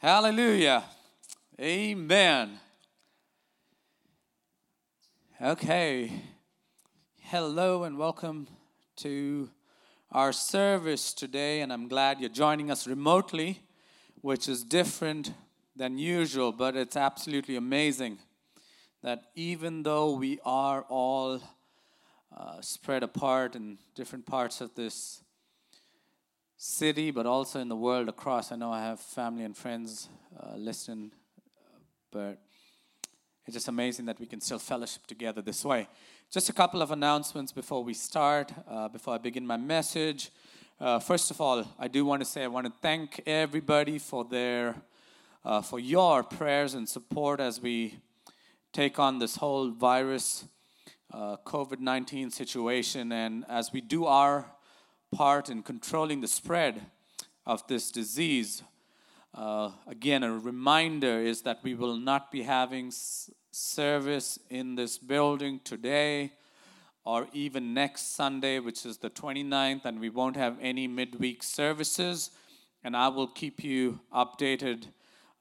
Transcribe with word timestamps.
Hallelujah. 0.00 0.84
Amen. 1.60 2.60
Okay. 5.42 6.12
Hello 7.22 7.82
and 7.82 7.98
welcome 7.98 8.46
to 8.98 9.50
our 10.12 10.32
service 10.32 11.12
today. 11.12 11.62
And 11.62 11.72
I'm 11.72 11.88
glad 11.88 12.20
you're 12.20 12.28
joining 12.28 12.70
us 12.70 12.86
remotely, 12.86 13.60
which 14.20 14.48
is 14.48 14.62
different 14.62 15.32
than 15.74 15.98
usual, 15.98 16.52
but 16.52 16.76
it's 16.76 16.96
absolutely 16.96 17.56
amazing 17.56 18.18
that 19.02 19.24
even 19.34 19.82
though 19.82 20.12
we 20.12 20.38
are 20.44 20.82
all 20.82 21.40
uh, 22.36 22.60
spread 22.60 23.02
apart 23.02 23.56
in 23.56 23.78
different 23.96 24.26
parts 24.26 24.60
of 24.60 24.76
this 24.76 25.24
city, 26.60 27.12
but 27.12 27.24
also 27.24 27.60
in 27.60 27.68
the 27.68 27.76
world 27.76 28.08
across. 28.08 28.50
I 28.50 28.56
know 28.56 28.72
I 28.72 28.82
have 28.82 28.98
family 28.98 29.44
and 29.44 29.56
friends 29.56 30.08
uh, 30.38 30.56
listening, 30.56 31.12
but 32.10 32.42
it's 33.46 33.54
just 33.54 33.68
amazing 33.68 34.06
that 34.06 34.18
we 34.18 34.26
can 34.26 34.40
still 34.40 34.58
fellowship 34.58 35.06
together 35.06 35.40
this 35.40 35.64
way. 35.64 35.86
Just 36.32 36.48
a 36.48 36.52
couple 36.52 36.82
of 36.82 36.90
announcements 36.90 37.52
before 37.52 37.84
we 37.84 37.94
start, 37.94 38.52
uh, 38.68 38.88
before 38.88 39.14
I 39.14 39.18
begin 39.18 39.46
my 39.46 39.56
message. 39.56 40.30
Uh, 40.80 40.98
first 40.98 41.30
of 41.30 41.40
all, 41.40 41.64
I 41.78 41.86
do 41.86 42.04
want 42.04 42.22
to 42.22 42.26
say 42.26 42.42
I 42.42 42.48
want 42.48 42.66
to 42.66 42.72
thank 42.82 43.22
everybody 43.24 44.00
for 44.00 44.24
their, 44.24 44.74
uh, 45.44 45.62
for 45.62 45.78
your 45.78 46.24
prayers 46.24 46.74
and 46.74 46.88
support 46.88 47.38
as 47.38 47.62
we 47.62 48.00
take 48.72 48.98
on 48.98 49.20
this 49.20 49.36
whole 49.36 49.70
virus, 49.70 50.44
uh, 51.14 51.36
COVID 51.46 51.78
19 51.78 52.32
situation, 52.32 53.12
and 53.12 53.44
as 53.48 53.72
we 53.72 53.80
do 53.80 54.06
our 54.06 54.44
part 55.10 55.48
in 55.48 55.62
controlling 55.62 56.20
the 56.20 56.28
spread 56.28 56.86
of 57.46 57.66
this 57.66 57.90
disease. 57.90 58.62
Uh, 59.34 59.70
again, 59.86 60.22
a 60.22 60.38
reminder 60.38 61.20
is 61.20 61.42
that 61.42 61.60
we 61.62 61.74
will 61.74 61.96
not 61.96 62.30
be 62.30 62.42
having 62.42 62.88
s- 62.88 63.30
service 63.50 64.38
in 64.50 64.74
this 64.74 64.98
building 64.98 65.60
today 65.64 66.32
or 67.04 67.26
even 67.32 67.72
next 67.72 68.14
Sunday, 68.14 68.58
which 68.58 68.84
is 68.84 68.98
the 68.98 69.08
29th, 69.08 69.86
and 69.86 69.98
we 69.98 70.10
won't 70.10 70.36
have 70.36 70.58
any 70.60 70.86
midweek 70.86 71.42
services. 71.42 72.30
And 72.84 72.94
I 72.96 73.08
will 73.08 73.28
keep 73.28 73.64
you 73.64 74.00
updated 74.14 74.84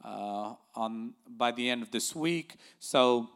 uh, 0.03 0.53
on 0.75 1.13
by 1.27 1.51
the 1.51 1.69
end 1.69 1.83
of 1.83 1.91
this 1.91 2.15
week. 2.15 2.55
So 2.79 3.29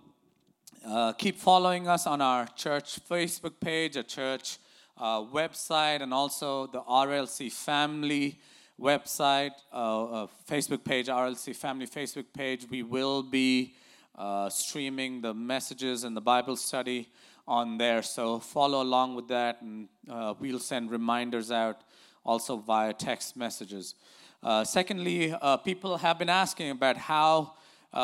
uh, 0.87 1.13
keep 1.13 1.37
following 1.37 1.87
us 1.87 2.07
on 2.07 2.21
our 2.21 2.47
church 2.55 2.99
Facebook 3.09 3.59
page, 3.59 3.97
a 3.97 4.03
church 4.03 4.59
uh, 5.01 5.19
website 5.19 6.03
and 6.03 6.13
also 6.13 6.67
the 6.67 6.79
RLC 6.81 7.51
family 7.51 8.39
website, 8.79 9.49
uh, 9.73 10.03
uh, 10.03 10.27
Facebook 10.47 10.83
page, 10.83 11.07
RLC 11.07 11.55
family 11.55 11.87
Facebook 11.87 12.25
page. 12.31 12.67
We 12.69 12.83
will 12.83 13.23
be 13.23 13.73
uh, 14.15 14.47
streaming 14.49 15.21
the 15.21 15.33
messages 15.33 16.03
and 16.03 16.15
the 16.15 16.21
Bible 16.21 16.55
study 16.55 17.09
on 17.47 17.79
there. 17.79 18.03
So 18.03 18.37
follow 18.37 18.83
along 18.83 19.15
with 19.15 19.27
that, 19.29 19.63
and 19.63 19.89
we'll 20.39 20.59
send 20.59 20.91
reminders 20.91 21.51
out 21.51 21.81
also 22.23 22.57
via 22.57 22.93
text 22.93 23.35
messages. 23.35 23.95
Secondly, 24.63 25.33
people 25.65 25.97
have 25.97 26.19
been 26.19 26.29
asking 26.29 26.69
about 26.69 26.97
how 26.97 27.55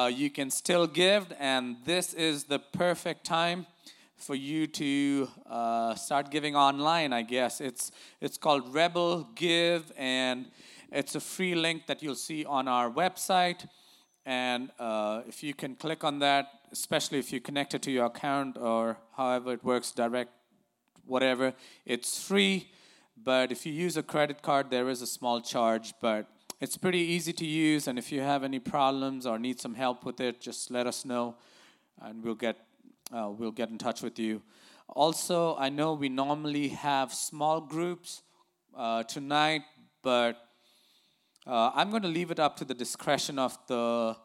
you 0.09 0.31
can 0.31 0.49
still 0.49 0.87
give, 0.87 1.31
and 1.39 1.77
this 1.85 2.15
is 2.15 2.45
the 2.45 2.57
perfect 2.57 3.23
time 3.23 3.67
for 4.17 4.35
you 4.35 4.67
to 4.67 5.27
uh, 5.49 5.95
start 5.95 6.31
giving 6.31 6.55
online, 6.55 7.13
I 7.13 7.21
guess. 7.21 7.61
It's, 7.61 7.91
it's 8.19 8.37
called 8.37 8.73
Rebel 8.73 9.29
Give, 9.35 9.91
and 9.95 10.47
it's 10.91 11.15
a 11.15 11.19
free 11.19 11.55
link 11.55 11.87
that 11.87 12.01
you'll 12.01 12.15
see 12.15 12.43
on 12.43 12.67
our 12.67 12.89
website. 12.89 13.67
And 14.25 14.71
uh, 14.79 15.21
if 15.27 15.43
you 15.43 15.53
can 15.53 15.75
click 15.75 16.03
on 16.03 16.19
that, 16.19 16.47
especially 16.71 17.19
if 17.19 17.31
you 17.31 17.39
connect 17.39 17.73
it 17.75 17.81
to 17.83 17.91
your 17.91 18.05
account 18.05 18.57
or 18.57 18.97
however 19.15 19.53
it 19.53 19.63
works, 19.63 19.91
direct, 19.91 20.31
whatever, 21.05 21.53
it's 21.85 22.21
free. 22.21 22.69
But 23.23 23.51
if 23.51 23.65
you 23.65 23.71
use 23.71 23.97
a 23.97 24.03
credit 24.03 24.41
card, 24.41 24.69
there 24.69 24.89
is 24.89 25.01
a 25.01 25.07
small 25.07 25.41
charge. 25.41 25.93
But 26.01 26.27
it's 26.59 26.75
pretty 26.75 26.99
easy 26.99 27.33
to 27.33 27.45
use. 27.45 27.87
And 27.87 27.97
if 27.97 28.11
you 28.11 28.21
have 28.21 28.43
any 28.43 28.59
problems 28.59 29.25
or 29.25 29.39
need 29.39 29.61
some 29.61 29.75
help 29.75 30.03
with 30.03 30.19
it, 30.19 30.41
just 30.41 30.71
let 30.71 30.87
us 30.87 31.05
know 31.05 31.35
and 32.01 32.23
we'll 32.23 32.35
get 32.35 32.66
uh, 33.11 33.29
we'll 33.29 33.51
get 33.51 33.69
in 33.69 33.77
touch 33.77 34.01
with 34.01 34.19
you. 34.19 34.41
Also, 34.89 35.55
I 35.57 35.69
know 35.69 35.93
we 35.93 36.09
normally 36.09 36.69
have 36.69 37.13
small 37.13 37.61
groups 37.61 38.23
uh, 38.75 39.03
tonight, 39.03 39.61
but 40.01 40.37
uh, 41.45 41.71
I'm 41.73 41.89
going 41.89 42.03
to 42.03 42.09
leave 42.09 42.31
it 42.31 42.39
up 42.39 42.57
to 42.57 42.65
the 42.65 42.73
discretion 42.73 43.39
of 43.39 43.57
the 43.67 44.17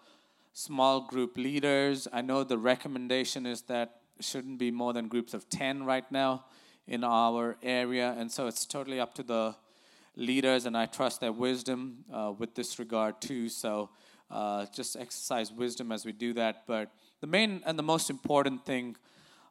small 0.52 1.00
group 1.00 1.36
leaders. 1.36 2.08
I 2.12 2.20
know 2.22 2.44
the 2.44 2.58
recommendation 2.58 3.46
is 3.46 3.62
that 3.62 4.00
shouldn't 4.20 4.58
be 4.58 4.70
more 4.70 4.92
than 4.92 5.08
groups 5.08 5.34
of 5.34 5.48
10 5.48 5.84
right 5.84 6.10
now 6.10 6.44
in 6.86 7.04
our 7.04 7.56
area, 7.62 8.14
and 8.18 8.30
so 8.30 8.46
it's 8.46 8.66
totally 8.66 9.00
up 9.00 9.14
to 9.14 9.22
the 9.22 9.54
leaders, 10.16 10.66
and 10.66 10.76
I 10.76 10.86
trust 10.86 11.20
their 11.20 11.32
wisdom 11.32 12.04
uh, 12.12 12.32
with 12.36 12.54
this 12.54 12.78
regard 12.78 13.20
too. 13.20 13.48
So 13.48 13.90
uh, 14.30 14.66
just 14.74 14.96
exercise 14.96 15.52
wisdom 15.52 15.92
as 15.92 16.04
we 16.04 16.12
do 16.12 16.32
that. 16.34 16.64
But 16.66 16.90
the 17.22 17.28
main 17.28 17.62
and 17.64 17.78
the 17.78 17.84
most 17.84 18.10
important 18.10 18.66
thing 18.66 18.96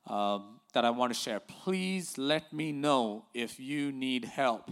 um, 0.07 0.59
that 0.73 0.83
I 0.83 0.89
want 0.89 1.13
to 1.13 1.17
share 1.17 1.39
please 1.39 2.17
let 2.17 2.51
me 2.51 2.73
know 2.73 3.23
if 3.33 3.59
you 3.59 3.93
need 3.93 4.25
help. 4.25 4.69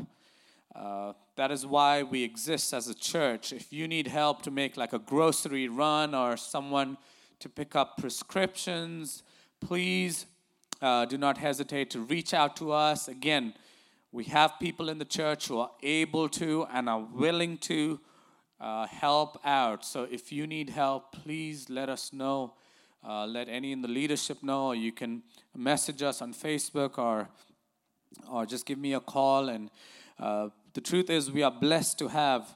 Uh, 0.76 1.14
that 1.38 1.50
is 1.50 1.66
why 1.66 2.04
we 2.04 2.24
exist 2.24 2.74
as 2.74 2.90
a 2.90 2.94
church. 2.94 3.54
If 3.54 3.72
you 3.72 3.88
need 3.88 4.08
help 4.08 4.42
to 4.44 4.52
make 4.52 4.76
like 4.76 4.92
a 4.92 5.00
grocery 5.00 5.70
run 5.70 6.14
or 6.14 6.36
someone 6.36 6.98
to 7.40 7.48
pick 7.48 7.74
up 7.74 7.98
prescriptions, 7.98 9.24
please 9.62 10.26
uh, 10.82 11.06
do 11.06 11.18
not 11.18 11.38
hesitate 11.38 11.90
to 11.92 12.02
reach 12.02 12.34
out 12.34 12.58
to 12.58 12.74
us. 12.74 13.08
Again, 13.08 13.54
we 14.12 14.26
have 14.26 14.60
people 14.60 14.90
in 14.90 14.98
the 14.98 15.06
church 15.06 15.48
who 15.48 15.60
are 15.60 15.72
able 15.82 16.28
to 16.30 16.68
and 16.74 16.90
are 16.90 17.00
willing 17.14 17.58
to 17.60 18.02
uh, 18.60 18.88
help 18.88 19.40
out. 19.46 19.86
So 19.86 20.04
if 20.04 20.34
you 20.34 20.46
need 20.46 20.70
help, 20.70 21.14
please 21.14 21.70
let 21.70 21.88
us 21.88 22.12
know 22.12 22.56
uh, 23.08 23.26
let 23.26 23.48
any 23.48 23.72
in 23.72 23.82
the 23.82 23.88
leadership 23.88 24.44
know, 24.44 24.72
you 24.72 24.92
can 24.92 25.24
message 25.56 26.04
us 26.04 26.22
on 26.22 26.34
Facebook 26.34 26.98
or, 26.98 27.30
or 28.30 28.46
just 28.46 28.66
give 28.66 28.78
me 28.78 28.94
a 28.94 29.00
call. 29.00 29.50
And 29.50 29.70
uh, 30.20 30.50
the 30.74 30.82
truth 30.82 31.10
is, 31.10 31.32
we 31.32 31.44
are 31.44 31.52
blessed 31.52 31.98
to 32.00 32.10
have 32.10 32.56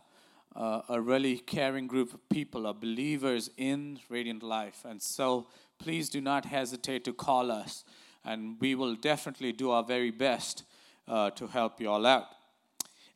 uh, 0.56 0.82
a 0.90 1.02
really 1.02 1.38
caring 1.38 1.88
group 1.88 2.14
of 2.14 2.30
people, 2.30 2.68
of 2.68 2.80
believers 2.80 3.50
in 3.58 4.00
Radiant 4.10 4.44
Life. 4.44 4.86
And 4.86 5.02
so 5.02 5.48
please 5.80 6.10
do 6.10 6.22
not 6.22 6.46
hesitate 6.46 7.04
to 7.06 7.14
call 7.14 7.52
us, 7.52 7.84
and 8.24 8.58
we 8.60 8.76
will 8.76 8.96
definitely 8.96 9.52
do 9.52 9.72
our 9.72 9.84
very 9.84 10.12
best 10.12 10.64
uh, 11.08 11.30
to 11.32 11.48
help 11.48 11.82
you 11.82 11.90
all 11.90 12.06
out. 12.06 12.28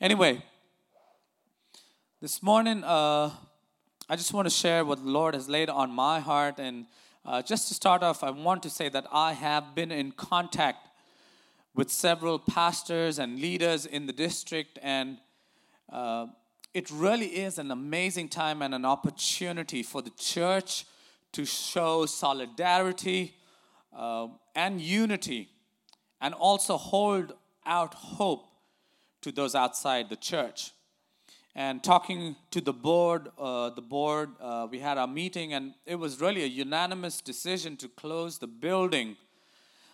Anyway, 0.01 0.43
this 2.21 2.41
morning, 2.41 2.83
uh, 2.83 3.29
I 4.09 4.15
just 4.15 4.33
want 4.33 4.47
to 4.47 4.53
share 4.53 4.83
what 4.83 5.03
the 5.03 5.09
Lord 5.09 5.33
has 5.33 5.47
laid 5.47 5.69
on 5.69 5.91
my 5.91 6.19
heart 6.19 6.59
and 6.59 6.85
uh, 7.27 7.41
just 7.41 7.67
to 7.67 7.73
start 7.73 8.03
off, 8.03 8.23
I 8.23 8.29
want 8.29 8.63
to 8.63 8.69
say 8.69 8.87
that 8.87 9.05
I 9.11 9.33
have 9.33 9.75
been 9.75 9.91
in 9.91 10.13
contact 10.13 10.87
with 11.75 11.91
several 11.91 12.39
pastors 12.39 13.19
and 13.19 13.41
leaders 13.41 13.85
in 13.85 14.05
the 14.05 14.13
district, 14.13 14.79
and 14.81 15.17
uh, 15.91 16.27
it 16.73 16.89
really 16.89 17.27
is 17.27 17.59
an 17.59 17.69
amazing 17.69 18.29
time 18.29 18.61
and 18.61 18.73
an 18.73 18.85
opportunity 18.85 19.83
for 19.83 20.01
the 20.01 20.09
church 20.11 20.85
to 21.33 21.43
show 21.43 22.05
solidarity 22.05 23.35
uh, 23.93 24.29
and 24.55 24.79
unity, 24.79 25.49
and 26.21 26.33
also 26.33 26.77
hold 26.77 27.33
out 27.65 27.93
hope 27.93 28.47
to 29.21 29.33
those 29.33 29.53
outside 29.53 30.09
the 30.09 30.15
church 30.15 30.71
and 31.57 31.83
talking 31.83 32.35
to 32.51 32.61
the 32.61 32.71
board 32.71 33.29
uh, 33.39 33.71
the 33.71 33.81
board 33.81 34.29
uh, 34.39 34.67
we 34.69 34.77
had 34.77 34.97
our 34.97 35.07
meeting 35.07 35.53
and 35.53 35.73
it 35.87 35.95
was 35.95 36.21
really 36.21 36.43
a 36.43 36.47
unanimous 36.47 37.19
decision 37.19 37.75
to 37.75 37.89
close 37.89 38.37
the 38.37 38.47
building 38.47 39.17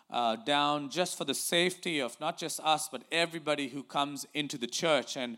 uh, 0.09 0.35
down 0.35 0.89
just 0.89 1.17
for 1.17 1.23
the 1.23 1.33
safety 1.33 1.99
of 1.99 2.19
not 2.19 2.37
just 2.37 2.59
us 2.59 2.89
but 2.91 3.03
everybody 3.11 3.69
who 3.69 3.81
comes 3.81 4.27
into 4.33 4.57
the 4.57 4.67
church. 4.67 5.15
And 5.17 5.37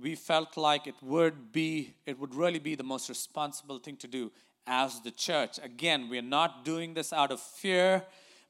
we 0.00 0.14
felt 0.14 0.56
like 0.56 0.86
it 0.86 0.94
would 1.02 1.50
be 1.50 1.94
it 2.06 2.18
would 2.18 2.34
really 2.34 2.60
be 2.60 2.74
the 2.74 2.84
most 2.84 3.08
responsible 3.08 3.78
thing 3.78 3.96
to 3.96 4.06
do 4.06 4.30
as 4.66 5.00
the 5.00 5.10
church. 5.10 5.58
Again 5.62 6.08
we're 6.10 6.22
not 6.22 6.64
doing 6.64 6.94
this 6.94 7.12
out 7.12 7.32
of 7.32 7.40
fear 7.40 8.04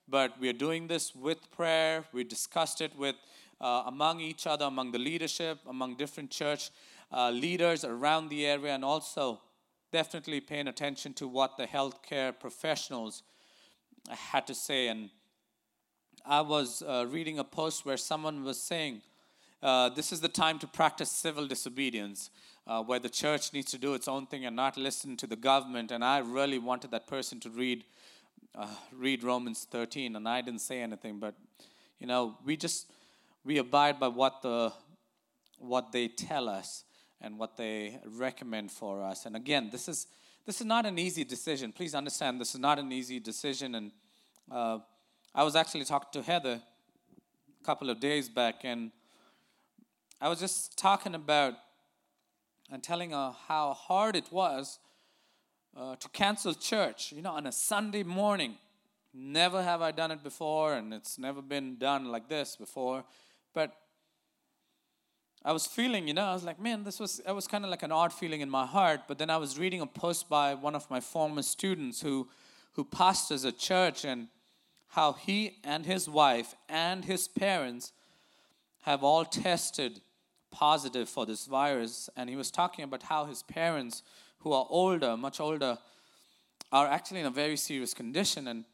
but 0.09 0.33
we're 0.41 0.53
doing 0.53 0.89
this 0.89 1.15
with 1.15 1.51
prayer. 1.51 2.05
We 2.13 2.25
discussed 2.25 2.81
it 2.81 2.97
with 2.97 3.15
uh, 3.61 3.85
among 3.87 4.21
each 4.21 4.47
other, 4.47 4.65
among 4.67 4.93
the 4.93 4.99
leadership, 4.99 5.59
among 5.67 5.97
different 5.97 6.31
church 6.31 6.71
uh, 7.13 7.31
leaders 7.31 7.85
around 7.85 8.29
the 8.29 8.47
area, 8.47 8.75
and 8.75 8.85
also 8.85 9.41
definitely 9.93 10.41
paying 10.41 10.69
attention 10.69 11.15
to 11.15 11.27
what 11.27 11.57
the 11.57 11.67
healthcare 11.67 12.39
professionals 12.39 13.23
had 14.11 14.47
to 14.47 14.55
say. 14.55 14.89
And 14.89 15.11
I 16.27 16.41
was 16.41 16.83
uh, 16.83 17.07
reading 17.09 17.39
a 17.39 17.45
post 17.45 17.87
where 17.87 17.97
someone 17.97 18.45
was 18.45 18.61
saying, 18.61 19.03
uh, 19.63 19.89
This 19.91 20.13
is 20.13 20.21
the 20.21 20.29
time 20.29 20.59
to 20.59 20.67
practice 20.67 21.11
civil 21.11 21.47
disobedience. 21.47 22.31
uh, 22.69 22.83
where 22.83 22.99
the 22.99 23.09
church 23.09 23.53
needs 23.53 23.71
to 23.71 23.79
do 23.79 23.95
its 23.95 24.07
own 24.07 24.27
thing 24.27 24.45
and 24.45 24.55
not 24.55 24.77
listen 24.77 25.17
to 25.17 25.27
the 25.27 25.37
government. 25.37 25.91
And 25.91 26.05
I 26.05 26.19
really 26.19 26.59
wanted 26.59 26.91
that 26.91 27.07
person 27.07 27.41
to 27.41 27.51
read 27.51 27.85
uh, 28.55 28.67
read 28.93 29.23
Romans 29.23 29.67
13, 29.71 30.17
and 30.17 30.29
I 30.29 30.41
didn't 30.41 30.61
say 30.61 30.81
anything, 30.81 31.19
but 31.19 31.35
you 32.01 32.07
know, 32.07 32.37
we 32.45 32.57
just 32.57 32.91
we 33.45 33.59
abide 33.59 34.01
by 34.01 34.09
what 34.09 34.43
the 34.43 34.73
what 35.59 35.93
they 35.93 36.09
tell 36.09 36.49
us 36.49 36.85
and 37.21 37.39
what 37.39 37.57
they 37.57 37.99
recommend 38.07 38.71
for 38.71 39.03
us. 39.03 39.27
And 39.27 39.37
again, 39.37 39.69
this 39.71 39.89
is 39.89 40.07
this 40.49 40.63
is 40.63 40.67
not 40.67 40.87
an 40.87 40.99
easy 40.99 41.25
decision. 41.25 41.73
Please 41.73 41.95
understand, 41.95 42.41
this 42.41 42.55
is 42.55 42.61
not 42.61 42.79
an 42.79 42.91
easy 42.91 43.21
decision. 43.21 43.75
And 43.75 43.93
uh, 44.51 44.79
I 45.35 45.45
was 45.45 45.55
actually 45.55 45.85
talking 45.85 46.09
to 46.15 46.23
Heather 46.23 46.63
a 47.61 47.65
couple 47.65 47.91
of 47.91 48.01
days 48.01 48.31
back, 48.31 48.65
and 48.65 48.91
I 50.23 50.31
was 50.31 50.41
just 50.41 50.79
talking 50.79 51.15
about 51.15 51.53
and 52.73 52.83
telling 52.83 53.11
her 53.11 53.35
how 53.47 53.75
hard 53.75 54.17
it 54.17 54.33
was 54.33 54.79
uh, 55.77 55.97
to 55.97 56.09
cancel 56.09 56.55
church, 56.55 57.13
you 57.13 57.21
know, 57.21 57.33
on 57.33 57.47
a 57.47 57.53
Sunday 57.53 58.03
morning. 58.03 58.57
Never 59.13 59.63
have 59.63 59.83
I 59.83 59.91
done 59.91 60.11
it 60.11 60.23
before, 60.23 60.75
and 60.75 60.95
it's 60.95 61.19
never 61.19 61.43
been 61.43 61.77
done 61.77 62.07
like 62.07 62.29
this 62.31 62.57
before. 62.57 63.05
But 63.53 63.75
I 65.45 65.53
was 65.53 65.67
feeling, 65.67 66.09
you 66.09 66.15
know, 66.15 66.25
I 66.25 66.35
was 66.35 66.45
like, 66.45 66.61
man, 66.61 66.85
this 66.85 66.99
was, 66.99 67.21
it 67.27 67.33
was 67.33 67.47
kind 67.47 67.65
of 67.65 67.71
like 67.71 67.83
an 67.83 67.93
odd 67.93 68.13
feeling 68.13 68.41
in 68.41 68.51
my 68.51 68.67
heart. 68.67 69.03
But 69.07 69.19
then 69.19 69.31
I 69.31 69.37
was 69.37 69.59
reading 69.59 69.81
a 69.81 69.87
post 69.87 70.29
by 70.29 70.55
one 70.55 70.75
of 70.75 70.91
my 70.91 71.01
former 71.01 71.43
students 71.43 72.01
who, 72.01 72.29
who 72.73 72.85
pastors 72.85 73.45
a 73.45 73.53
church 73.53 74.05
and 74.05 74.29
how 74.89 75.13
he 75.13 75.59
and 75.65 75.87
his 75.87 76.09
wife 76.09 76.55
and 76.69 77.05
his 77.05 77.29
parents 77.29 77.93
have 78.83 79.05
all 79.05 79.25
tested 79.25 80.01
positive 80.51 81.09
for 81.09 81.25
this 81.25 81.47
virus. 81.47 82.11
And 82.17 82.29
he 82.29 82.37
was 82.37 82.51
talking 82.51 82.85
about 82.85 83.05
how 83.05 83.27
his 83.27 83.43
parents, 83.43 84.03
who 84.41 84.53
are 84.53 84.67
older, 84.69 85.17
much 85.17 85.41
older, 85.41 85.79
are 86.73 86.87
actually 86.87 87.21
in 87.21 87.27
a 87.27 87.31
very 87.31 87.57
serious 87.57 87.95
condition. 87.95 88.49
And 88.49 88.65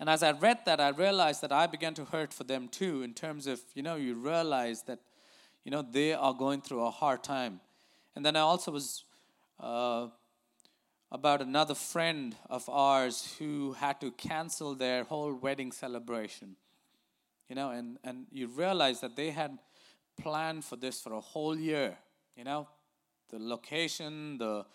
and 0.00 0.10
as 0.10 0.22
I 0.22 0.32
read 0.32 0.58
that, 0.66 0.80
I 0.80 0.88
realized 0.88 1.40
that 1.42 1.52
I 1.52 1.66
began 1.66 1.94
to 1.94 2.04
hurt 2.04 2.32
for 2.32 2.44
them 2.44 2.68
too, 2.68 3.02
in 3.02 3.14
terms 3.14 3.46
of, 3.46 3.60
you 3.74 3.82
know, 3.82 3.94
you 3.94 4.14
realize 4.14 4.82
that, 4.82 4.98
you 5.64 5.70
know, 5.70 5.82
they 5.82 6.12
are 6.12 6.34
going 6.34 6.60
through 6.60 6.84
a 6.84 6.90
hard 6.90 7.22
time. 7.22 7.60
And 8.14 8.24
then 8.24 8.36
I 8.36 8.40
also 8.40 8.70
was 8.70 9.04
uh, 9.58 10.08
about 11.10 11.40
another 11.40 11.74
friend 11.74 12.36
of 12.50 12.68
ours 12.68 13.34
who 13.38 13.72
had 13.72 14.00
to 14.00 14.10
cancel 14.12 14.74
their 14.74 15.04
whole 15.04 15.34
wedding 15.34 15.72
celebration. 15.72 16.56
You 17.48 17.56
know, 17.56 17.70
and, 17.70 17.98
and 18.04 18.26
you 18.30 18.46
realize 18.46 19.00
that 19.00 19.16
they 19.16 19.30
had 19.30 19.58
planned 20.20 20.64
for 20.64 20.76
this 20.76 21.00
for 21.00 21.12
a 21.12 21.20
whole 21.20 21.56
year. 21.56 21.96
You 22.36 22.44
know, 22.44 22.68
the 23.30 23.38
location, 23.38 24.38
the 24.38 24.66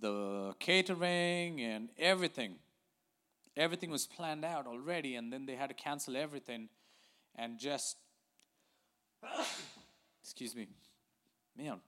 the 0.00 0.52
catering, 0.58 1.60
and 1.60 1.90
everything. 1.96 2.56
Everything 3.56 3.90
was 3.90 4.06
planned 4.06 4.44
out 4.44 4.66
already, 4.66 5.14
and 5.14 5.32
then 5.32 5.46
they 5.46 5.54
had 5.54 5.68
to 5.68 5.74
cancel 5.74 6.16
everything, 6.16 6.68
and 7.36 7.58
just 7.58 7.96
excuse 10.26 10.54
me, 10.54 10.68
man. 11.56 11.80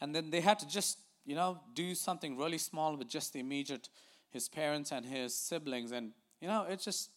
And 0.00 0.14
then 0.14 0.30
they 0.30 0.40
had 0.40 0.58
to 0.58 0.68
just 0.68 0.98
you 1.24 1.34
know 1.34 1.60
do 1.74 1.94
something 1.94 2.36
really 2.36 2.58
small 2.58 2.96
with 2.96 3.08
just 3.08 3.32
the 3.32 3.40
immediate 3.40 3.88
his 4.30 4.48
parents 4.48 4.92
and 4.92 5.06
his 5.06 5.34
siblings, 5.34 5.92
and 5.92 6.12
you 6.40 6.48
know 6.48 6.64
it 6.68 6.80
just 6.80 7.10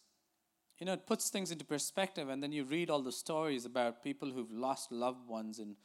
you 0.78 0.84
know, 0.84 0.92
it 0.92 1.06
puts 1.06 1.30
things 1.30 1.50
into 1.50 1.64
perspective, 1.64 2.28
and 2.28 2.42
then 2.42 2.52
you 2.52 2.64
read 2.64 2.90
all 2.90 3.00
the 3.00 3.12
stories 3.12 3.64
about 3.64 4.02
people 4.02 4.30
who've 4.30 4.52
lost 4.52 4.92
loved 4.92 5.26
ones 5.26 5.58
in, 5.58 5.76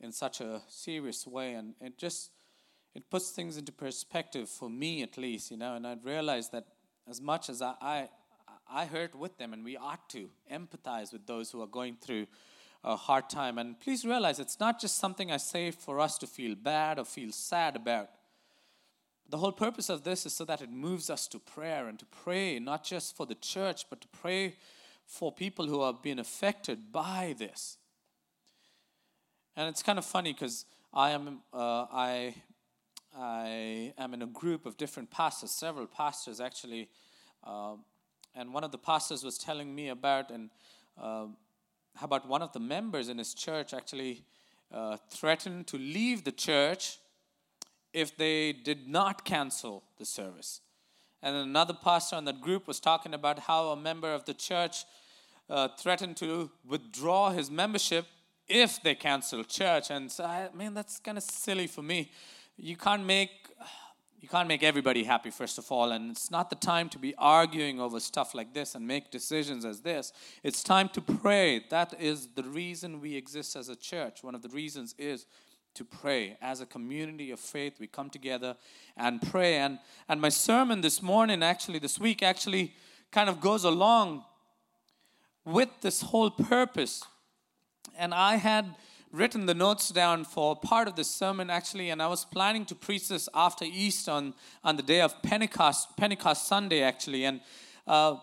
in 0.00 0.10
such 0.10 0.40
a 0.40 0.60
serious 0.68 1.26
way, 1.26 1.54
and 1.54 1.74
it 1.80 1.98
just 1.98 2.30
it 2.94 3.10
puts 3.10 3.30
things 3.30 3.56
into 3.56 3.72
perspective 3.72 4.48
for 4.48 4.70
me 4.70 5.02
at 5.02 5.18
least, 5.18 5.50
you 5.50 5.56
know, 5.56 5.74
and 5.74 5.86
I 5.86 5.96
realized 6.02 6.52
that 6.52 6.66
as 7.08 7.20
much 7.20 7.48
as 7.48 7.62
I, 7.62 7.74
I 7.80 8.08
I 8.70 8.86
hurt 8.86 9.14
with 9.14 9.36
them, 9.38 9.52
and 9.52 9.64
we 9.64 9.76
ought 9.76 10.08
to 10.10 10.30
empathize 10.52 11.12
with 11.12 11.26
those 11.26 11.50
who 11.50 11.62
are 11.62 11.68
going 11.68 11.96
through 12.00 12.26
a 12.84 12.96
hard 12.96 13.30
time. 13.30 13.58
And 13.58 13.80
please 13.80 14.04
realize 14.04 14.38
it's 14.38 14.60
not 14.60 14.80
just 14.80 14.98
something 14.98 15.32
I 15.32 15.38
say 15.38 15.70
for 15.70 15.98
us 15.98 16.18
to 16.18 16.26
feel 16.26 16.54
bad 16.54 16.98
or 16.98 17.04
feel 17.04 17.32
sad 17.32 17.76
about. 17.76 18.10
The 19.30 19.38
whole 19.38 19.52
purpose 19.52 19.88
of 19.88 20.04
this 20.04 20.26
is 20.26 20.34
so 20.34 20.44
that 20.44 20.60
it 20.60 20.70
moves 20.70 21.08
us 21.08 21.26
to 21.28 21.38
prayer 21.38 21.88
and 21.88 21.98
to 21.98 22.04
pray 22.04 22.58
not 22.58 22.84
just 22.84 23.16
for 23.16 23.24
the 23.24 23.34
church, 23.36 23.86
but 23.88 24.02
to 24.02 24.08
pray 24.08 24.56
for 25.06 25.32
people 25.32 25.66
who 25.66 25.80
are 25.80 25.94
being 25.94 26.18
affected 26.18 26.92
by 26.92 27.34
this. 27.38 27.78
And 29.56 29.68
it's 29.68 29.82
kind 29.82 29.98
of 29.98 30.04
funny 30.04 30.32
because 30.32 30.66
I 30.92 31.10
am 31.10 31.40
uh, 31.52 31.86
I 31.90 32.34
I 33.16 33.94
am 33.96 34.12
in 34.12 34.22
a 34.22 34.26
group 34.26 34.66
of 34.66 34.76
different 34.76 35.10
pastors, 35.10 35.52
several 35.52 35.86
pastors 35.86 36.40
actually, 36.40 36.88
uh, 37.44 37.76
and 38.34 38.52
one 38.52 38.64
of 38.64 38.72
the 38.72 38.78
pastors 38.78 39.22
was 39.22 39.38
telling 39.38 39.74
me 39.74 39.88
about 39.88 40.30
and 40.30 40.50
uh, 41.00 41.26
how 41.96 42.06
about 42.06 42.28
one 42.28 42.42
of 42.42 42.52
the 42.52 42.60
members 42.60 43.08
in 43.08 43.18
his 43.18 43.34
church 43.34 43.72
actually 43.72 44.24
uh, 44.72 44.96
threatened 45.10 45.66
to 45.68 45.78
leave 45.78 46.24
the 46.24 46.32
church 46.32 46.98
if 47.92 48.16
they 48.16 48.52
did 48.52 48.88
not 48.88 49.24
cancel 49.24 49.84
the 49.98 50.04
service. 50.04 50.60
And 51.22 51.36
another 51.36 51.74
pastor 51.74 52.16
in 52.16 52.24
that 52.24 52.40
group 52.40 52.66
was 52.66 52.80
talking 52.80 53.14
about 53.14 53.38
how 53.38 53.68
a 53.68 53.76
member 53.76 54.12
of 54.12 54.24
the 54.24 54.34
church 54.34 54.84
uh, 55.48 55.68
threatened 55.78 56.16
to 56.18 56.50
withdraw 56.66 57.30
his 57.30 57.50
membership 57.50 58.06
if 58.48 58.82
they 58.82 58.94
cancel 58.94 59.44
church. 59.44 59.90
And 59.90 60.10
so, 60.10 60.24
I 60.24 60.48
mean, 60.54 60.74
that's 60.74 60.98
kind 60.98 61.16
of 61.16 61.24
silly 61.24 61.66
for 61.66 61.82
me. 61.82 62.10
You 62.56 62.76
can't 62.76 63.06
make 63.06 63.30
you 64.24 64.30
can't 64.30 64.48
make 64.48 64.62
everybody 64.62 65.04
happy 65.04 65.28
first 65.28 65.58
of 65.58 65.70
all 65.70 65.92
and 65.92 66.10
it's 66.10 66.30
not 66.30 66.48
the 66.48 66.56
time 66.56 66.88
to 66.88 66.98
be 66.98 67.14
arguing 67.18 67.78
over 67.78 68.00
stuff 68.00 68.34
like 68.34 68.54
this 68.54 68.74
and 68.74 68.86
make 68.86 69.10
decisions 69.10 69.66
as 69.66 69.82
this 69.82 70.14
it's 70.42 70.62
time 70.62 70.88
to 70.88 71.02
pray 71.02 71.62
that 71.68 71.92
is 72.00 72.28
the 72.34 72.42
reason 72.42 73.02
we 73.02 73.16
exist 73.16 73.54
as 73.54 73.68
a 73.68 73.76
church 73.76 74.24
one 74.24 74.34
of 74.34 74.40
the 74.40 74.48
reasons 74.48 74.94
is 74.96 75.26
to 75.74 75.84
pray. 75.84 76.36
As 76.40 76.60
a 76.60 76.66
community 76.66 77.32
of 77.32 77.40
faith, 77.40 77.80
we 77.80 77.88
come 77.88 78.08
together 78.08 78.56
and 78.96 79.20
pray. 79.20 79.56
And, 79.56 79.80
and 80.08 80.20
my 80.20 80.28
sermon 80.28 80.80
this 80.80 81.02
morning, 81.02 81.42
actually, 81.42 81.80
this 81.80 81.98
week, 81.98 82.22
actually 82.22 82.72
kind 83.10 83.28
of 83.28 83.40
goes 83.40 83.64
along 83.64 84.24
with 85.44 85.68
this 85.80 86.00
whole 86.00 86.30
purpose. 86.30 87.02
And 87.98 88.14
I 88.14 88.36
had 88.36 88.76
written 89.14 89.46
the 89.46 89.54
notes 89.54 89.90
down 89.90 90.24
for 90.24 90.56
part 90.56 90.88
of 90.88 90.96
this 90.96 91.08
sermon 91.08 91.48
actually 91.48 91.90
and 91.90 92.02
i 92.02 92.06
was 92.06 92.24
planning 92.24 92.64
to 92.66 92.74
preach 92.74 93.08
this 93.08 93.28
after 93.32 93.64
Easter 93.64 94.10
on, 94.10 94.34
on 94.64 94.76
the 94.76 94.82
day 94.82 95.00
of 95.00 95.22
pentecost 95.22 95.96
pentecost 95.96 96.48
sunday 96.48 96.82
actually 96.82 97.24
and 97.24 97.40
uh, 97.86 98.16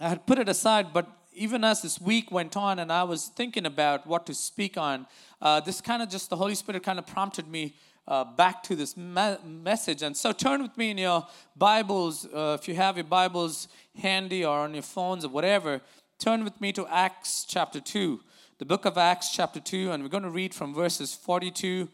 i 0.00 0.08
had 0.08 0.26
put 0.26 0.38
it 0.38 0.48
aside 0.48 0.92
but 0.92 1.06
even 1.34 1.64
as 1.64 1.82
this 1.82 2.00
week 2.00 2.30
went 2.30 2.56
on 2.56 2.78
and 2.78 2.92
I 2.92 3.04
was 3.04 3.28
thinking 3.28 3.66
about 3.66 4.06
what 4.06 4.26
to 4.26 4.34
speak 4.34 4.76
on, 4.76 5.06
uh, 5.40 5.60
this 5.60 5.80
kind 5.80 6.02
of 6.02 6.08
just 6.08 6.30
the 6.30 6.36
Holy 6.36 6.54
Spirit 6.54 6.82
kind 6.82 6.98
of 6.98 7.06
prompted 7.06 7.48
me 7.48 7.74
uh, 8.06 8.24
back 8.24 8.62
to 8.64 8.76
this 8.76 8.96
me- 8.96 9.36
message. 9.44 10.02
And 10.02 10.16
so 10.16 10.32
turn 10.32 10.62
with 10.62 10.76
me 10.76 10.90
in 10.90 10.98
your 10.98 11.26
Bibles, 11.56 12.26
uh, 12.26 12.58
if 12.60 12.68
you 12.68 12.74
have 12.74 12.96
your 12.96 13.04
Bibles 13.04 13.68
handy 13.96 14.44
or 14.44 14.58
on 14.58 14.74
your 14.74 14.82
phones 14.82 15.24
or 15.24 15.28
whatever, 15.28 15.80
turn 16.18 16.44
with 16.44 16.60
me 16.60 16.72
to 16.72 16.86
Acts 16.88 17.46
chapter 17.48 17.80
2, 17.80 18.20
the 18.62 18.66
book 18.66 18.84
of 18.84 18.96
Acts 18.96 19.34
chapter 19.34 19.58
2, 19.58 19.90
and 19.90 20.04
we're 20.04 20.08
going 20.08 20.22
to 20.22 20.30
read 20.30 20.54
from 20.54 20.72
verses 20.72 21.12
42 21.12 21.88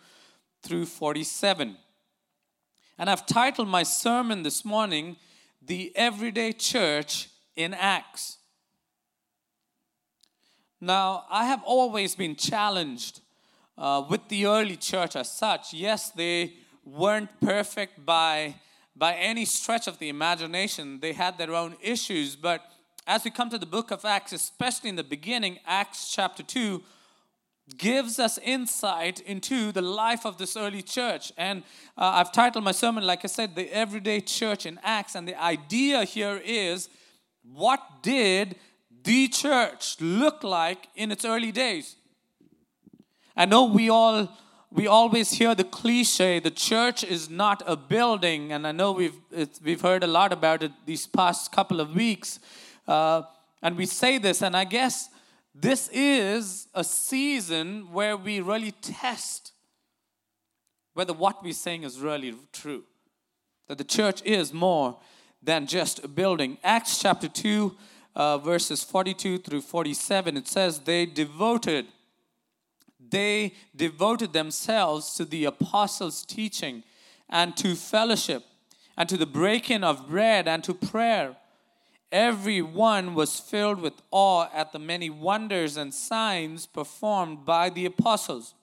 through 0.63 0.85
47. 0.85 1.79
And 2.99 3.09
I've 3.09 3.25
titled 3.25 3.69
my 3.69 3.83
sermon 3.83 4.43
this 4.43 4.67
morning, 4.67 5.17
The 5.63 5.97
Everyday 5.97 6.53
Church 6.53 7.31
in 7.57 7.73
Acts. 7.73 8.37
Now, 10.79 11.25
I 11.31 11.47
have 11.47 11.63
always 11.65 12.15
been 12.15 12.37
challenged 12.37 13.23
uh, 13.79 14.05
with 14.07 14.29
the 14.29 14.45
early 14.45 14.77
church 14.77 15.17
as 15.17 15.33
such. 15.33 15.73
Yes, 15.73 16.11
they 16.11 16.53
weren't 16.85 17.31
perfect 17.41 18.05
by, 18.05 18.57
by 18.95 19.15
any 19.15 19.47
stretch 19.47 19.87
of 19.87 19.99
the 19.99 20.11
imagination, 20.11 21.01
they 21.01 21.15
had 21.15 21.39
their 21.39 21.55
own 21.55 21.77
issues. 21.81 22.37
But 22.37 22.61
as 23.09 23.25
we 23.25 23.31
come 23.31 23.49
to 23.49 23.57
the 23.57 23.67
book 23.67 23.91
of 23.91 24.05
Acts, 24.05 24.35
especially 24.35 24.91
in 24.91 24.97
the 24.97 25.03
beginning, 25.03 25.59
Acts 25.67 26.13
chapter 26.13 26.43
2, 26.43 26.83
gives 27.79 28.19
us 28.19 28.39
insight 28.45 29.21
into 29.21 29.73
the 29.73 29.81
life 29.81 30.27
of 30.27 30.37
this 30.37 30.59
early 30.59 30.83
church. 30.83 31.33
And 31.39 31.63
uh, 31.97 32.17
I've 32.17 32.33
titled 32.33 32.65
my 32.65 32.73
sermon, 32.73 33.07
like 33.07 33.25
I 33.25 33.29
said, 33.29 33.57
The 33.57 33.75
Everyday 33.75 34.21
Church 34.21 34.67
in 34.67 34.79
Acts. 34.83 35.15
And 35.15 35.27
the 35.27 35.43
idea 35.43 36.05
here 36.05 36.41
is 36.45 36.91
what 37.43 37.81
did 38.03 38.57
the 39.05 39.29
church 39.29 39.97
look 40.01 40.45
like 40.45 40.89
in 40.95 41.11
its 41.11 41.25
early 41.25 41.51
days? 41.51 41.97
I 43.35 43.47
know 43.47 43.65
we 43.65 43.89
all 43.89 44.29
we 44.71 44.87
always 44.87 45.31
hear 45.31 45.55
the 45.55 45.65
cliche 45.65 46.41
the 46.41 46.51
church 46.51 47.03
is 47.03 47.31
not 47.31 47.63
a 47.67 47.75
building 47.75 48.53
and 48.53 48.67
i 48.67 48.73
know 48.73 48.93
we've 48.93 49.19
we've 49.65 49.81
heard 49.81 50.05
a 50.05 50.07
lot 50.07 50.31
about 50.31 50.63
it 50.63 50.73
these 50.85 51.07
past 51.07 51.51
couple 51.51 51.81
of 51.81 51.95
weeks 51.95 52.39
uh, 52.89 53.23
and 53.63 53.77
we 53.77 53.87
say 53.87 54.19
this 54.19 54.43
and 54.43 54.57
i 54.57 54.65
guess 54.65 55.09
this 55.55 55.89
is 55.93 56.67
a 56.75 56.83
season 56.83 57.93
where 57.93 58.17
we 58.17 58.41
really 58.41 58.73
test 58.73 59.53
whether 60.99 61.13
what 61.13 61.45
we're 61.45 61.53
saying 61.53 61.85
is 61.85 62.01
really 62.01 62.35
true. 62.53 62.83
That 63.69 63.79
the 63.79 63.85
church 63.85 64.21
is 64.25 64.53
more 64.53 64.99
than 65.41 65.69
just 65.69 66.03
a 66.03 66.09
building. 66.09 66.59
Acts 66.65 66.99
chapter 66.99 67.29
2, 67.29 67.77
uh, 68.17 68.39
verses 68.39 68.83
42 68.83 69.39
through 69.39 69.61
47, 69.61 70.37
it 70.37 70.49
says, 70.49 70.81
They 70.81 71.07
devoted, 71.07 71.87
they 72.99 73.55
devoted 73.77 74.33
themselves 74.33 75.15
to 75.15 75.25
the 75.25 75.45
apostles' 75.45 76.27
teaching 76.27 76.83
and 77.31 77.57
to 77.59 77.77
fellowship 77.77 78.43
and 78.97 79.09
to 79.09 79.17
the 79.17 79.25
breaking 79.25 79.85
of 79.85 80.09
bread 80.09 80.49
and 80.49 80.65
to 80.65 80.75
prayer. 80.75 81.37
Everyone 82.11 83.15
was 83.15 83.39
filled 83.39 83.81
with 83.81 84.03
awe 84.11 84.49
at 84.55 84.73
the 84.73 84.79
many 84.79 85.11
wonders 85.11 85.77
and 85.77 85.93
signs 85.93 86.67
performed 86.67 87.45
by 87.45 87.69
the 87.69 87.85
apostles. 87.85 88.55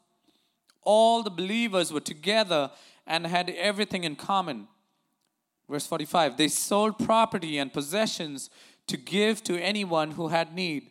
All 0.81 1.21
the 1.21 1.29
believers 1.29 1.93
were 1.93 1.99
together 1.99 2.71
and 3.05 3.27
had 3.27 3.49
everything 3.51 4.03
in 4.03 4.15
common. 4.15 4.67
Verse 5.69 5.85
45 5.85 6.37
They 6.37 6.47
sold 6.47 6.97
property 6.97 7.57
and 7.57 7.71
possessions 7.71 8.49
to 8.87 8.97
give 8.97 9.43
to 9.43 9.61
anyone 9.61 10.11
who 10.11 10.29
had 10.29 10.53
need. 10.55 10.89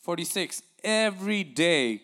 46 0.00 0.62
Every 0.82 1.44
day 1.44 2.02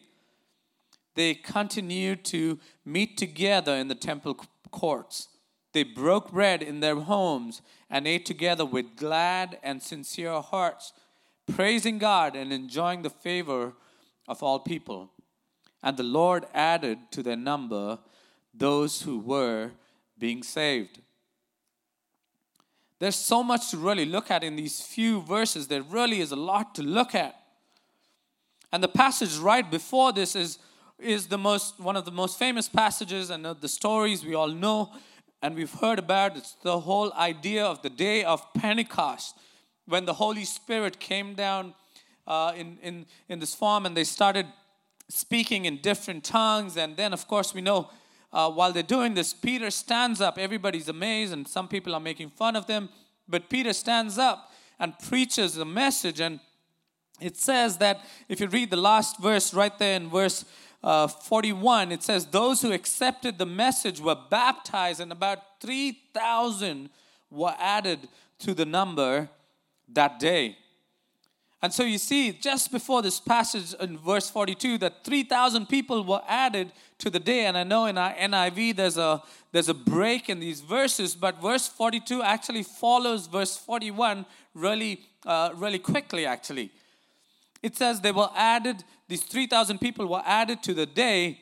they 1.14 1.35
continued 1.35 2.25
to 2.26 2.59
meet 2.85 3.18
together 3.18 3.75
in 3.75 3.88
the 3.88 3.94
temple 3.94 4.38
courts. 4.70 5.28
They 5.73 5.82
broke 5.82 6.32
bread 6.32 6.62
in 6.62 6.80
their 6.80 6.97
homes 6.97 7.61
and 7.90 8.06
ate 8.06 8.25
together 8.25 8.64
with 8.64 8.97
glad 8.97 9.59
and 9.62 9.82
sincere 9.82 10.40
hearts, 10.40 10.92
praising 11.52 11.99
God 11.99 12.37
and 12.37 12.52
enjoying 12.52 13.02
the 13.02 13.11
favor 13.11 13.73
of 14.28 14.42
all 14.42 14.61
people. 14.61 15.11
And 15.82 15.97
the 15.97 16.04
Lord 16.04 16.47
added 16.54 16.99
to 17.11 17.23
their 17.23 17.37
number 17.37 17.99
those 18.54 19.02
who 19.02 19.18
were 19.18 19.73
being 20.18 20.42
saved. 20.42 21.00
There's 23.00 23.16
so 23.16 23.42
much 23.42 23.70
to 23.70 23.78
really 23.78 24.04
look 24.04 24.30
at 24.30 24.44
in 24.44 24.56
these 24.56 24.82
few 24.82 25.23
verses. 25.23 25.68
There 25.68 25.82
really 25.82 26.20
is 26.20 26.32
a 26.32 26.37
lot 26.37 26.75
to 26.75 26.82
look 26.82 27.14
at. 27.14 27.35
And 28.73 28.82
the 28.82 28.88
passage 28.88 29.37
right 29.38 29.68
before 29.68 30.12
this 30.12 30.37
is, 30.37 30.59
is 30.99 31.26
the 31.26 31.38
most, 31.38 31.80
one 31.80 31.97
of 31.97 32.04
the 32.04 32.12
most 32.12 32.38
famous 32.38 32.68
passages 32.68 33.30
and 33.30 33.44
the 33.44 33.68
stories 33.68 34.25
we 34.25 34.35
all 34.35 34.49
know 34.49 34.92
and 35.42 35.54
we've 35.54 35.73
heard 35.75 35.99
about. 35.99 36.37
It's 36.37 36.56
the 36.62 36.80
whole 36.80 37.12
idea 37.14 37.64
of 37.64 37.82
the 37.82 37.90
day 37.90 38.25
of 38.25 38.42
Pentecost 38.54 39.37
when 39.87 40.04
the 40.04 40.14
Holy 40.14 40.44
Spirit 40.44 41.00
came 41.00 41.35
down 41.35 41.75
uh, 42.26 42.52
in, 42.56 42.78
in, 42.82 43.06
in 43.28 43.38
this 43.38 43.54
form 43.54 43.87
and 43.87 43.97
they 43.97 44.04
started 44.04 44.47
speaking 45.09 45.64
in 45.64 45.78
different 45.78 46.25
tongues. 46.25 46.76
And 46.76 46.97
then, 46.97 47.12
of 47.12 47.26
course, 47.26 47.54
we 47.54 47.61
know 47.61 47.90
uh, 48.32 48.50
while 48.50 48.73
they're 48.73 48.82
doing 48.82 49.14
this, 49.14 49.35
Peter 49.35 49.70
stands 49.70 50.20
up. 50.20 50.38
Everybody's 50.38 50.88
amazed, 50.88 51.32
and 51.32 51.49
some 51.49 51.66
people 51.66 51.94
are 51.94 52.00
making 52.00 52.30
fun 52.30 52.54
of 52.54 52.66
them. 52.66 52.88
But 53.28 53.49
Peter 53.49 53.73
stands 53.73 54.18
up 54.18 54.52
and 54.78 54.97
preaches 54.99 55.56
a 55.56 55.64
message. 55.64 56.20
And 56.20 56.38
it 57.20 57.37
says 57.37 57.78
that 57.78 58.04
if 58.28 58.40
you 58.40 58.47
read 58.47 58.70
the 58.70 58.76
last 58.76 59.20
verse 59.20 59.52
right 59.52 59.76
there 59.78 59.97
in 59.97 60.09
verse 60.09 60.44
uh, 60.82 61.08
41, 61.08 61.92
it 61.92 62.02
says, 62.02 62.26
Those 62.26 62.62
who 62.62 62.72
accepted 62.72 63.38
the 63.38 63.46
message 63.46 64.00
were 64.00 64.16
baptized, 64.30 65.00
and 65.00 65.12
about 65.12 65.60
3,000 65.60 66.90
were 67.30 67.54
added 67.58 68.08
to 68.40 68.54
the 68.54 68.64
number 68.64 69.28
that 69.92 70.18
day. 70.18 70.56
And 71.62 71.72
so 71.72 71.82
you 71.82 71.99
see, 71.99 72.32
just 72.32 72.72
before 72.72 73.02
this 73.02 73.20
passage 73.20 73.75
in 73.80 73.99
verse 73.99 74.30
42, 74.30 74.78
that 74.78 75.04
3,000 75.04 75.68
people 75.68 76.02
were 76.04 76.22
added 76.26 76.72
to 76.99 77.10
the 77.10 77.20
day. 77.20 77.44
And 77.44 77.58
I 77.58 77.64
know 77.64 77.84
in 77.84 77.99
our 77.99 78.14
NIV 78.14 78.76
there's 78.76 78.96
a, 78.96 79.22
there's 79.52 79.68
a 79.68 79.75
break 79.75 80.30
in 80.30 80.40
these 80.40 80.62
verses, 80.62 81.14
but 81.14 81.42
verse 81.42 81.68
42 81.68 82.22
actually 82.22 82.62
follows 82.62 83.26
verse 83.26 83.58
41 83.58 84.25
really, 84.54 85.02
uh, 85.26 85.50
really 85.54 85.78
quickly, 85.78 86.25
actually. 86.25 86.70
It 87.62 87.76
says 87.76 88.00
they 88.00 88.12
were 88.12 88.30
added, 88.34 88.82
these 89.10 89.22
3,000 89.22 89.78
people 89.78 90.06
were 90.06 90.22
added 90.24 90.62
to 90.62 90.72
the 90.72 90.86
day, 90.86 91.40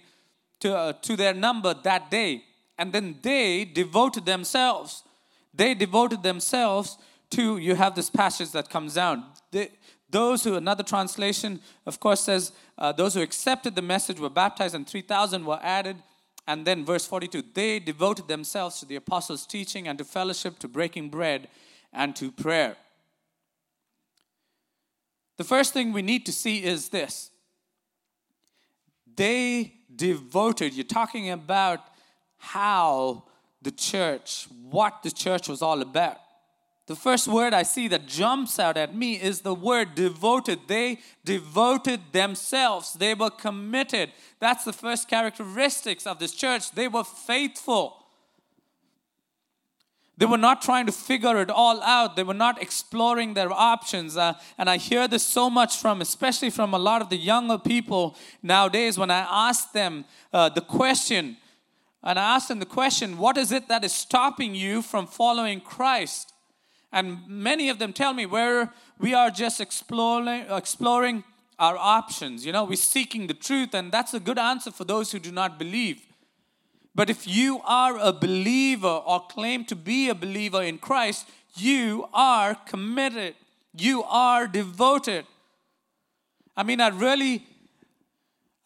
to, 0.60 0.76
uh, 0.76 0.92
to 1.02 1.16
their 1.16 1.34
number 1.34 1.75
that 1.75 2.10
day. 2.10 2.42
And 2.78 2.92
then 2.92 3.18
they 3.22 3.64
devoted 3.64 4.25
themselves. 4.25 5.02
They 5.52 5.75
devoted 5.75 6.22
themselves 6.22 6.96
to, 7.30 7.58
you 7.58 7.75
have 7.75 7.94
this 7.94 8.08
passage 8.08 8.52
that 8.52 8.70
comes 8.70 8.94
down. 8.94 9.25
They, 9.50 9.70
those 10.08 10.44
who, 10.44 10.54
another 10.54 10.82
translation, 10.82 11.60
of 11.84 12.00
course, 12.00 12.20
says, 12.20 12.52
uh, 12.78 12.92
those 12.92 13.12
who 13.12 13.20
accepted 13.20 13.75
the 13.75 13.82
message 13.82 14.18
were 14.18 14.30
baptized, 14.30 14.75
and 14.75 14.87
3,000 14.87 15.44
were 15.44 15.60
added. 15.62 15.96
And 16.46 16.66
then, 16.66 16.87
verse 16.87 17.06
42 17.06 17.42
they 17.52 17.78
devoted 17.78 18.26
themselves 18.26 18.80
to 18.80 18.87
the 18.87 18.96
apostles' 18.96 19.44
teaching 19.44 19.87
and 19.87 19.98
to 19.98 20.04
fellowship, 20.04 20.58
to 20.60 20.68
breaking 20.68 21.10
bread, 21.10 21.48
and 21.92 22.16
to 22.16 22.32
prayer. 22.32 22.76
The 25.37 25.44
first 25.44 25.75
thing 25.75 25.92
we 25.92 26.00
need 26.00 26.25
to 26.25 26.32
see 26.32 26.64
is 26.64 26.88
this 26.88 27.30
they 29.18 29.75
devoted, 29.94 30.75
you're 30.75 30.84
talking 30.84 31.30
about 31.30 31.80
how 32.38 33.25
the 33.60 33.72
church, 33.72 34.46
what 34.70 35.02
the 35.02 35.10
church 35.10 35.48
was 35.48 35.60
all 35.60 35.82
about. 35.82 36.18
The 36.87 36.94
first 36.96 37.26
word 37.26 37.52
I 37.52 37.64
see 37.64 37.88
that 37.88 38.06
jumps 38.06 38.58
out 38.58 38.76
at 38.76 38.94
me 38.94 39.20
is 39.20 39.40
the 39.40 39.54
word 39.54 39.94
devoted. 39.94 40.60
They 40.68 41.00
devoted 41.25 42.00
themselves, 42.12 42.94
they 42.94 43.12
were 43.12 43.30
committed. 43.30 44.12
That's 44.38 44.64
the 44.64 44.72
first 44.72 45.08
characteristics 45.10 46.06
of 46.06 46.20
this 46.20 46.32
church. 46.32 46.70
They 46.70 46.88
were 46.88 47.04
faithful. 47.04 47.98
They 50.18 50.26
were 50.26 50.37
not 50.37 50.62
trying 50.62 50.87
to 50.87 50.92
figure 50.92 51.40
it 51.40 51.48
all 51.48 51.80
out. 51.80 52.16
They 52.16 52.25
were 52.25 52.34
not 52.34 52.60
exploring 52.60 53.34
their 53.34 53.52
options. 53.52 54.16
Uh, 54.16 54.34
and 54.58 54.68
I 54.68 54.76
hear 54.76 55.06
this 55.06 55.22
so 55.25 55.48
much 55.48 55.76
from, 55.76 56.00
especially 56.00 56.50
from 56.50 56.75
a 56.75 56.78
lot 56.78 57.02
of 57.02 57.08
the 57.08 57.16
younger 57.16 57.56
people 57.56 58.16
nowadays, 58.42 58.98
when 58.98 59.12
I 59.12 59.25
ask 59.48 59.70
them 59.72 60.04
uh, 60.32 60.48
the 60.48 60.60
question, 60.60 61.37
and 62.02 62.18
I 62.18 62.34
ask 62.34 62.48
them 62.48 62.58
the 62.58 62.66
question, 62.66 63.16
what 63.16 63.37
is 63.37 63.52
it 63.52 63.68
that 63.68 63.84
is 63.84 63.92
stopping 63.92 64.56
you 64.56 64.82
from 64.82 65.06
following 65.06 65.60
Christ? 65.60 66.32
And 66.92 67.18
many 67.28 67.68
of 67.68 67.78
them 67.78 67.92
tell 67.92 68.12
me 68.12 68.26
where 68.26 68.72
we 68.98 69.14
are 69.14 69.30
just 69.30 69.60
exploring, 69.60 70.46
exploring 70.50 71.22
our 71.60 71.76
options. 71.76 72.44
You 72.44 72.50
know, 72.50 72.64
we're 72.64 72.75
seeking 72.75 73.28
the 73.28 73.34
truth, 73.34 73.72
and 73.72 73.92
that's 73.92 74.14
a 74.14 74.20
good 74.20 74.38
answer 74.38 74.72
for 74.72 74.84
those 74.84 75.12
who 75.12 75.20
do 75.20 75.30
not 75.30 75.60
believe. 75.60 76.08
But 76.95 77.11
if 77.11 77.28
you 77.28 77.61
are 77.64 77.97
a 77.99 78.12
believer 78.12 78.88
or 78.88 79.26
claim 79.26 79.64
to 79.66 79.76
be 79.76 80.09
a 80.09 80.14
believer 80.14 80.62
in 80.62 80.78
Christ, 80.78 81.28
you 81.57 82.09
are 82.12 82.54
committed, 82.54 83.35
you 83.76 84.02
are 84.04 84.47
devoted. 84.47 85.26
I 86.57 86.62
mean, 86.62 86.80
I 86.80 86.88
really, 86.88 87.47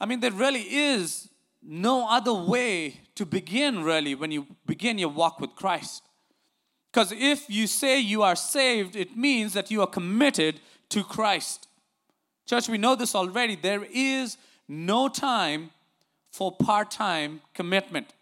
I 0.00 0.06
mean, 0.06 0.20
there 0.20 0.30
really 0.30 0.62
is 0.62 1.28
no 1.62 2.08
other 2.08 2.32
way 2.32 3.00
to 3.14 3.26
begin, 3.26 3.82
really, 3.82 4.14
when 4.14 4.30
you 4.30 4.46
begin 4.66 4.98
your 4.98 5.10
walk 5.10 5.40
with 5.40 5.54
Christ. 5.54 6.02
Because 6.90 7.12
if 7.12 7.48
you 7.48 7.66
say 7.66 8.00
you 8.00 8.22
are 8.22 8.36
saved, 8.36 8.96
it 8.96 9.16
means 9.16 9.52
that 9.54 9.70
you 9.70 9.80
are 9.80 9.86
committed 9.86 10.60
to 10.90 11.02
Christ. 11.02 11.68
Church, 12.46 12.68
we 12.68 12.78
know 12.78 12.94
this 12.94 13.14
already. 13.14 13.56
There 13.56 13.86
is 13.90 14.36
no 14.68 15.08
time 15.08 15.70
for 16.32 16.50
part 16.50 16.90
time 16.90 17.42
commitment. 17.54 18.14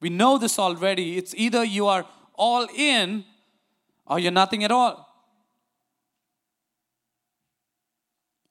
We 0.00 0.08
know 0.10 0.38
this 0.38 0.58
already. 0.58 1.16
It's 1.16 1.34
either 1.36 1.62
you 1.62 1.86
are 1.86 2.06
all 2.34 2.66
in 2.74 3.24
or 4.06 4.18
you're 4.18 4.32
nothing 4.32 4.64
at 4.64 4.72
all. 4.72 5.04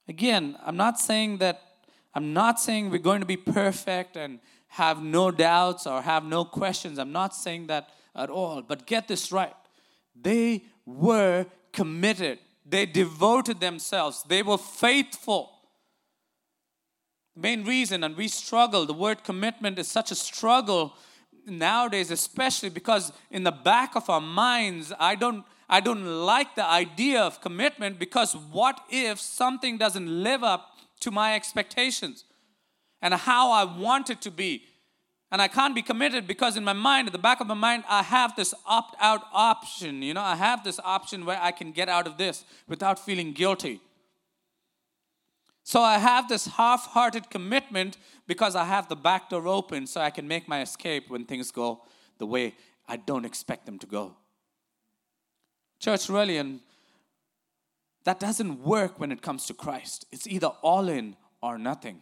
Again, 0.08 0.56
I'm 0.64 0.76
not 0.76 0.98
saying 0.98 1.38
that, 1.38 1.60
I'm 2.14 2.32
not 2.32 2.58
saying 2.58 2.88
we're 2.88 2.98
going 2.98 3.20
to 3.20 3.26
be 3.26 3.36
perfect 3.36 4.16
and 4.16 4.38
have 4.68 5.02
no 5.02 5.30
doubts 5.30 5.86
or 5.86 6.00
have 6.00 6.24
no 6.24 6.44
questions. 6.44 6.98
I'm 6.98 7.12
not 7.12 7.34
saying 7.34 7.66
that 7.66 7.90
at 8.14 8.30
all. 8.30 8.62
But 8.62 8.86
get 8.86 9.08
this 9.08 9.30
right 9.30 9.54
they 10.20 10.64
were 10.84 11.46
committed, 11.72 12.38
they 12.66 12.86
devoted 12.86 13.60
themselves, 13.60 14.24
they 14.28 14.42
were 14.42 14.58
faithful. 14.58 15.52
Main 17.40 17.64
reason, 17.64 18.02
and 18.02 18.16
we 18.16 18.26
struggle, 18.26 18.84
the 18.84 18.92
word 18.92 19.22
commitment 19.22 19.78
is 19.78 19.86
such 19.86 20.10
a 20.10 20.16
struggle 20.16 20.94
nowadays, 21.46 22.10
especially 22.10 22.68
because 22.68 23.12
in 23.30 23.44
the 23.44 23.52
back 23.52 23.94
of 23.94 24.10
our 24.10 24.20
minds, 24.20 24.92
I 24.98 25.14
don't. 25.14 25.44
I 25.70 25.80
don't 25.80 26.24
like 26.24 26.54
the 26.54 26.64
idea 26.64 27.20
of 27.20 27.42
commitment 27.42 27.98
because 27.98 28.34
what 28.34 28.80
if 28.88 29.20
something 29.20 29.76
doesn't 29.76 30.08
live 30.08 30.42
up 30.42 30.78
to 31.00 31.10
my 31.10 31.34
expectations 31.34 32.24
and 33.02 33.12
how 33.12 33.50
I 33.50 33.64
want 33.64 34.08
it 34.08 34.22
to 34.22 34.30
be? 34.30 34.62
And 35.30 35.42
I 35.42 35.48
can't 35.48 35.74
be 35.74 35.82
committed 35.82 36.26
because 36.26 36.56
in 36.56 36.64
my 36.64 36.72
mind, 36.72 37.08
at 37.08 37.12
the 37.12 37.18
back 37.18 37.42
of 37.42 37.48
my 37.48 37.54
mind, 37.54 37.84
I 37.86 38.02
have 38.02 38.34
this 38.34 38.54
opt 38.64 38.96
out 38.98 39.24
option. 39.30 40.00
You 40.00 40.14
know, 40.14 40.22
I 40.22 40.36
have 40.36 40.64
this 40.64 40.80
option 40.82 41.26
where 41.26 41.38
I 41.38 41.52
can 41.52 41.72
get 41.72 41.90
out 41.90 42.06
of 42.06 42.16
this 42.16 42.44
without 42.66 42.98
feeling 42.98 43.32
guilty. 43.34 43.82
So 45.68 45.82
I 45.82 45.98
have 45.98 46.30
this 46.30 46.46
half 46.46 46.86
hearted 46.86 47.28
commitment 47.28 47.98
because 48.26 48.56
I 48.56 48.64
have 48.64 48.88
the 48.88 48.96
back 48.96 49.28
door 49.28 49.46
open 49.46 49.86
so 49.86 50.00
I 50.00 50.08
can 50.08 50.26
make 50.26 50.48
my 50.48 50.62
escape 50.62 51.10
when 51.10 51.26
things 51.26 51.50
go 51.50 51.82
the 52.16 52.24
way 52.24 52.54
I 52.88 52.96
don't 52.96 53.26
expect 53.26 53.66
them 53.66 53.78
to 53.80 53.86
go. 53.86 54.16
Church, 55.78 56.08
really, 56.08 56.38
and 56.38 56.60
that 58.04 58.18
doesn't 58.18 58.62
work 58.62 58.98
when 58.98 59.12
it 59.12 59.20
comes 59.20 59.44
to 59.48 59.52
Christ. 59.52 60.06
It's 60.10 60.26
either 60.26 60.46
all 60.62 60.88
in 60.88 61.16
or 61.42 61.58
nothing. 61.58 62.00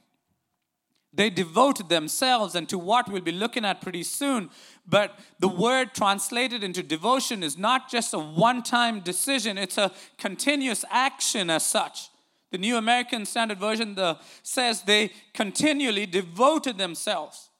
They 1.12 1.28
devoted 1.28 1.88
themselves 1.88 2.54
and 2.54 2.68
to 2.68 2.78
what 2.78 3.08
we'll 3.08 3.20
be 3.20 3.32
looking 3.32 3.64
at 3.64 3.80
pretty 3.80 4.04
soon. 4.04 4.48
But 4.86 5.18
the 5.40 5.48
word 5.48 5.92
translated 5.92 6.62
into 6.62 6.84
devotion 6.84 7.42
is 7.42 7.58
not 7.58 7.90
just 7.90 8.14
a 8.14 8.20
one 8.20 8.62
time 8.62 9.00
decision, 9.00 9.58
it's 9.58 9.76
a 9.76 9.90
continuous 10.18 10.84
action 10.88 11.50
as 11.50 11.66
such. 11.66 12.10
The 12.52 12.58
New 12.58 12.76
American 12.76 13.26
Standard 13.26 13.58
Version 13.58 13.94
the, 13.94 14.18
says 14.42 14.82
they 14.82 15.10
continually 15.34 16.06
devoted 16.06 16.78
themselves. 16.78 17.50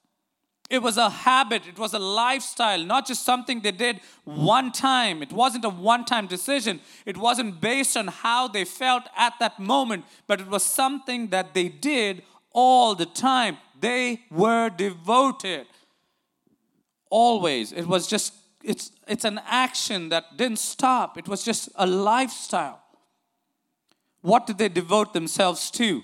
It 0.69 0.83
was 0.83 0.97
a 0.97 1.09
habit, 1.09 1.63
it 1.69 1.79
was 1.79 1.95
a 1.95 1.99
lifestyle, 1.99 2.83
not 2.83 3.07
just 3.07 3.25
something 3.25 3.61
they 3.61 3.71
did 3.71 4.01
one 4.25 4.73
time. 4.73 5.23
It 5.23 5.33
wasn't 5.33 5.65
a 5.65 5.69
one 5.69 6.05
time 6.05 6.27
decision. 6.27 6.81
It 7.05 7.17
wasn't 7.17 7.61
based 7.61 7.97
on 7.97 8.09
how 8.09 8.49
they 8.49 8.65
felt 8.65 9.05
at 9.17 9.35
that 9.39 9.61
moment, 9.61 10.05
but 10.27 10.41
it 10.41 10.49
was 10.49 10.65
something 10.65 11.29
that 11.29 11.55
they 11.55 11.69
did 11.69 12.23
all 12.53 12.95
the 12.97 13.07
time. 13.07 13.59
They 13.79 14.23
were 14.31 14.71
devoted. 14.71 15.67
Always. 17.11 17.71
It 17.73 17.87
was 17.87 18.09
just, 18.09 18.35
it's, 18.65 18.91
it's 19.07 19.25
an 19.25 19.41
action 19.47 20.09
that 20.09 20.37
didn't 20.37 20.59
stop, 20.59 21.17
it 21.17 21.29
was 21.29 21.45
just 21.45 21.69
a 21.77 21.87
lifestyle. 21.87 22.83
What 24.27 24.49
did 24.49 24.59
they 24.59 24.69
devote 24.69 25.13
themselves 25.13 25.71
to? 25.71 26.03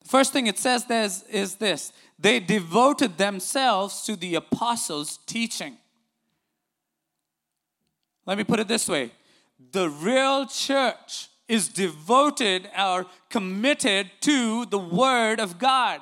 The 0.00 0.08
first 0.08 0.32
thing 0.32 0.46
it 0.46 0.58
says 0.58 0.86
there 0.86 1.04
is, 1.04 1.24
is 1.24 1.56
this 1.56 1.92
they 2.18 2.40
devoted 2.40 3.18
themselves 3.18 4.00
to 4.04 4.16
the 4.16 4.34
apostles' 4.36 5.18
teaching. 5.26 5.76
Let 8.24 8.38
me 8.38 8.44
put 8.44 8.60
it 8.60 8.66
this 8.66 8.88
way 8.88 9.10
the 9.72 9.90
real 9.90 10.46
church 10.46 11.28
is 11.48 11.68
devoted 11.68 12.66
or 12.78 13.04
committed 13.28 14.10
to 14.22 14.64
the 14.64 14.78
Word 14.78 15.38
of 15.38 15.58
God. 15.58 16.00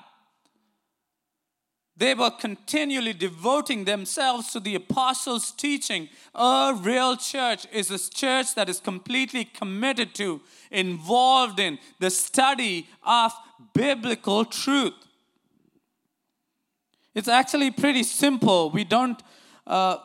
They 2.02 2.14
were 2.14 2.32
continually 2.32 3.12
devoting 3.12 3.85
themselves 3.85 4.50
to 4.54 4.59
the 4.59 4.75
apostles' 4.75 5.52
teaching. 5.52 6.09
A 6.35 6.76
real 6.76 7.16
church 7.16 7.64
is 7.73 7.92
a 7.92 8.11
church 8.11 8.56
that 8.56 8.68
is 8.68 8.80
completely 8.80 9.44
committed 9.44 10.12
to, 10.16 10.40
involved 10.73 11.61
in 11.61 11.78
the 12.00 12.11
study 12.11 12.88
of 13.04 13.32
biblical 13.73 14.44
truth. 14.44 14.94
It's 17.14 17.28
actually 17.28 17.71
pretty 17.71 18.02
simple. 18.02 18.71
We 18.71 18.82
don't, 18.82 19.23
uh, 19.64 19.99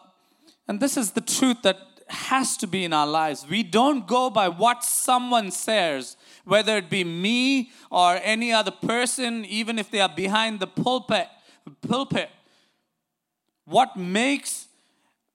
and 0.67 0.79
this 0.79 0.97
is 0.97 1.13
the 1.13 1.21
truth 1.21 1.63
that 1.63 1.79
has 2.09 2.57
to 2.57 2.67
be 2.67 2.85
in 2.85 2.93
our 2.93 3.07
lives. 3.07 3.47
We 3.49 3.63
don't 3.63 4.05
go 4.05 4.29
by 4.29 4.49
what 4.49 4.83
someone 4.83 5.49
says, 5.49 6.15
whether 6.45 6.77
it 6.77 6.91
be 6.91 7.03
me 7.03 7.71
or 7.89 8.19
any 8.21 8.53
other 8.53 8.69
person, 8.69 9.45
even 9.45 9.79
if 9.79 9.89
they 9.89 9.99
are 9.99 10.13
behind 10.15 10.59
the 10.59 10.67
pulpit 10.67 11.29
pulpit. 11.71 12.29
What 13.65 13.97
makes, 13.97 14.67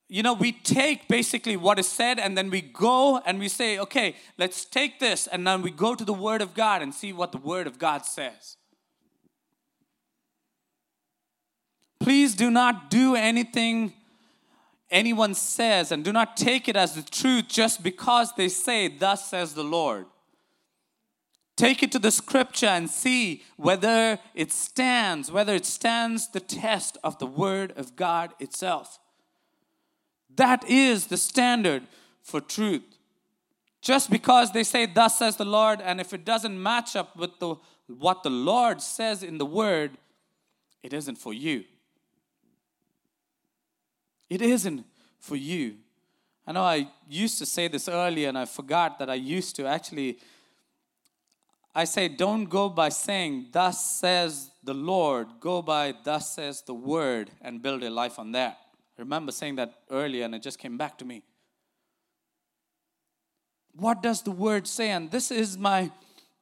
you 0.08 0.22
know, 0.22 0.32
we 0.32 0.52
take 0.52 1.08
basically 1.08 1.56
what 1.56 1.78
is 1.78 1.88
said 1.88 2.18
and 2.18 2.36
then 2.36 2.50
we 2.50 2.60
go 2.60 3.18
and 3.18 3.38
we 3.38 3.48
say, 3.48 3.78
okay, 3.78 4.16
let's 4.38 4.64
take 4.64 5.00
this 5.00 5.26
and 5.26 5.46
then 5.46 5.62
we 5.62 5.70
go 5.70 5.94
to 5.94 6.04
the 6.04 6.14
Word 6.14 6.42
of 6.42 6.54
God 6.54 6.82
and 6.82 6.94
see 6.94 7.12
what 7.12 7.32
the 7.32 7.38
Word 7.38 7.66
of 7.66 7.78
God 7.78 8.04
says. 8.04 8.56
Please 12.00 12.34
do 12.34 12.50
not 12.50 12.90
do 12.90 13.14
anything 13.14 13.92
anyone 14.90 15.34
says 15.34 15.92
and 15.92 16.04
do 16.04 16.12
not 16.12 16.36
take 16.36 16.68
it 16.68 16.76
as 16.76 16.94
the 16.94 17.02
truth 17.02 17.48
just 17.48 17.82
because 17.82 18.32
they 18.34 18.48
say, 18.48 18.88
Thus 18.88 19.28
says 19.28 19.54
the 19.54 19.64
Lord. 19.64 20.06
Take 21.56 21.82
it 21.82 21.92
to 21.92 21.98
the 21.98 22.10
scripture 22.10 22.66
and 22.66 22.88
see 22.88 23.42
whether 23.56 24.18
it 24.34 24.52
stands, 24.52 25.30
whether 25.30 25.54
it 25.54 25.66
stands 25.66 26.28
the 26.28 26.40
test 26.40 26.96
of 27.04 27.18
the 27.18 27.26
Word 27.26 27.72
of 27.76 27.94
God 27.94 28.32
itself. 28.40 28.98
That 30.34 30.68
is 30.68 31.08
the 31.08 31.18
standard 31.18 31.82
for 32.22 32.40
truth. 32.40 32.82
Just 33.82 34.10
because 34.10 34.52
they 34.52 34.64
say, 34.64 34.86
Thus 34.86 35.18
says 35.18 35.36
the 35.36 35.44
Lord, 35.44 35.80
and 35.80 36.00
if 36.00 36.14
it 36.14 36.24
doesn't 36.24 36.60
match 36.60 36.96
up 36.96 37.16
with 37.16 37.38
the, 37.38 37.56
what 37.86 38.22
the 38.22 38.30
Lord 38.30 38.80
says 38.80 39.22
in 39.22 39.38
the 39.38 39.46
Word, 39.46 39.98
it 40.82 40.92
isn't 40.92 41.16
for 41.16 41.34
you. 41.34 41.64
It 44.30 44.40
isn't 44.40 44.86
for 45.18 45.36
you. 45.36 45.76
I 46.46 46.52
know 46.52 46.62
I 46.62 46.88
used 47.08 47.38
to 47.38 47.46
say 47.46 47.68
this 47.68 47.88
earlier 47.88 48.28
and 48.28 48.38
I 48.38 48.46
forgot 48.46 48.98
that 48.98 49.10
I 49.10 49.14
used 49.14 49.54
to 49.56 49.66
actually 49.66 50.18
I 51.74 51.84
say, 51.84 52.08
don't 52.08 52.46
go 52.46 52.68
by 52.68 52.90
saying, 52.90 53.48
Thus 53.52 53.84
says 53.84 54.50
the 54.62 54.74
Lord, 54.74 55.28
go 55.40 55.62
by, 55.62 55.94
Thus 56.04 56.34
says 56.34 56.62
the 56.62 56.74
Word, 56.74 57.30
and 57.40 57.62
build 57.62 57.82
a 57.82 57.90
life 57.90 58.18
on 58.18 58.32
that. 58.32 58.58
I 58.98 59.02
remember 59.02 59.32
saying 59.32 59.56
that 59.56 59.74
earlier, 59.90 60.24
and 60.24 60.34
it 60.34 60.42
just 60.42 60.58
came 60.58 60.76
back 60.76 60.98
to 60.98 61.04
me. 61.04 61.22
What 63.74 64.02
does 64.02 64.22
the 64.22 64.30
Word 64.30 64.66
say? 64.66 64.90
And 64.90 65.10
this 65.10 65.30
is 65.30 65.56
my. 65.56 65.90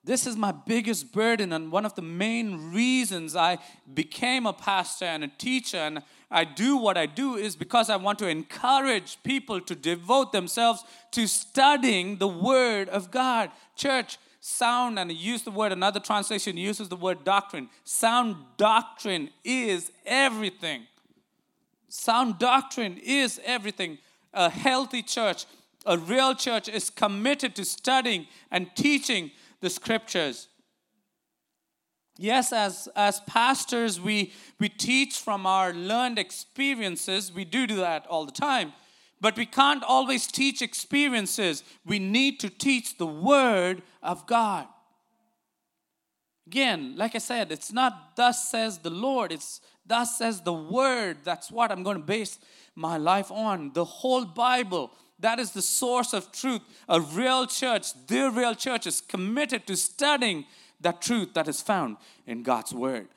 This 0.02 0.26
is 0.26 0.34
my 0.34 0.50
biggest 0.50 1.12
burden, 1.12 1.52
and 1.52 1.70
one 1.70 1.84
of 1.84 1.94
the 1.94 2.00
main 2.00 2.72
reasons 2.72 3.36
I 3.36 3.58
became 3.92 4.46
a 4.46 4.52
pastor 4.54 5.04
and 5.04 5.22
a 5.22 5.28
teacher, 5.28 5.76
and 5.76 6.02
I 6.30 6.44
do 6.44 6.78
what 6.78 6.96
I 6.96 7.04
do 7.04 7.36
is 7.36 7.54
because 7.54 7.90
I 7.90 7.96
want 7.96 8.18
to 8.20 8.26
encourage 8.26 9.22
people 9.24 9.60
to 9.60 9.74
devote 9.74 10.32
themselves 10.32 10.84
to 11.10 11.26
studying 11.26 12.16
the 12.16 12.28
Word 12.28 12.88
of 12.88 13.10
God. 13.10 13.50
Church, 13.76 14.16
sound, 14.40 14.98
and 14.98 15.12
use 15.12 15.42
the 15.42 15.50
word, 15.50 15.72
another 15.72 16.00
translation 16.00 16.56
uses 16.56 16.88
the 16.88 16.96
word 16.96 17.24
doctrine. 17.24 17.68
Sound 17.84 18.36
doctrine 18.56 19.30
is 19.44 19.92
everything. 20.04 20.86
Sound 21.88 22.38
doctrine 22.38 22.98
is 23.02 23.40
everything. 23.44 23.98
A 24.32 24.48
healthy 24.48 25.02
church, 25.02 25.44
a 25.84 25.98
real 25.98 26.34
church, 26.34 26.68
is 26.68 26.88
committed 26.88 27.54
to 27.56 27.64
studying 27.64 28.26
and 28.50 28.74
teaching 28.74 29.30
the 29.60 29.68
scriptures. 29.68 30.48
Yes, 32.16 32.52
as, 32.52 32.88
as 32.94 33.20
pastors, 33.20 34.00
we, 34.00 34.32
we 34.58 34.68
teach 34.68 35.18
from 35.18 35.46
our 35.46 35.72
learned 35.72 36.18
experiences. 36.18 37.32
We 37.32 37.44
do 37.44 37.66
do 37.66 37.76
that 37.76 38.06
all 38.06 38.26
the 38.26 38.32
time. 38.32 38.72
But 39.20 39.36
we 39.36 39.46
can't 39.46 39.84
always 39.84 40.26
teach 40.26 40.62
experiences. 40.62 41.62
We 41.84 41.98
need 41.98 42.40
to 42.40 42.48
teach 42.48 42.96
the 42.96 43.06
Word 43.06 43.82
of 44.02 44.26
God. 44.26 44.66
Again, 46.46 46.94
like 46.96 47.14
I 47.14 47.18
said, 47.18 47.52
it's 47.52 47.72
not 47.72 48.16
thus 48.16 48.48
says 48.48 48.78
the 48.78 48.90
Lord, 48.90 49.30
it's 49.30 49.60
thus 49.86 50.18
says 50.18 50.40
the 50.40 50.52
Word. 50.52 51.18
That's 51.22 51.50
what 51.50 51.70
I'm 51.70 51.82
going 51.82 51.98
to 51.98 52.02
base 52.02 52.38
my 52.74 52.96
life 52.96 53.30
on. 53.30 53.72
The 53.72 53.84
whole 53.84 54.24
Bible. 54.24 54.90
That 55.18 55.38
is 55.38 55.52
the 55.52 55.62
source 55.62 56.14
of 56.14 56.32
truth. 56.32 56.62
A 56.88 56.98
real 56.98 57.46
church, 57.46 57.92
the 58.06 58.30
real 58.30 58.54
church, 58.54 58.86
is 58.86 59.02
committed 59.02 59.66
to 59.66 59.76
studying 59.76 60.46
that 60.80 61.02
truth 61.02 61.34
that 61.34 61.46
is 61.46 61.60
found 61.60 61.98
in 62.26 62.42
God's 62.42 62.72
Word. 62.72 63.08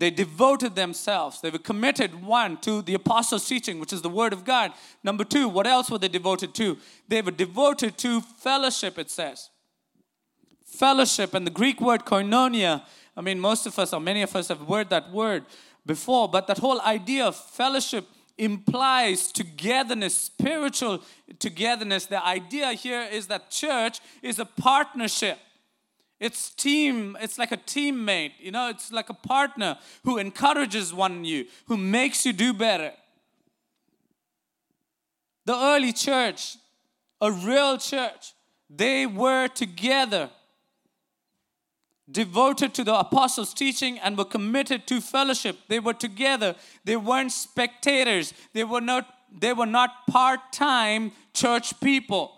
They 0.00 0.10
devoted 0.10 0.76
themselves. 0.76 1.42
They 1.42 1.50
were 1.50 1.58
committed, 1.58 2.24
one, 2.24 2.56
to 2.62 2.80
the 2.80 2.94
apostles' 2.94 3.46
teaching, 3.46 3.78
which 3.78 3.92
is 3.92 4.00
the 4.00 4.08
Word 4.08 4.32
of 4.32 4.46
God. 4.46 4.72
Number 5.04 5.24
two, 5.24 5.46
what 5.46 5.66
else 5.66 5.90
were 5.90 5.98
they 5.98 6.08
devoted 6.08 6.54
to? 6.54 6.78
They 7.06 7.20
were 7.20 7.30
devoted 7.30 7.98
to 7.98 8.22
fellowship, 8.22 8.98
it 8.98 9.10
says. 9.10 9.50
Fellowship, 10.64 11.34
and 11.34 11.46
the 11.46 11.50
Greek 11.50 11.82
word 11.82 12.06
koinonia, 12.06 12.82
I 13.14 13.20
mean, 13.20 13.38
most 13.38 13.66
of 13.66 13.78
us, 13.78 13.92
or 13.92 14.00
many 14.00 14.22
of 14.22 14.34
us, 14.34 14.48
have 14.48 14.66
heard 14.66 14.88
that 14.88 15.12
word 15.12 15.44
before, 15.84 16.30
but 16.30 16.46
that 16.46 16.58
whole 16.58 16.80
idea 16.80 17.26
of 17.26 17.36
fellowship 17.36 18.06
implies 18.38 19.30
togetherness, 19.30 20.16
spiritual 20.16 21.02
togetherness. 21.38 22.06
The 22.06 22.24
idea 22.24 22.72
here 22.72 23.02
is 23.02 23.26
that 23.26 23.50
church 23.50 24.00
is 24.22 24.38
a 24.38 24.46
partnership. 24.46 25.38
It's 26.20 26.50
team, 26.50 27.16
it's 27.20 27.38
like 27.38 27.50
a 27.50 27.56
teammate, 27.56 28.32
you 28.38 28.50
know, 28.50 28.68
it's 28.68 28.92
like 28.92 29.08
a 29.08 29.14
partner 29.14 29.78
who 30.04 30.18
encourages 30.18 30.92
one 30.92 31.24
you, 31.24 31.46
who 31.66 31.78
makes 31.78 32.26
you 32.26 32.34
do 32.34 32.52
better. 32.52 32.92
The 35.46 35.56
early 35.56 35.94
church, 35.94 36.58
a 37.22 37.32
real 37.32 37.78
church, 37.78 38.34
they 38.68 39.06
were 39.06 39.48
together, 39.48 40.28
devoted 42.10 42.74
to 42.74 42.84
the 42.84 42.98
apostles' 42.98 43.54
teaching 43.54 43.98
and 43.98 44.18
were 44.18 44.24
committed 44.24 44.86
to 44.88 45.00
fellowship. 45.00 45.56
They 45.68 45.80
were 45.80 45.94
together. 45.94 46.54
They 46.84 46.96
weren't 46.96 47.32
spectators. 47.32 48.34
They 48.52 48.64
were 48.64 48.80
not 48.80 49.06
they 49.32 49.52
were 49.52 49.66
not 49.66 50.08
part-time 50.08 51.12
church 51.32 51.80
people. 51.80 52.36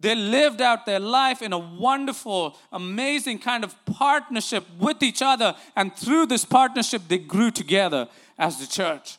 They 0.00 0.14
lived 0.14 0.60
out 0.60 0.86
their 0.86 1.00
life 1.00 1.42
in 1.42 1.52
a 1.52 1.58
wonderful, 1.58 2.56
amazing 2.70 3.40
kind 3.40 3.64
of 3.64 3.74
partnership 3.84 4.64
with 4.78 5.02
each 5.02 5.22
other. 5.22 5.56
And 5.74 5.94
through 5.94 6.26
this 6.26 6.44
partnership, 6.44 7.02
they 7.08 7.18
grew 7.18 7.50
together 7.50 8.08
as 8.38 8.58
the 8.60 8.66
church. 8.66 9.18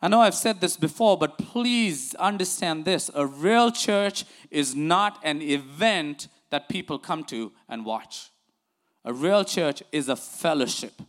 I 0.00 0.08
know 0.08 0.20
I've 0.20 0.34
said 0.34 0.60
this 0.60 0.76
before, 0.76 1.16
but 1.18 1.38
please 1.38 2.14
understand 2.16 2.84
this. 2.84 3.10
A 3.14 3.26
real 3.26 3.72
church 3.72 4.24
is 4.50 4.76
not 4.76 5.18
an 5.24 5.42
event 5.42 6.28
that 6.50 6.68
people 6.68 6.98
come 6.98 7.24
to 7.24 7.52
and 7.68 7.84
watch. 7.84 8.30
A 9.04 9.12
real 9.12 9.44
church 9.44 9.82
is 9.90 10.08
a 10.08 10.16
fellowship. 10.16 11.00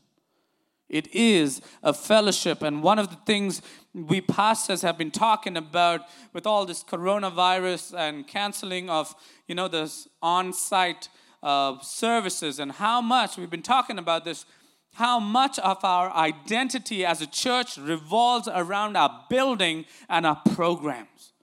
It 0.90 1.14
is 1.14 1.62
a 1.84 1.94
fellowship. 1.94 2.62
And 2.62 2.84
one 2.84 3.00
of 3.00 3.10
the 3.10 3.18
things 3.26 3.62
we 3.94 4.22
pastors 4.22 4.82
have 4.82 4.98
been 4.98 5.12
talking 5.12 5.56
about 5.56 6.02
with 6.34 6.46
all 6.46 6.66
this 6.66 6.84
coronavirus 6.84 7.98
and 7.98 8.28
canceling 8.28 8.90
of, 8.90 9.14
you 9.48 9.56
know, 9.56 9.68
this 9.68 10.08
on-site 10.22 11.10
uh, 11.42 11.80
services 11.82 12.60
and 12.60 12.72
how 12.72 13.02
much 13.02 13.38
we've 13.38 13.50
been 13.50 13.62
talking 13.62 13.98
about 13.98 14.26
this, 14.26 14.46
how 14.94 15.20
much 15.20 15.60
of 15.60 15.84
our 15.84 16.12
identity 16.12 17.06
as 17.06 17.22
a 17.22 17.28
church 17.28 17.78
revolves 17.78 18.48
around 18.48 18.98
our 18.98 19.26
building 19.30 19.86
and 20.10 20.26
our 20.26 20.42
programs. 20.54 21.34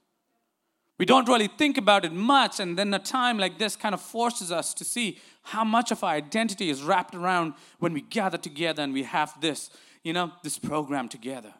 We 0.98 1.04
don't 1.04 1.28
really 1.28 1.48
think 1.48 1.76
about 1.76 2.04
it 2.04 2.12
much, 2.12 2.58
and 2.58 2.78
then 2.78 2.92
a 2.94 2.98
time 2.98 3.38
like 3.38 3.58
this 3.58 3.76
kind 3.76 3.94
of 3.94 4.00
forces 4.00 4.50
us 4.50 4.72
to 4.74 4.84
see 4.84 5.18
how 5.42 5.62
much 5.62 5.90
of 5.90 6.02
our 6.02 6.12
identity 6.12 6.70
is 6.70 6.82
wrapped 6.82 7.14
around 7.14 7.54
when 7.78 7.92
we 7.92 8.00
gather 8.00 8.38
together 8.38 8.82
and 8.82 8.92
we 8.92 9.02
have 9.02 9.38
this, 9.40 9.70
you 10.02 10.12
know, 10.12 10.32
this 10.42 10.58
program 10.58 11.08
together. 11.08 11.52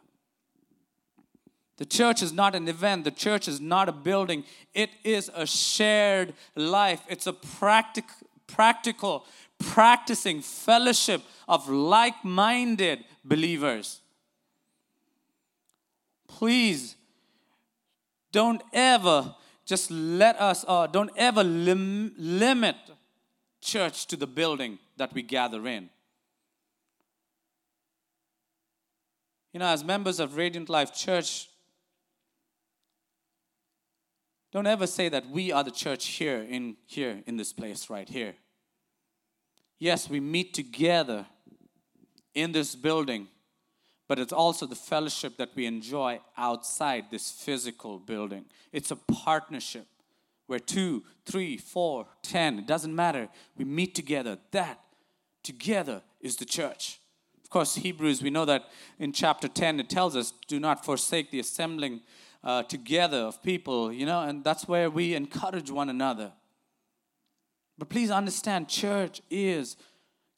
The 1.77 1.85
church 1.85 2.23
is 2.23 2.33
not 2.33 2.55
an 2.55 2.67
event, 2.67 3.03
the 3.03 3.11
church 3.11 3.47
is 3.47 3.61
not 3.61 3.87
a 3.87 3.91
building. 3.91 4.43
It 4.73 4.89
is 5.03 5.29
a 5.33 5.45
shared 5.45 6.33
life. 6.55 7.01
It's 7.07 7.27
a 7.27 7.33
practic- 7.33 8.05
practical, 8.47 9.25
practicing 9.59 10.41
fellowship 10.41 11.21
of 11.47 11.69
like 11.69 12.25
minded 12.25 13.05
believers. 13.23 14.01
Please 16.27 16.96
don't 18.37 18.61
ever 18.71 19.33
just 19.65 19.89
let 19.89 20.39
us, 20.39 20.63
uh, 20.67 20.85
don't 20.85 21.09
ever 21.17 21.43
lim- 21.43 22.13
limit 22.19 22.75
church 23.61 24.05
to 24.05 24.15
the 24.15 24.27
building 24.27 24.77
that 24.95 25.11
we 25.11 25.23
gather 25.23 25.67
in. 25.67 25.89
You 29.53 29.59
know, 29.59 29.65
as 29.65 29.83
members 29.83 30.19
of 30.19 30.37
Radiant 30.37 30.69
Life 30.69 30.93
Church, 30.93 31.49
don't 34.51 34.67
ever 34.67 34.85
say 34.85 35.09
that 35.09 35.27
we 35.31 35.51
are 35.51 35.63
the 35.63 35.71
church 35.71 36.05
here 36.05 36.45
in 36.47 36.77
here 36.85 37.23
in 37.25 37.37
this 37.37 37.53
place 37.53 37.89
right 37.89 38.07
here. 38.07 38.35
Yes, 39.79 40.07
we 40.07 40.19
meet 40.19 40.53
together 40.53 41.25
in 42.35 42.51
this 42.51 42.75
building, 42.75 43.29
but 44.07 44.19
it's 44.19 44.33
also 44.33 44.65
the 44.65 44.75
fellowship 44.75 45.37
that 45.37 45.51
we 45.55 45.65
enjoy 45.65 46.19
outside 46.37 47.05
this 47.11 47.31
physical 47.31 47.99
building. 47.99 48.45
It's 48.71 48.91
a 48.91 48.95
partnership 48.95 49.87
where 50.47 50.59
two, 50.59 51.03
three, 51.25 51.57
four, 51.57 52.07
ten, 52.21 52.59
it 52.59 52.67
doesn't 52.67 52.95
matter. 52.95 53.27
We 53.57 53.65
meet 53.65 53.95
together. 53.95 54.37
That 54.51 54.79
together 55.43 56.01
is 56.21 56.37
the 56.37 56.45
church. 56.45 56.99
Of 57.43 57.49
course, 57.49 57.75
Hebrews, 57.75 58.21
we 58.21 58.29
know 58.29 58.45
that 58.45 58.65
in 58.99 59.13
chapter 59.13 59.47
10, 59.47 59.79
it 59.79 59.89
tells 59.89 60.15
us, 60.15 60.33
do 60.47 60.59
not 60.59 60.83
forsake 60.83 61.31
the 61.31 61.39
assembling 61.39 62.01
uh, 62.43 62.63
together 62.63 63.19
of 63.19 63.41
people, 63.41 63.91
you 63.91 64.05
know, 64.05 64.21
and 64.21 64.43
that's 64.43 64.67
where 64.67 64.89
we 64.89 65.15
encourage 65.15 65.71
one 65.71 65.89
another. 65.89 66.33
But 67.77 67.89
please 67.89 68.11
understand, 68.11 68.67
church 68.67 69.21
is 69.29 69.77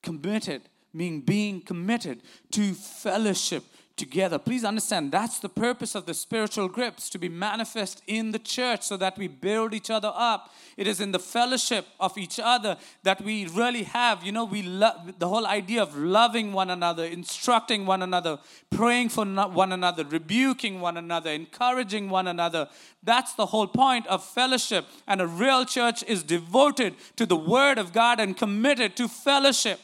committed, 0.04 0.69
meaning 0.94 1.22
being 1.22 1.62
committed 1.62 2.22
to 2.52 2.74
fellowship 2.74 3.64
together. 4.00 4.40
Please 4.40 4.64
understand 4.64 5.12
that's 5.12 5.40
the 5.40 5.50
purpose 5.50 5.94
of 5.94 6.06
the 6.06 6.14
spiritual 6.14 6.70
grips 6.70 7.10
to 7.10 7.20
be 7.20 7.30
manifest 7.30 8.02
in 8.08 8.32
the 8.32 8.40
church 8.40 8.84
so 8.84 8.96
that 8.98 9.18
we 9.18 9.28
build 9.28 9.74
each 9.74 9.90
other 9.90 10.12
up. 10.16 10.52
It 10.78 10.88
is 10.88 11.02
in 11.02 11.12
the 11.12 11.20
fellowship 11.20 11.86
of 12.00 12.18
each 12.18 12.40
other 12.42 12.78
that 13.04 13.22
we 13.22 13.46
really 13.48 13.84
have, 13.84 14.24
you 14.24 14.32
know, 14.32 14.46
we 14.46 14.62
love 14.64 15.20
the 15.20 15.28
whole 15.28 15.46
idea 15.46 15.84
of 15.84 15.96
loving 15.96 16.54
one 16.54 16.70
another, 16.70 17.04
instructing 17.04 17.86
one 17.86 18.02
another, 18.02 18.40
praying 18.70 19.10
for 19.10 19.26
one 19.26 19.74
another, 19.74 20.06
rebuking 20.06 20.80
one 20.80 20.96
another, 20.96 21.32
encouraging 21.32 22.10
one 22.10 22.28
another. 22.28 22.70
That's 23.04 23.34
the 23.34 23.48
whole 23.48 23.68
point 23.68 24.08
of 24.08 24.24
fellowship. 24.24 24.86
And 25.08 25.20
a 25.20 25.28
real 25.28 25.66
church 25.66 26.04
is 26.04 26.24
devoted 26.24 26.96
to 27.18 27.26
the 27.26 27.36
word 27.36 27.78
of 27.78 27.92
God 27.92 28.22
and 28.22 28.38
committed 28.38 28.96
to 28.96 29.10
fellowship. 29.10 29.82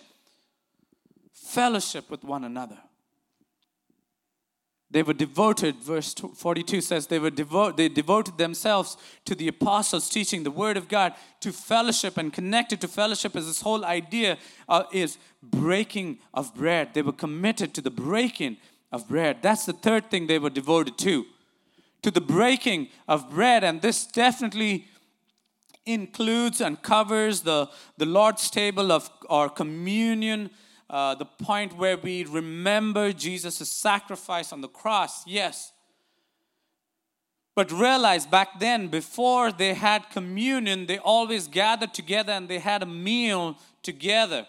Fellowship 1.46 2.10
with 2.10 2.24
one 2.24 2.44
another. 2.44 2.78
They 4.90 5.04
were 5.04 5.14
devoted, 5.14 5.76
verse 5.78 6.14
42 6.14 6.82
says, 6.82 7.08
they, 7.08 7.20
were 7.20 7.30
devo- 7.30 7.76
they 7.76 7.88
devoted 7.88 8.38
themselves 8.38 8.98
to 9.26 9.36
the 9.36 9.48
apostles 9.48 10.10
teaching 10.10 10.44
the 10.44 10.52
word 10.52 10.78
of 10.78 10.88
God, 10.88 11.14
to 11.42 11.52
fellowship, 11.52 12.18
and 12.18 12.32
connected 12.32 12.82
to 12.82 12.88
fellowship 12.88 13.36
is 13.36 13.46
this 13.46 13.62
whole 13.62 13.86
idea 13.86 14.38
uh, 14.70 14.84
is 14.92 15.18
breaking 15.44 16.20
of 16.34 16.56
bread. 16.56 16.94
They 16.94 17.02
were 17.02 17.12
committed 17.12 17.74
to 17.76 17.82
the 17.82 17.92
breaking 17.92 18.58
of 18.92 19.08
bread. 19.08 19.38
That's 19.42 19.66
the 19.66 19.74
third 19.74 20.10
thing 20.10 20.28
they 20.28 20.40
were 20.40 20.50
devoted 20.50 20.98
to, 21.00 21.26
to 22.02 22.10
the 22.10 22.22
breaking 22.22 22.88
of 23.08 23.30
bread. 23.30 23.64
And 23.64 23.82
this 23.82 24.08
definitely 24.08 24.88
includes 25.86 26.62
and 26.62 26.82
covers 26.82 27.42
the, 27.42 27.70
the 27.98 28.06
Lord's 28.06 28.50
table 28.50 28.92
of 28.92 29.10
our 29.30 29.50
communion 29.50 30.50
uh, 30.90 31.16
the 31.16 31.26
point 31.26 31.78
where 31.78 31.98
we 31.98 32.24
remember 32.26 33.12
Jesus' 33.12 33.70
sacrifice 33.70 34.52
on 34.52 34.62
the 34.62 34.68
cross, 34.68 35.26
yes. 35.26 35.72
But 37.56 37.72
realize 37.72 38.26
back 38.26 38.60
then, 38.60 38.90
before 38.90 39.52
they 39.52 39.74
had 39.74 40.10
communion, 40.10 40.86
they 40.86 40.98
always 40.98 41.48
gathered 41.48 41.94
together 41.94 42.34
and 42.34 42.48
they 42.48 42.60
had 42.60 42.84
a 42.84 42.86
meal 42.86 43.58
together. 43.82 44.46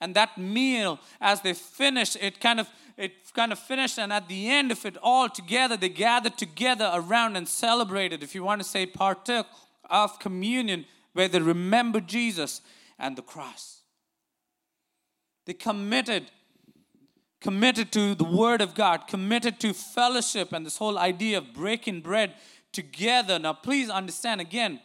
And 0.00 0.16
that 0.16 0.36
meal, 0.36 0.98
as 1.20 1.42
they 1.42 1.52
finished, 1.52 2.16
it 2.20 2.40
kind 2.40 2.58
of 2.58 2.68
it 2.96 3.32
kind 3.34 3.52
of 3.52 3.58
finished, 3.58 3.98
and 3.98 4.12
at 4.12 4.28
the 4.28 4.48
end 4.48 4.70
of 4.70 4.84
it 4.84 4.96
all 5.02 5.28
together, 5.28 5.76
they 5.76 5.88
gathered 5.88 6.36
together 6.36 6.90
around 6.92 7.36
and 7.36 7.48
celebrated, 7.48 8.22
if 8.22 8.34
you 8.34 8.44
want 8.44 8.60
to 8.60 8.68
say 8.68 8.86
partook 8.86 9.46
of 9.88 10.18
communion, 10.18 10.84
where 11.12 11.28
they 11.28 11.40
remembered 11.40 12.06
Jesus 12.06 12.60
and 12.98 13.16
the 13.16 13.22
cross. 13.22 13.81
They 15.44 15.54
committed, 15.54 16.30
committed 17.40 17.92
to 17.92 18.14
the 18.14 18.24
Word 18.24 18.60
of 18.60 18.74
God, 18.74 19.08
committed 19.08 19.58
to 19.60 19.72
fellowship 19.72 20.52
and 20.52 20.64
this 20.64 20.76
whole 20.76 20.98
idea 20.98 21.38
of 21.38 21.52
breaking 21.52 22.00
bread 22.00 22.34
together. 22.72 23.38
Now, 23.38 23.52
please 23.52 23.90
understand 23.90 24.40
again, 24.40 24.80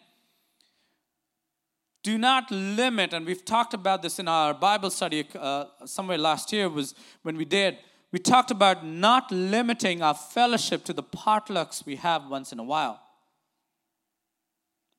do 2.03 2.17
not 2.17 2.49
limit, 2.51 3.13
and 3.13 3.25
we've 3.25 3.43
talked 3.43 3.73
about 3.73 4.01
this 4.01 4.17
in 4.17 4.27
our 4.27 4.53
Bible 4.53 4.89
study 4.89 5.27
uh, 5.37 5.65
somewhere 5.85 6.17
last 6.17 6.53
year, 6.53 6.69
was 6.69 6.95
when 7.23 7.35
we 7.35 7.43
did. 7.43 7.77
We 8.11 8.19
talked 8.19 8.51
about 8.51 8.85
not 8.85 9.29
limiting 9.31 10.01
our 10.01 10.13
fellowship 10.13 10.85
to 10.85 10.93
the 10.93 11.03
potlucks 11.03 11.85
we 11.85 11.97
have 11.97 12.27
once 12.27 12.53
in 12.53 12.59
a 12.59 12.63
while. 12.63 13.01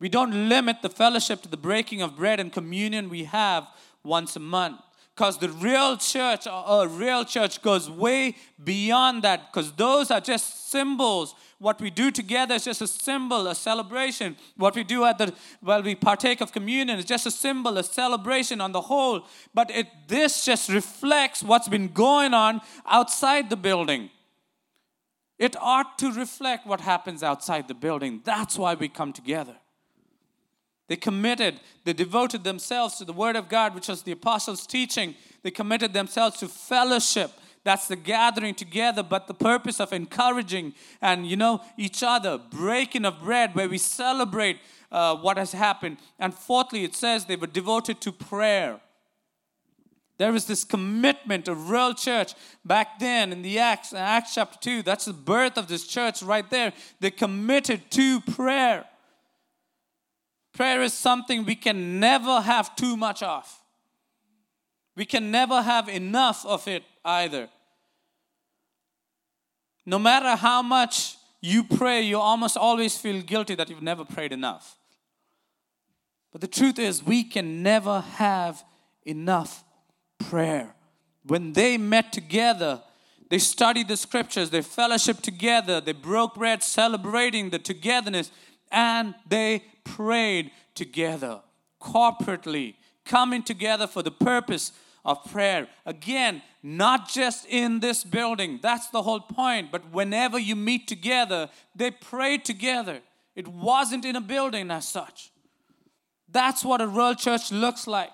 We 0.01 0.09
don't 0.09 0.49
limit 0.49 0.83
the 0.83 0.91
fellowship 0.91 1.43
to 1.43 1.49
the 1.49 1.57
breaking 1.57 2.03
of 2.03 2.17
bread 2.17 2.39
and 2.39 2.53
communion 2.53 3.09
we 3.09 3.25
have 3.25 3.67
once 4.05 4.37
a 4.37 4.41
month. 4.41 4.81
Because 5.19 5.37
the 5.39 5.49
real 5.49 5.97
church, 5.97 6.47
a 6.47 6.87
real 6.89 7.25
church 7.25 7.61
goes 7.61 7.91
way 7.91 8.37
beyond 8.63 9.25
that, 9.25 9.53
because 9.53 9.73
those 9.73 10.13
are 10.13 10.21
just 10.21 10.71
symbols. 10.71 11.35
What 11.59 11.81
we 11.81 11.91
do 11.91 12.13
together 12.13 12.55
is 12.55 12.67
just 12.67 12.83
a 12.83 12.87
symbol, 12.87 13.49
a 13.49 13.55
celebration. 13.57 14.37
What 14.57 14.77
we 14.77 14.85
do 14.85 15.05
at 15.05 15.19
the 15.19 15.35
while 15.61 15.83
we 15.83 15.97
partake 15.97 16.41
of 16.41 16.53
communion 16.53 17.01
is 17.01 17.05
just 17.05 17.27
a 17.27 17.33
symbol, 17.33 17.79
a 17.79 17.83
celebration 17.83 18.61
on 18.61 18.71
the 18.71 18.83
whole. 18.83 19.27
But 19.53 19.73
it 19.73 19.89
this 20.07 20.45
just 20.45 20.69
reflects 20.69 21.43
what's 21.43 21.67
been 21.69 21.89
going 21.89 22.33
on 22.33 22.61
outside 22.87 23.51
the 23.51 23.57
building. 23.57 24.11
It 25.37 25.57
ought 25.61 25.99
to 25.99 26.13
reflect 26.13 26.65
what 26.65 26.81
happens 26.81 27.25
outside 27.25 27.67
the 27.67 27.75
building. 27.75 28.21
That's 28.23 28.57
why 28.57 28.75
we 28.75 28.87
come 28.87 29.13
together. 29.13 29.57
They 30.89 30.97
committed, 30.97 31.61
they 31.85 31.93
devoted 31.93 32.45
themselves 32.45 32.97
to 32.97 33.05
the 33.05 33.13
Word 33.13 33.37
of 33.37 33.49
God, 33.49 33.75
which 33.75 33.89
was 33.89 34.03
the 34.03 34.13
apostles' 34.13 34.67
teaching. 34.67 35.15
They 35.43 35.51
committed 35.51 35.93
themselves 35.93 36.39
to 36.39 36.49
fellowship. 36.49 37.31
That's 37.63 37.89
the 37.89 37.97
gathering 37.97 38.55
together, 38.55 39.03
but 39.03 39.27
the 39.27 39.35
purpose 39.35 39.81
of 39.81 39.93
encouraging 39.93 40.73
and, 41.03 41.27
you 41.27 41.37
know, 41.37 41.61
each 41.77 42.03
other, 42.03 42.39
breaking 42.39 43.05
of 43.05 43.21
bread, 43.21 43.55
where 43.55 43.69
we 43.69 43.77
celebrate 43.77 44.59
uh, 44.91 45.17
what 45.17 45.37
has 45.37 45.53
happened. 45.53 45.99
And 46.19 46.33
fourthly, 46.33 46.85
it 46.85 46.95
says 46.95 47.27
they 47.27 47.37
were 47.37 47.47
devoted 47.47 48.01
to 48.01 48.13
prayer. 48.13 48.81
There 50.17 50.33
was 50.33 50.47
this 50.47 50.65
commitment 50.65 51.47
of 51.47 51.69
real 51.71 51.95
church 51.95 52.35
back 52.65 52.99
then 52.99 53.31
in 53.31 53.43
the 53.43 53.59
Acts, 53.59 53.93
Acts 53.93 54.35
chapter 54.35 54.59
2. 54.61 54.83
That's 54.83 55.05
the 55.05 55.13
birth 55.13 55.59
of 55.59 55.69
this 55.69 55.87
church 55.87 56.23
right 56.23 56.49
there. 56.51 56.73
They 57.01 57.11
committed 57.11 57.91
to 57.93 58.21
prayer. 58.23 58.87
Prayer 60.59 60.83
is 60.83 60.93
something 60.93 61.45
we 61.45 61.55
can 61.55 62.01
never 62.01 62.41
have 62.41 62.75
too 62.75 62.97
much 62.97 63.23
of. 63.23 63.47
We 64.97 65.05
can 65.05 65.31
never 65.31 65.63
have 65.63 65.89
enough 65.89 66.45
of 66.45 66.67
it 66.67 66.83
either. 67.05 67.49
No 69.87 70.01
matter 70.01 70.35
how 70.35 70.63
much 70.63 71.17
you 71.41 71.63
pray, 71.63 72.03
you 72.03 72.19
almost 72.19 72.57
always 72.57 72.99
feel 72.99 73.23
guilty 73.23 73.55
that 73.55 73.71
you've 73.71 73.83
never 73.83 74.05
prayed 74.05 74.33
enough. 74.33 74.77
But 76.33 76.41
the 76.41 76.49
truth 76.49 76.81
is, 76.81 77.05
we 77.05 77.23
can 77.23 77.63
never 77.63 78.01
have 78.01 78.65
enough 79.05 79.63
prayer. 80.19 80.75
When 81.23 81.53
they 81.53 81.79
met 81.79 82.13
together, 82.13 82.83
they 83.31 83.39
studied 83.39 83.87
the 83.87 83.97
scriptures, 83.97 84.51
they 84.51 84.63
fellowshiped 84.63 85.21
together, 85.21 85.81
they 85.81 85.93
broke 85.93 86.35
bread, 86.35 86.65
celebrating 86.65 87.51
the 87.51 87.61
togetherness, 87.61 88.33
and 88.71 89.15
they 89.29 89.65
prayed 89.85 90.51
together, 90.75 91.41
corporately, 91.81 92.75
coming 93.05 93.43
together 93.43 93.87
for 93.87 94.03
the 94.03 94.11
purpose 94.11 94.73
of 95.05 95.25
prayer. 95.31 95.69
Again, 95.87 96.43
not 96.63 97.09
just 97.09 97.47
in 97.47 97.81
this 97.81 98.05
building, 98.05 98.59
that's 98.63 98.89
the 98.89 99.03
whole 99.03 99.21
point, 99.21 99.71
but 99.73 99.91
whenever 99.93 100.39
you 100.39 100.57
meet 100.57 100.87
together, 100.87 101.49
they 101.75 101.91
prayed 101.91 102.45
together. 102.45 103.01
It 103.35 103.49
wasn't 103.49 104.05
in 104.05 104.17
a 104.17 104.21
building 104.21 104.71
as 104.71 104.87
such. 104.87 105.31
That's 106.31 106.65
what 106.65 106.81
a 106.81 106.87
real 106.87 107.15
church 107.15 107.51
looks 107.51 107.87
like 107.87 108.11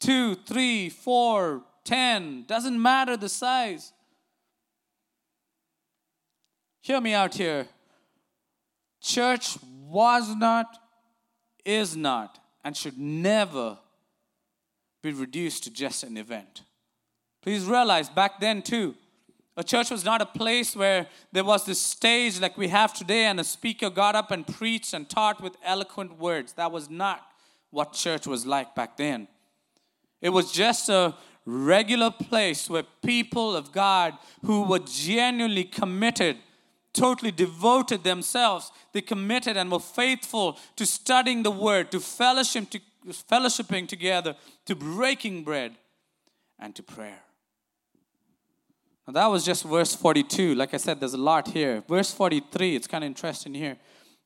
two, 0.00 0.34
three, 0.34 0.88
four, 0.88 1.62
ten, 1.84 2.44
doesn't 2.46 2.80
matter 2.80 3.16
the 3.16 3.28
size. 3.28 3.92
Hear 6.80 7.00
me 7.00 7.14
out 7.14 7.34
here. 7.34 7.66
Church 9.08 9.56
was 9.88 10.36
not, 10.36 10.66
is 11.64 11.96
not, 11.96 12.38
and 12.62 12.76
should 12.76 12.98
never 12.98 13.78
be 15.02 15.12
reduced 15.12 15.64
to 15.64 15.70
just 15.70 16.04
an 16.04 16.18
event. 16.18 16.60
Please 17.40 17.64
realize 17.64 18.10
back 18.10 18.38
then, 18.38 18.60
too, 18.60 18.94
a 19.56 19.64
church 19.64 19.90
was 19.90 20.04
not 20.04 20.20
a 20.20 20.26
place 20.26 20.76
where 20.76 21.06
there 21.32 21.42
was 21.42 21.64
this 21.64 21.80
stage 21.80 22.38
like 22.38 22.58
we 22.58 22.68
have 22.68 22.92
today 22.92 23.24
and 23.24 23.40
a 23.40 23.44
speaker 23.44 23.88
got 23.88 24.14
up 24.14 24.30
and 24.30 24.46
preached 24.46 24.92
and 24.92 25.08
taught 25.08 25.40
with 25.40 25.56
eloquent 25.64 26.18
words. 26.18 26.52
That 26.52 26.70
was 26.70 26.90
not 26.90 27.26
what 27.70 27.94
church 27.94 28.26
was 28.26 28.44
like 28.44 28.74
back 28.74 28.98
then. 28.98 29.26
It 30.20 30.28
was 30.28 30.52
just 30.52 30.90
a 30.90 31.14
regular 31.46 32.10
place 32.10 32.68
where 32.68 32.84
people 33.02 33.56
of 33.56 33.72
God 33.72 34.18
who 34.44 34.64
were 34.64 34.80
genuinely 34.80 35.64
committed, 35.64 36.36
totally 36.98 37.30
devoted 37.30 38.04
themselves, 38.04 38.70
they 38.92 39.00
committed 39.00 39.56
and 39.56 39.70
were 39.70 39.80
faithful 39.80 40.58
to 40.76 40.86
studying 40.86 41.42
the 41.42 41.50
word, 41.50 41.90
to 41.92 42.00
fellowship 42.00 42.70
to 42.70 42.80
fellowshipping 43.08 43.88
together, 43.88 44.34
to 44.66 44.74
breaking 44.74 45.44
bread, 45.44 45.76
and 46.58 46.74
to 46.74 46.82
prayer. 46.82 47.22
Now 49.06 49.12
that 49.14 49.26
was 49.28 49.44
just 49.44 49.64
verse 49.64 49.94
42. 49.94 50.54
Like 50.54 50.74
I 50.74 50.76
said, 50.76 51.00
there's 51.00 51.14
a 51.14 51.18
lot 51.18 51.48
here. 51.48 51.82
Verse 51.88 52.12
43, 52.12 52.76
it's 52.76 52.86
kind 52.86 53.04
of 53.04 53.08
interesting 53.08 53.54
here. 53.54 53.76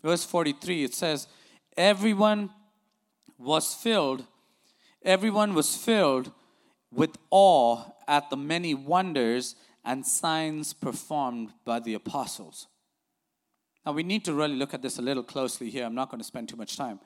Verse 0.02 0.24
43, 0.24 0.84
it 0.84 0.94
says, 0.94 1.28
Everyone 1.76 2.50
was 3.38 3.74
filled 3.74 4.24
Everyone 5.04 5.54
was 5.54 5.76
filled 5.76 6.30
with 6.92 7.16
awe 7.30 7.82
at 8.06 8.30
the 8.30 8.36
many 8.36 8.74
wonders 8.74 9.56
and 9.84 10.06
signs 10.06 10.72
performed 10.72 11.50
by 11.64 11.80
the 11.80 11.94
apostles. 11.94 12.68
Now, 13.84 13.92
we 13.92 14.02
need 14.02 14.24
to 14.26 14.34
really 14.34 14.54
look 14.54 14.74
at 14.74 14.82
this 14.82 14.98
a 14.98 15.02
little 15.02 15.24
closely 15.24 15.70
here. 15.70 15.84
I'm 15.84 15.94
not 15.94 16.10
going 16.10 16.20
to 16.20 16.24
spend 16.26 16.48
too 16.48 16.56
much 16.56 16.76
time. 16.76 17.00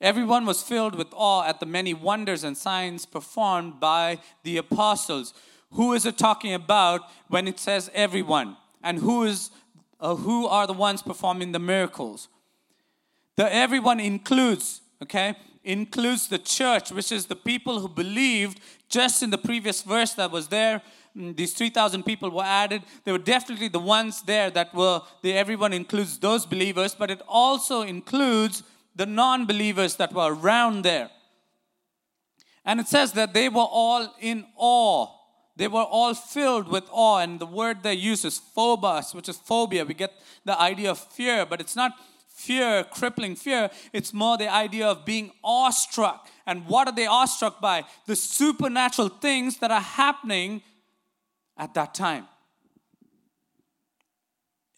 Everyone 0.00 0.46
was 0.46 0.62
filled 0.62 0.96
with 0.96 1.08
awe 1.12 1.44
at 1.44 1.60
the 1.60 1.66
many 1.66 1.94
wonders 1.94 2.44
and 2.44 2.56
signs 2.56 3.06
performed 3.06 3.78
by 3.78 4.18
the 4.42 4.56
apostles. 4.56 5.32
Who 5.72 5.92
is 5.92 6.04
it 6.04 6.18
talking 6.18 6.54
about 6.54 7.02
when 7.28 7.46
it 7.46 7.58
says 7.58 7.90
everyone? 7.94 8.56
And 8.82 8.98
who 8.98 9.22
is 9.22 9.50
uh, 10.00 10.16
who 10.16 10.48
are 10.48 10.66
the 10.66 10.72
ones 10.72 11.00
performing 11.02 11.52
the 11.52 11.60
miracles? 11.60 12.28
The 13.36 13.52
everyone 13.54 14.00
includes, 14.00 14.80
okay? 15.00 15.36
Includes 15.64 16.28
the 16.28 16.38
church, 16.38 16.90
which 16.90 17.12
is 17.12 17.26
the 17.26 17.36
people 17.36 17.80
who 17.80 17.88
believed 17.88 18.60
just 18.88 19.22
in 19.22 19.30
the 19.30 19.38
previous 19.38 19.82
verse 19.82 20.12
that 20.14 20.30
was 20.30 20.48
there. 20.48 20.82
Mm, 21.16 21.36
these 21.36 21.54
3,000 21.54 22.02
people 22.02 22.30
were 22.30 22.44
added. 22.44 22.82
They 23.04 23.12
were 23.12 23.18
definitely 23.18 23.68
the 23.68 23.78
ones 23.78 24.22
there 24.22 24.50
that 24.50 24.74
were, 24.74 25.02
the, 25.22 25.32
everyone 25.34 25.72
includes 25.72 26.18
those 26.18 26.46
believers, 26.46 26.94
but 26.94 27.10
it 27.10 27.22
also 27.28 27.82
includes 27.82 28.62
the 28.94 29.06
non 29.06 29.46
believers 29.46 29.96
that 29.96 30.12
were 30.12 30.34
around 30.34 30.82
there. 30.82 31.10
And 32.64 32.80
it 32.80 32.88
says 32.88 33.12
that 33.12 33.34
they 33.34 33.48
were 33.48 33.68
all 33.70 34.14
in 34.20 34.46
awe. 34.56 35.08
They 35.56 35.68
were 35.68 35.82
all 35.82 36.14
filled 36.14 36.68
with 36.68 36.84
awe. 36.90 37.18
And 37.18 37.40
the 37.40 37.46
word 37.46 37.82
they 37.82 37.94
use 37.94 38.24
is 38.24 38.38
phobos, 38.38 39.14
which 39.14 39.28
is 39.28 39.36
phobia. 39.36 39.84
We 39.84 39.94
get 39.94 40.12
the 40.44 40.58
idea 40.58 40.90
of 40.90 40.98
fear, 40.98 41.44
but 41.44 41.60
it's 41.60 41.76
not 41.76 41.92
fear, 42.42 42.84
crippling 42.84 43.36
fear. 43.36 43.70
It's 43.92 44.12
more 44.12 44.36
the 44.36 44.52
idea 44.52 44.86
of 44.86 45.04
being 45.04 45.30
awestruck. 45.44 46.28
And 46.46 46.66
what 46.66 46.88
are 46.88 46.94
they 46.94 47.06
awestruck 47.06 47.60
by? 47.60 47.84
The 48.06 48.16
supernatural 48.16 49.08
things 49.08 49.58
that 49.58 49.70
are 49.70 49.80
happening 49.80 50.62
at 51.56 51.74
that 51.74 51.94
time. 51.94 52.26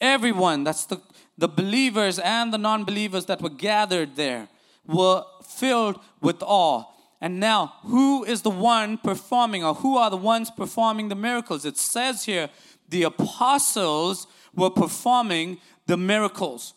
Everyone, 0.00 0.64
that's 0.64 0.86
the, 0.86 1.00
the 1.38 1.48
believers 1.48 2.18
and 2.18 2.52
the 2.52 2.58
non 2.58 2.84
believers 2.84 3.26
that 3.26 3.40
were 3.40 3.48
gathered 3.48 4.16
there, 4.16 4.48
were 4.86 5.24
filled 5.42 5.98
with 6.20 6.42
awe. 6.42 6.84
And 7.20 7.40
now, 7.40 7.74
who 7.84 8.24
is 8.24 8.42
the 8.42 8.50
one 8.50 8.98
performing, 8.98 9.64
or 9.64 9.74
who 9.74 9.96
are 9.96 10.10
the 10.10 10.16
ones 10.18 10.50
performing 10.50 11.08
the 11.08 11.14
miracles? 11.14 11.64
It 11.64 11.78
says 11.78 12.24
here, 12.24 12.50
the 12.88 13.04
apostles 13.04 14.26
were 14.54 14.70
performing 14.70 15.58
the 15.86 15.96
miracles. 15.96 16.74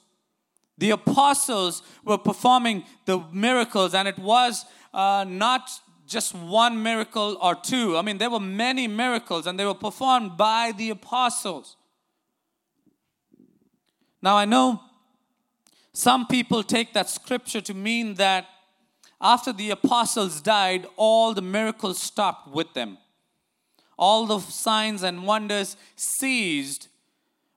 The 0.77 0.91
apostles 0.91 1.81
were 2.03 2.17
performing 2.17 2.83
the 3.05 3.23
miracles, 3.31 3.93
and 3.93 4.07
it 4.07 4.19
was 4.19 4.65
uh, 4.93 5.25
not 5.27 5.69
just 6.05 6.33
one 6.35 6.81
miracle 6.81 7.37
or 7.41 7.55
two. 7.55 7.97
I 7.97 8.01
mean, 8.01 8.17
there 8.17 8.29
were 8.29 8.39
many 8.39 8.87
miracles, 8.87 9.47
and 9.47 9.59
they 9.59 9.65
were 9.65 9.73
performed 9.73 10.37
by 10.37 10.73
the 10.77 10.91
apostles. 10.91 11.75
Now, 14.21 14.37
I 14.37 14.45
know 14.45 14.81
some 15.93 16.27
people 16.27 16.63
take 16.63 16.93
that 16.93 17.09
scripture 17.09 17.61
to 17.61 17.73
mean 17.73 18.15
that 18.15 18.45
after 19.19 19.51
the 19.51 19.71
apostles 19.71 20.41
died, 20.41 20.85
all 20.95 21.33
the 21.33 21.41
miracles 21.41 21.99
stopped 21.99 22.47
with 22.47 22.73
them. 22.73 22.99
All 23.97 24.27
the 24.27 24.39
signs 24.39 25.01
and 25.01 25.25
wonders 25.25 25.75
ceased 25.95 26.87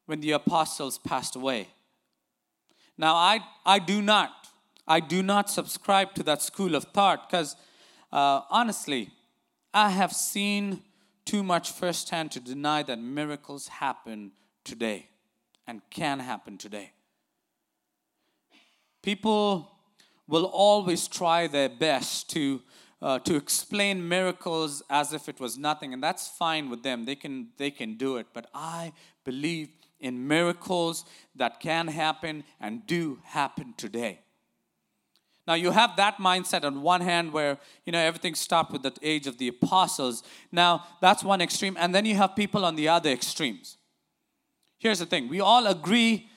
when 0.06 0.20
the 0.20 0.32
apostles 0.32 0.96
passed 0.96 1.36
away. 1.36 1.68
Now, 3.00 3.14
I, 3.14 3.40
I 3.64 3.78
do 3.78 4.02
not. 4.02 4.48
I 4.86 5.00
do 5.00 5.22
not 5.22 5.48
subscribe 5.48 6.12
to 6.16 6.22
that 6.24 6.42
school 6.42 6.74
of 6.74 6.84
thought 6.84 7.30
because 7.30 7.56
uh, 8.12 8.42
honestly, 8.50 9.08
I 9.72 9.88
have 9.88 10.12
seen 10.12 10.82
too 11.24 11.42
much 11.42 11.72
firsthand 11.72 12.30
to 12.32 12.40
deny 12.40 12.82
that 12.82 12.98
miracles 12.98 13.68
happen 13.68 14.32
today 14.64 15.08
and 15.66 15.80
can 15.88 16.18
happen 16.18 16.58
today. 16.58 16.92
People 19.02 19.70
will 20.28 20.44
always 20.44 21.08
try 21.08 21.46
their 21.46 21.70
best 21.70 22.28
to 22.30 22.60
uh, 23.00 23.18
to 23.20 23.34
explain 23.34 24.06
miracles 24.06 24.82
as 24.90 25.14
if 25.14 25.26
it 25.26 25.40
was 25.40 25.56
nothing 25.56 25.94
and 25.94 26.02
that's 26.02 26.28
fine 26.28 26.68
with 26.68 26.82
them 26.82 27.06
they 27.06 27.16
can 27.16 27.48
they 27.56 27.70
can 27.70 27.96
do 27.96 28.18
it 28.18 28.26
but 28.34 28.46
i 28.52 28.92
believe 29.24 29.70
in 30.00 30.26
miracles 30.26 31.04
that 31.36 31.60
can 31.60 31.88
happen 31.88 32.44
and 32.60 32.86
do 32.86 33.18
happen 33.24 33.74
today. 33.76 34.20
Now 35.46 35.54
you 35.54 35.70
have 35.70 35.96
that 35.96 36.18
mindset 36.18 36.64
on 36.64 36.82
one 36.82 37.00
hand 37.00 37.32
where 37.32 37.58
you 37.84 37.92
know 37.92 37.98
everything 37.98 38.34
stopped 38.34 38.72
with 38.72 38.82
the 38.82 38.92
age 39.02 39.26
of 39.26 39.38
the 39.38 39.48
apostles. 39.48 40.22
Now 40.52 40.84
that's 41.00 41.24
one 41.24 41.40
extreme 41.40 41.76
and 41.78 41.94
then 41.94 42.04
you 42.04 42.14
have 42.14 42.36
people 42.36 42.64
on 42.64 42.76
the 42.76 42.88
other 42.88 43.10
extremes. 43.10 43.76
Here's 44.78 44.98
the 44.98 45.06
thing, 45.06 45.28
we 45.28 45.40
all 45.40 45.66
agree 45.66 46.28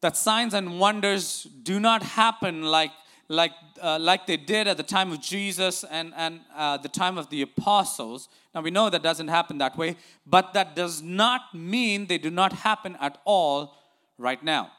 that 0.00 0.16
signs 0.16 0.54
and 0.54 0.78
wonders 0.78 1.46
do 1.62 1.80
not 1.80 2.02
happen 2.02 2.62
like 2.62 2.92
like, 3.28 3.52
uh, 3.82 3.98
like 4.00 4.26
they 4.26 4.36
did 4.36 4.66
at 4.66 4.76
the 4.76 4.82
time 4.82 5.12
of 5.12 5.20
Jesus 5.20 5.84
and, 5.84 6.12
and 6.16 6.40
uh, 6.56 6.78
the 6.78 6.88
time 6.88 7.18
of 7.18 7.28
the 7.30 7.42
apostles. 7.42 8.28
Now 8.54 8.62
we 8.62 8.70
know 8.70 8.88
that 8.90 9.02
doesn't 9.02 9.28
happen 9.28 9.58
that 9.58 9.76
way, 9.76 9.96
but 10.26 10.54
that 10.54 10.74
does 10.74 11.02
not 11.02 11.54
mean 11.54 12.06
they 12.06 12.18
do 12.18 12.30
not 12.30 12.52
happen 12.52 12.96
at 13.00 13.20
all 13.24 13.74
right 14.16 14.42
now. 14.42 14.72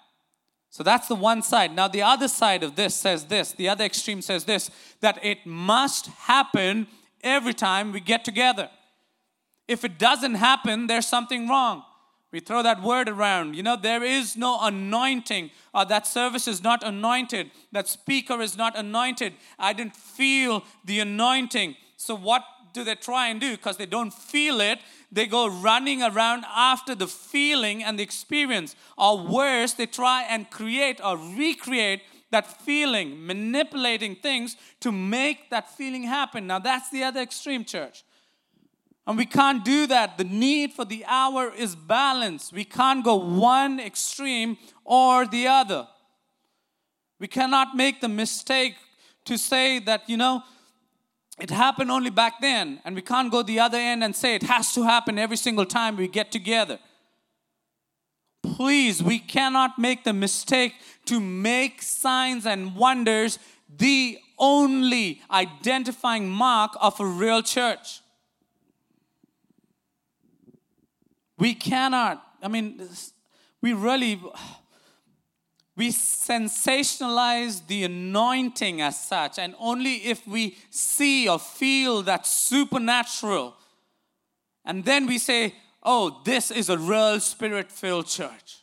So 0.72 0.84
that's 0.84 1.08
the 1.08 1.16
one 1.16 1.42
side. 1.42 1.76
Now, 1.76 1.88
the 1.88 2.04
other 2.04 2.28
side 2.28 2.64
of 2.64 2.76
this 2.76 2.94
says 2.94 3.26
this, 3.26 3.54
the 3.54 3.70
other 3.70 3.84
extreme 3.86 4.22
says 4.22 4.46
this 4.46 4.70
that 5.02 5.20
it 5.24 5.46
must 5.46 6.08
happen 6.08 6.88
every 7.24 7.54
time 7.54 7.92
we 7.92 8.00
get 8.00 8.24
together. 8.24 8.70
If 9.68 9.84
it 9.84 9.98
doesn't 9.98 10.36
happen, 10.36 10.88
there's 10.88 11.08
something 11.08 11.48
wrong. 11.48 11.84
We 12.32 12.40
throw 12.40 12.62
that 12.62 12.84
word 12.84 13.10
around. 13.10 13.56
You 13.56 13.64
know, 13.64 13.76
there 13.76 14.04
is 14.04 14.38
no 14.38 14.60
anointing. 14.62 15.50
Uh, 15.74 15.84
that 15.86 16.06
service 16.06 16.48
is 16.48 16.64
not 16.64 16.84
anointed. 16.84 17.50
That 17.72 17.88
speaker 17.88 18.40
is 18.42 18.56
not 18.56 18.78
anointed. 18.78 19.34
I 19.58 19.74
didn't 19.74 19.96
feel 19.96 20.64
the 20.86 21.00
anointing. 21.00 21.76
So, 21.98 22.16
what 22.16 22.44
do 22.74 22.84
they 22.84 22.96
try 22.96 23.30
and 23.30 23.42
do? 23.42 23.52
Because 23.52 23.78
they 23.78 23.88
don't 23.88 24.14
feel 24.14 24.62
it, 24.62 24.80
they 25.12 25.26
go 25.26 25.48
running 25.48 26.04
around 26.04 26.46
after 26.48 26.94
the 26.94 27.08
feeling 27.08 27.84
and 27.84 27.98
the 27.98 28.04
experience. 28.04 28.76
Or 28.96 29.18
worse, 29.26 29.74
they 29.74 29.88
try 29.88 30.24
and 30.24 30.50
create 30.52 31.02
or 31.04 31.18
recreate 31.18 32.02
that 32.32 32.62
feeling, 32.62 33.26
manipulating 33.26 34.16
things 34.16 34.56
to 34.82 34.92
make 34.92 35.50
that 35.50 35.76
feeling 35.76 36.04
happen. 36.04 36.46
Now, 36.46 36.60
that's 36.60 36.92
the 36.92 37.04
other 37.04 37.22
extreme, 37.22 37.66
church. 37.66 38.04
And 39.10 39.18
we 39.18 39.26
can't 39.26 39.66
do 39.66 39.88
that. 39.88 40.20
The 40.20 40.24
need 40.24 40.74
for 40.74 40.86
the 40.86 41.04
hour 41.08 41.52
is 41.52 41.76
balance. 41.76 42.54
We 42.54 42.64
can't 42.64 43.04
go 43.04 43.16
one 43.16 43.80
extreme 43.80 44.56
or 44.86 45.26
the 45.26 45.48
other. 45.48 45.88
We 47.20 47.28
cannot 47.28 47.76
make 47.76 48.02
the 48.02 48.08
mistake 48.08 48.76
to 49.26 49.36
say 49.36 49.80
that, 49.80 50.08
you 50.08 50.16
know, 50.16 50.44
it 51.40 51.50
happened 51.50 51.90
only 51.90 52.12
back 52.12 52.40
then, 52.40 52.82
and 52.86 52.96
we 52.96 53.02
can't 53.02 53.32
go 53.32 53.42
the 53.42 53.60
other 53.60 53.80
end 53.80 54.04
and 54.04 54.16
say 54.16 54.36
it 54.36 54.44
has 54.44 54.74
to 54.76 54.84
happen 54.84 55.18
every 55.18 55.38
single 55.38 55.66
time 55.66 55.98
we 55.98 56.08
get 56.08 56.32
together. 56.32 56.78
Please, 58.44 59.02
we 59.02 59.18
cannot 59.18 59.80
make 59.80 60.04
the 60.04 60.14
mistake 60.14 60.76
to 61.06 61.20
make 61.20 61.82
signs 61.82 62.46
and 62.46 62.76
wonders 62.76 63.40
the 63.76 64.20
only 64.38 65.24
identifying 65.32 66.30
mark 66.30 66.74
of 66.80 67.00
a 67.00 67.06
real 67.08 67.42
church. 67.42 68.02
We 71.40 71.54
cannot, 71.54 72.22
I 72.44 72.50
mean, 72.50 72.88
we 73.62 73.72
really, 73.72 74.22
we 75.78 75.90
sensationalize 75.90 77.66
the 77.66 77.86
anointing 77.86 78.82
as 78.82 79.00
such, 79.00 79.40
and 79.40 79.56
only 79.58 80.06
if 80.06 80.28
we 80.28 80.58
see 80.70 81.30
or 81.30 81.40
feel 81.40 82.04
that 82.04 82.28
supernatural, 82.28 83.56
and 84.66 84.84
then 84.84 85.08
we 85.08 85.18
say, 85.18 85.56
oh, 85.82 86.22
this 86.26 86.52
is 86.52 86.70
a 86.70 86.78
real 86.78 87.22
spirit 87.22 87.72
filled 87.72 88.08
church. 88.08 88.58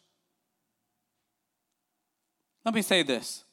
Let 2.65 2.75
me 2.75 2.83
say 2.83 3.03
this 3.03 3.45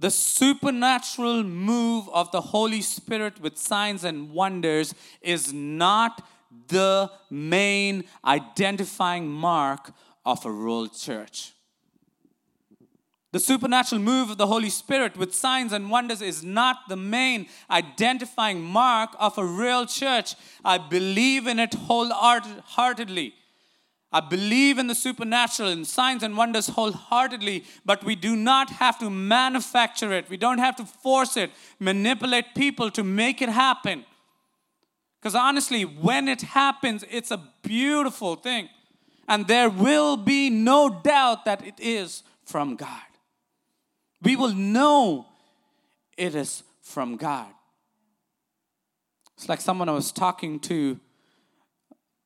the 0.00 0.10
supernatural 0.10 1.42
move 1.44 2.08
of 2.10 2.32
the 2.32 2.40
Holy 2.40 2.82
Spirit 2.82 3.40
with 3.40 3.58
signs 3.58 4.02
and 4.02 4.30
wonders 4.30 4.94
is 5.20 5.52
not 5.52 6.26
the 6.68 7.10
main 7.30 8.04
identifying 8.24 9.28
mark 9.28 9.92
of 10.24 10.44
a 10.44 10.50
rural 10.50 10.88
church. 10.88 11.52
The 13.30 13.40
supernatural 13.40 14.00
move 14.00 14.30
of 14.30 14.38
the 14.38 14.46
Holy 14.46 14.70
Spirit 14.70 15.16
with 15.16 15.34
signs 15.34 15.72
and 15.74 15.90
wonders 15.90 16.22
is 16.22 16.42
not 16.42 16.88
the 16.88 16.96
main 16.96 17.46
identifying 17.70 18.62
mark 18.62 19.10
of 19.18 19.36
a 19.36 19.44
real 19.44 19.84
church. 19.84 20.34
I 20.64 20.78
believe 20.78 21.46
in 21.46 21.58
it 21.58 21.74
wholeheartedly. 21.74 23.34
I 24.10 24.20
believe 24.20 24.78
in 24.78 24.86
the 24.86 24.94
supernatural 24.94 25.68
and 25.68 25.86
signs 25.86 26.22
and 26.22 26.34
wonders 26.34 26.68
wholeheartedly, 26.68 27.64
but 27.84 28.02
we 28.02 28.16
do 28.16 28.34
not 28.34 28.70
have 28.70 28.98
to 29.00 29.10
manufacture 29.10 30.12
it. 30.12 30.30
We 30.30 30.38
don't 30.38 30.56
have 30.56 30.76
to 30.76 30.86
force 30.86 31.36
it, 31.36 31.50
manipulate 31.78 32.54
people 32.54 32.90
to 32.92 33.04
make 33.04 33.42
it 33.42 33.50
happen. 33.50 34.06
Because 35.20 35.34
honestly, 35.34 35.82
when 35.82 36.28
it 36.28 36.42
happens, 36.42 37.04
it's 37.10 37.30
a 37.30 37.42
beautiful 37.62 38.36
thing. 38.36 38.68
And 39.26 39.46
there 39.46 39.68
will 39.68 40.16
be 40.16 40.48
no 40.48 40.88
doubt 40.88 41.44
that 41.44 41.66
it 41.66 41.74
is 41.78 42.22
from 42.44 42.76
God. 42.76 43.02
We 44.22 44.36
will 44.36 44.54
know 44.54 45.26
it 46.16 46.34
is 46.34 46.62
from 46.80 47.16
God. 47.16 47.48
It's 49.36 49.48
like 49.48 49.60
someone 49.60 49.88
I 49.88 49.92
was 49.92 50.10
talking 50.10 50.58
to 50.60 50.98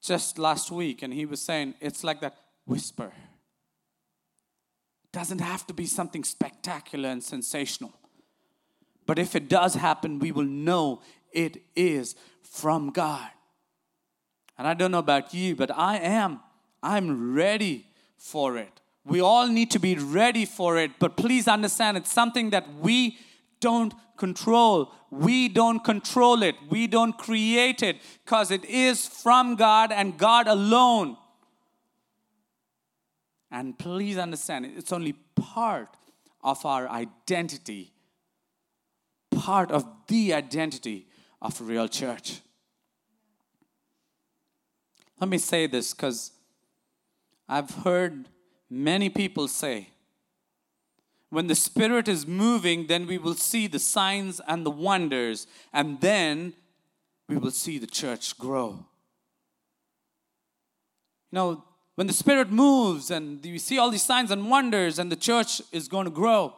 just 0.00 0.38
last 0.38 0.70
week, 0.70 1.02
and 1.02 1.12
he 1.12 1.26
was 1.26 1.40
saying, 1.40 1.74
it's 1.80 2.02
like 2.02 2.20
that 2.20 2.36
whisper. 2.66 3.12
It 5.04 5.12
doesn't 5.12 5.40
have 5.40 5.66
to 5.66 5.74
be 5.74 5.86
something 5.86 6.24
spectacular 6.24 7.08
and 7.08 7.22
sensational. 7.22 7.92
But 9.06 9.18
if 9.18 9.34
it 9.36 9.48
does 9.48 9.74
happen, 9.74 10.18
we 10.18 10.32
will 10.32 10.44
know 10.44 11.02
it 11.32 11.62
is 11.74 12.14
from 12.42 12.90
God. 12.90 13.28
And 14.58 14.66
I 14.68 14.74
don't 14.74 14.90
know 14.90 14.98
about 14.98 15.34
you, 15.34 15.56
but 15.56 15.70
I 15.70 15.96
am. 15.96 16.40
I'm 16.82 17.34
ready 17.34 17.86
for 18.16 18.56
it. 18.58 18.80
We 19.04 19.20
all 19.20 19.48
need 19.48 19.70
to 19.72 19.78
be 19.78 19.96
ready 19.96 20.44
for 20.44 20.78
it, 20.78 20.92
but 20.98 21.16
please 21.16 21.48
understand 21.48 21.96
it's 21.96 22.12
something 22.12 22.50
that 22.50 22.72
we 22.80 23.18
don't 23.60 23.92
control. 24.16 24.92
We 25.10 25.48
don't 25.48 25.82
control 25.82 26.42
it. 26.42 26.54
We 26.70 26.86
don't 26.86 27.16
create 27.18 27.82
it 27.82 27.96
because 28.24 28.50
it 28.50 28.64
is 28.64 29.06
from 29.06 29.56
God 29.56 29.90
and 29.90 30.16
God 30.16 30.46
alone. 30.46 31.16
And 33.50 33.78
please 33.78 34.18
understand, 34.18 34.66
it's 34.66 34.92
only 34.92 35.14
part 35.34 35.88
of 36.42 36.64
our 36.64 36.88
identity, 36.88 37.92
part 39.30 39.70
of 39.70 39.84
the 40.06 40.32
identity 40.32 41.06
of 41.42 41.60
a 41.60 41.64
real 41.64 41.88
church. 41.88 42.40
Let 45.20 45.28
me 45.28 45.38
say 45.38 45.66
this 45.66 45.92
because 45.92 46.32
I've 47.48 47.70
heard 47.70 48.28
many 48.70 49.10
people 49.10 49.48
say, 49.48 49.88
when 51.30 51.48
the 51.48 51.54
Spirit 51.54 52.08
is 52.08 52.26
moving, 52.26 52.86
then 52.86 53.06
we 53.06 53.18
will 53.18 53.34
see 53.34 53.66
the 53.66 53.78
signs 53.78 54.40
and 54.46 54.64
the 54.64 54.70
wonders, 54.70 55.46
and 55.72 56.00
then 56.00 56.54
we 57.28 57.36
will 57.36 57.50
see 57.50 57.78
the 57.78 57.86
church 57.86 58.38
grow. 58.38 58.86
You 61.30 61.36
know, 61.36 61.64
when 61.94 62.06
the 62.06 62.12
Spirit 62.12 62.50
moves 62.50 63.10
and 63.10 63.44
you 63.44 63.58
see 63.58 63.78
all 63.78 63.90
these 63.90 64.04
signs 64.04 64.30
and 64.30 64.50
wonders, 64.50 64.98
and 64.98 65.10
the 65.10 65.16
church 65.16 65.62
is 65.72 65.88
going 65.88 66.04
to 66.04 66.10
grow. 66.10 66.54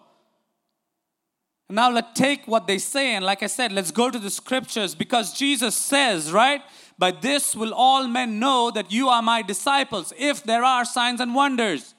Now 1.71 1.91
let's 1.91 2.19
take 2.19 2.47
what 2.47 2.67
they 2.67 2.79
say, 2.79 3.15
and 3.15 3.25
like 3.25 3.43
I 3.43 3.47
said, 3.47 3.73
let's 3.73 3.91
go 3.91 4.11
to 4.11 4.19
the 4.19 4.31
scriptures 4.31 4.95
because 4.95 5.33
Jesus 5.33 5.75
says, 5.75 6.31
right? 6.31 6.61
By 6.99 7.11
this 7.11 7.57
will 7.57 7.73
all 7.73 8.07
men 8.07 8.39
know 8.39 8.71
that 8.71 8.93
you 8.93 9.09
are 9.09 9.23
my 9.23 9.43
disciples, 9.43 10.13
if 10.19 10.45
there 10.45 10.63
are 10.63 10.85
signs 10.85 11.21
and 11.21 11.35
wonders. 11.35 11.95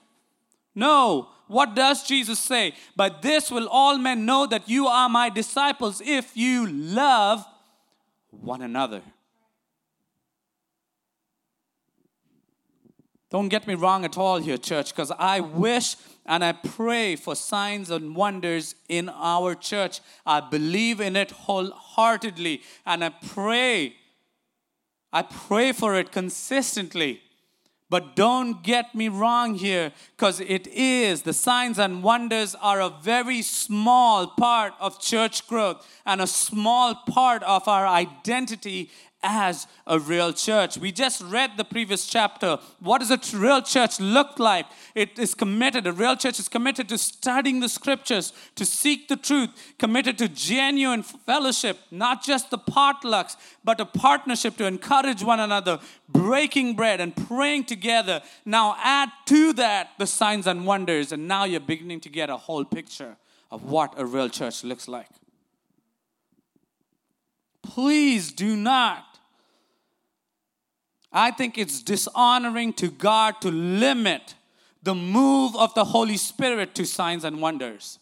No. 0.75 1.29
What 1.47 1.75
does 1.75 2.07
Jesus 2.07 2.39
say? 2.39 2.73
By 2.95 3.09
this 3.09 3.51
will 3.51 3.67
all 3.67 3.97
men 3.97 4.25
know 4.25 4.47
that 4.47 4.67
you 4.67 4.87
are 4.87 5.09
my 5.09 5.29
disciples, 5.29 6.01
if 6.03 6.35
you 6.35 6.67
love 6.67 7.45
one 8.29 8.61
another. 8.61 9.01
Don't 13.29 13.49
get 13.49 13.67
me 13.67 13.75
wrong 13.75 14.05
at 14.05 14.17
all 14.17 14.39
here, 14.39 14.57
church, 14.57 14.91
because 14.91 15.11
I 15.11 15.39
wish 15.39 15.97
and 16.25 16.43
I 16.43 16.53
pray 16.53 17.15
for 17.15 17.35
signs 17.35 17.89
and 17.91 18.15
wonders 18.15 18.75
in 18.89 19.09
our 19.09 19.55
church. 19.55 19.99
I 20.25 20.39
believe 20.39 20.99
in 20.99 21.15
it 21.15 21.31
wholeheartedly, 21.31 22.61
and 22.85 23.03
I 23.03 23.09
pray, 23.09 23.95
I 25.13 25.21
pray 25.21 25.71
for 25.71 25.95
it 25.95 26.11
consistently. 26.11 27.21
But 27.87 28.15
don't 28.15 28.63
get 28.63 28.95
me 28.95 29.09
wrong 29.09 29.53
here, 29.53 29.91
because 30.17 30.39
it 30.39 30.65
is, 30.67 31.21
the 31.21 31.33
signs 31.33 31.77
and 31.77 32.01
wonders 32.01 32.55
are 32.55 32.81
a 32.81 32.89
very 32.89 33.43
small 33.43 34.25
part 34.25 34.73
of 34.79 34.99
church 34.99 35.47
growth 35.47 35.85
and 36.03 36.19
a 36.19 36.27
small 36.27 36.95
part 36.95 37.43
of 37.43 37.67
our 37.67 37.85
identity 37.85 38.89
as 39.25 39.65
a 39.87 39.99
real 39.99 40.31
church. 40.31 40.77
We 40.77 40.91
just 40.91 41.21
read 41.21 41.57
the 41.57 41.65
previous 41.65 42.05
chapter. 42.05 42.59
What 42.79 42.99
does 42.99 43.09
a 43.09 43.37
real 43.37 43.61
church 43.61 43.99
look 43.99 44.37
like? 44.37 44.67
It 44.93 45.17
is 45.17 45.33
committed, 45.33 45.87
a 45.87 45.91
real 45.91 46.15
church 46.15 46.39
is 46.39 46.47
committed 46.47 46.87
to 46.89 46.97
studying 46.97 47.59
the 47.59 47.67
scriptures, 47.67 48.31
to 48.55 48.65
seek 48.65 49.07
the 49.07 49.15
truth, 49.17 49.49
committed 49.79 50.19
to 50.19 50.29
genuine 50.29 51.01
fellowship, 51.01 51.79
not 51.89 52.23
just 52.23 52.51
the 52.51 52.59
potlucks, 52.59 53.35
but 53.63 53.81
a 53.81 53.85
partnership 53.85 54.55
to 54.57 54.65
encourage 54.65 55.23
one 55.23 55.39
another, 55.39 55.79
breaking 56.07 56.75
bread 56.75 57.01
and 57.01 57.15
praying 57.15 57.65
together. 57.65 58.21
Now 58.45 58.77
add 58.79 59.09
to 59.25 59.53
that 59.53 59.89
the 59.97 60.05
signs 60.05 60.45
and 60.45 60.65
wonders, 60.67 61.11
and 61.11 61.27
now 61.27 61.45
you're 61.45 61.59
beginning 61.59 62.01
to 62.01 62.09
get 62.09 62.29
a 62.29 62.37
whole 62.37 62.63
picture 62.63 63.17
of 63.49 63.63
what 63.63 63.93
a 63.97 64.05
real 64.05 64.29
church 64.29 64.63
looks 64.63 64.87
like. 64.87 65.07
Please 67.63 68.31
do 68.31 68.55
not 68.55 69.14
I 71.11 71.31
think 71.31 71.57
it's 71.57 71.81
dishonoring 71.81 72.73
to 72.73 72.89
God 72.89 73.41
to 73.41 73.49
limit 73.49 74.35
the 74.83 74.95
move 74.95 75.55
of 75.55 75.73
the 75.73 75.85
Holy 75.85 76.17
Spirit 76.17 76.75
to 76.75 76.85
signs 76.85 77.23
and 77.23 77.41
wonders. 77.41 77.99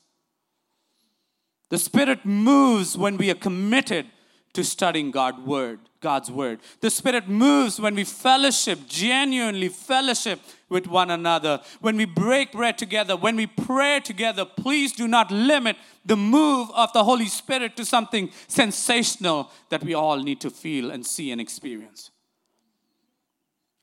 The 1.69 1.79
Spirit 1.79 2.25
moves 2.25 2.97
when 2.97 3.17
we 3.17 3.31
are 3.31 3.35
committed 3.35 4.05
to 4.53 4.63
studying 4.63 5.09
God's 5.09 5.39
word, 5.39 5.79
God's 5.99 6.29
word. 6.29 6.59
The 6.81 6.91
Spirit 6.91 7.27
moves 7.27 7.79
when 7.79 7.95
we 7.95 8.03
fellowship, 8.03 8.79
genuinely 8.87 9.69
fellowship 9.69 10.39
with 10.69 10.85
one 10.85 11.09
another. 11.09 11.61
When 11.81 11.97
we 11.97 12.05
break 12.05 12.51
bread 12.51 12.77
together, 12.77 13.15
when 13.15 13.35
we 13.35 13.47
pray 13.47 13.99
together, 13.99 14.45
please 14.45 14.91
do 14.91 15.07
not 15.07 15.31
limit 15.31 15.77
the 16.05 16.17
move 16.17 16.69
of 16.75 16.93
the 16.93 17.03
Holy 17.03 17.27
Spirit 17.27 17.75
to 17.77 17.85
something 17.85 18.29
sensational 18.47 19.49
that 19.69 19.83
we 19.83 19.95
all 19.95 20.17
need 20.17 20.41
to 20.41 20.51
feel 20.51 20.91
and 20.91 21.05
see 21.05 21.31
and 21.31 21.41
experience. 21.41 22.11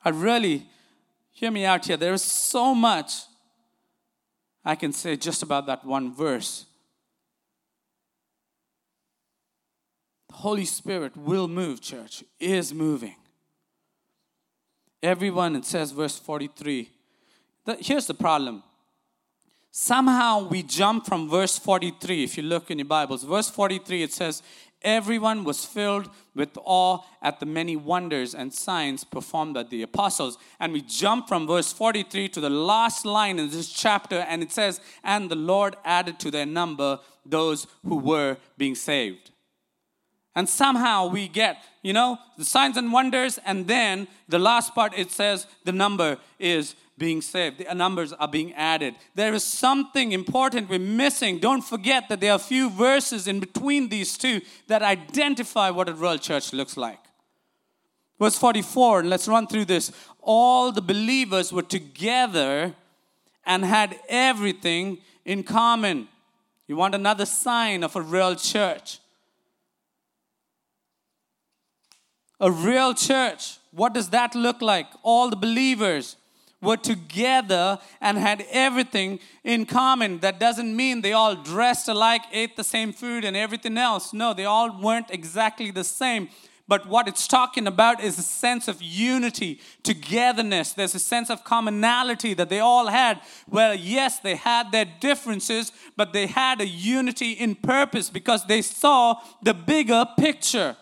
I 0.05 0.11
really, 0.11 0.67
hear 1.33 1.51
me 1.51 1.65
out 1.65 1.87
here, 1.87 1.97
there 1.97 2.15
is 2.15 2.23
so 2.23 2.75
much 2.75 3.13
I 4.65 4.75
can 4.75 4.93
say 4.93 5.17
just 5.17 5.43
about 5.43 5.67
that 5.67 5.85
one 5.85 6.15
verse. 6.15 6.67
The 10.29 10.35
Holy 10.35 10.65
Spirit 10.65 11.17
will 11.17 11.49
move, 11.49 11.81
church, 11.81 12.23
is 12.39 12.75
moving. 12.75 13.17
Everyone, 15.03 15.57
it 15.57 15.65
says, 15.65 15.93
verse 15.93 16.19
43. 16.19 16.91
The, 17.65 17.77
here's 17.77 18.07
the 18.07 18.15
problem. 18.15 18.63
Somehow 19.71 20.47
we 20.47 20.63
jump 20.63 21.07
from 21.07 21.29
verse 21.29 21.59
43. 21.59 22.25
If 22.25 22.37
you 22.37 22.43
look 22.43 22.71
in 22.71 22.79
your 22.79 22.87
Bibles, 22.87 23.25
verse 23.25 23.49
43, 23.49 24.03
it 24.03 24.13
says, 24.13 24.43
Everyone 24.83 25.45
was 25.45 25.65
filled 25.65 26.09
with 26.35 26.57
awe 26.65 27.01
at 27.21 27.39
the 27.39 27.47
many 27.47 27.77
wonders 27.77 28.35
and 28.35 28.53
signs 28.53 29.05
performed 29.05 29.55
by 29.55 29.65
the 29.65 29.83
apostles. 29.83 30.39
And 30.59 30.73
we 30.73 30.81
jump 30.81 31.29
from 31.29 31.47
verse 31.47 31.73
43 31.73 32.29
to 32.31 32.41
the 32.41 32.51
last 32.51 33.05
line 33.05 33.39
in 33.39 33.51
this 33.51 33.71
chapter, 33.71 34.21
and 34.21 34.43
it 34.43 34.53
says, 34.53 34.81
And 35.05 35.31
the 35.31 35.37
Lord 35.37 35.77
added 35.85 36.19
to 36.21 36.31
their 36.31 36.47
number 36.47 36.99
those 37.27 37.67
who 37.87 37.97
were 37.97 38.39
being 38.57 38.75
saved. 38.75 39.31
And 40.35 40.49
somehow 40.49 41.09
we 41.09 41.29
get, 41.29 41.63
you 41.83 41.93
know, 41.93 42.19
the 42.39 42.45
signs 42.45 42.77
and 42.77 42.93
wonders, 42.93 43.39
and 43.45 43.67
then 43.67 44.09
the 44.29 44.39
last 44.39 44.75
part 44.75 44.97
it 44.97 45.11
says 45.11 45.47
the 45.65 45.73
number 45.73 46.19
is 46.39 46.77
being 47.01 47.21
saved. 47.21 47.59
The 47.59 47.75
numbers 47.75 48.13
are 48.13 48.29
being 48.29 48.53
added. 48.53 48.95
There 49.17 49.35
is 49.35 49.43
something 49.43 50.13
important 50.13 50.69
we're 50.69 50.79
missing. 50.79 51.41
Don't 51.41 51.63
forget 51.63 52.09
that 52.09 52.21
there 52.21 52.31
are 52.31 52.37
a 52.37 52.39
few 52.39 52.71
verses 52.71 53.27
in 53.27 53.41
between 53.41 53.89
these 53.89 54.17
two 54.17 54.41
that 54.69 54.83
identify 54.83 55.71
what 55.71 55.89
a 55.89 55.95
real 55.95 56.19
church 56.19 56.53
looks 56.53 56.77
like. 56.77 57.01
Verse 58.21 58.39
44, 58.39 59.03
let's 59.05 59.27
run 59.27 59.47
through 59.47 59.65
this. 59.65 59.91
All 60.21 60.71
the 60.71 60.83
believers 60.83 61.53
were 61.53 61.63
together 61.63 62.75
and 63.45 63.65
had 63.65 63.99
everything 64.09 64.99
in 65.25 65.43
common. 65.43 66.07
You 66.69 66.77
want 66.77 66.95
another 66.95 67.25
sign 67.25 67.83
of 67.83 67.97
a 67.97 68.03
real 68.03 68.37
church? 68.37 68.99
A 72.39 72.51
real 72.51 72.93
church, 72.95 73.59
what 73.71 73.95
does 73.95 74.11
that 74.11 74.35
look 74.35 74.61
like? 74.61 74.87
All 75.03 75.31
the 75.31 75.37
believers 75.37 76.17
were 76.61 76.77
together 76.77 77.79
and 78.01 78.19
had 78.19 78.45
everything 78.51 79.21
in 79.45 79.67
common. 79.67 80.19
That 80.21 80.39
doesn't 80.39 80.75
mean 80.75 81.01
they 81.01 81.13
all 81.13 81.35
dressed 81.35 81.89
alike, 81.89 82.23
ate 82.33 82.57
the 82.57 82.65
same 82.65 82.93
food, 82.93 83.25
and 83.25 83.37
everything 83.37 83.79
else. 83.79 84.13
No, 84.13 84.35
they 84.35 84.45
all 84.45 84.81
weren't 84.81 85.11
exactly 85.11 85.71
the 85.71 85.85
same. 85.85 86.29
But 86.71 86.87
what 86.87 87.09
it's 87.09 87.27
talking 87.27 87.67
about 87.67 88.01
is 88.01 88.17
a 88.17 88.23
sense 88.23 88.69
of 88.69 88.81
unity, 88.81 89.61
togetherness. 89.83 90.73
There's 90.73 90.95
a 90.95 91.01
sense 91.01 91.29
of 91.29 91.43
commonality 91.43 92.33
that 92.35 92.49
they 92.49 92.61
all 92.61 92.87
had. 92.87 93.21
Well, 93.49 93.75
yes, 93.75 94.21
they 94.21 94.37
had 94.37 94.71
their 94.71 94.87
differences, 95.01 95.73
but 95.97 96.13
they 96.13 96.29
had 96.29 96.61
a 96.61 96.67
unity 96.69 97.33
in 97.33 97.57
purpose 97.57 98.09
because 98.09 98.47
they 98.47 98.63
saw 98.63 99.21
the 99.43 99.53
bigger 99.53 100.07
picture. 100.17 100.77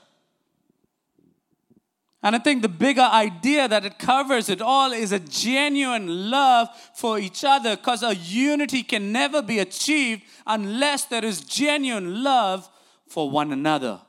And 2.23 2.35
I 2.35 2.41
think 2.41 2.63
the 2.63 2.69
bigger 2.69 3.03
idea 3.03 3.69
that 3.69 3.85
it 3.85 3.99
covers 3.99 4.49
it 4.49 4.61
all 4.61 4.93
is 4.93 5.13
a 5.13 5.21
genuine 5.21 6.31
love 6.31 6.69
for 6.95 7.19
each 7.19 7.45
other 7.45 7.77
because 7.77 8.03
a 8.03 8.17
unity 8.17 8.83
can 8.83 9.13
never 9.13 9.41
be 9.41 9.61
achieved 9.61 10.23
unless 10.45 11.05
there 11.05 11.25
is 11.25 11.41
genuine 11.41 12.25
love 12.25 12.69
for 13.07 13.31
one 13.31 13.53
another. 13.53 14.01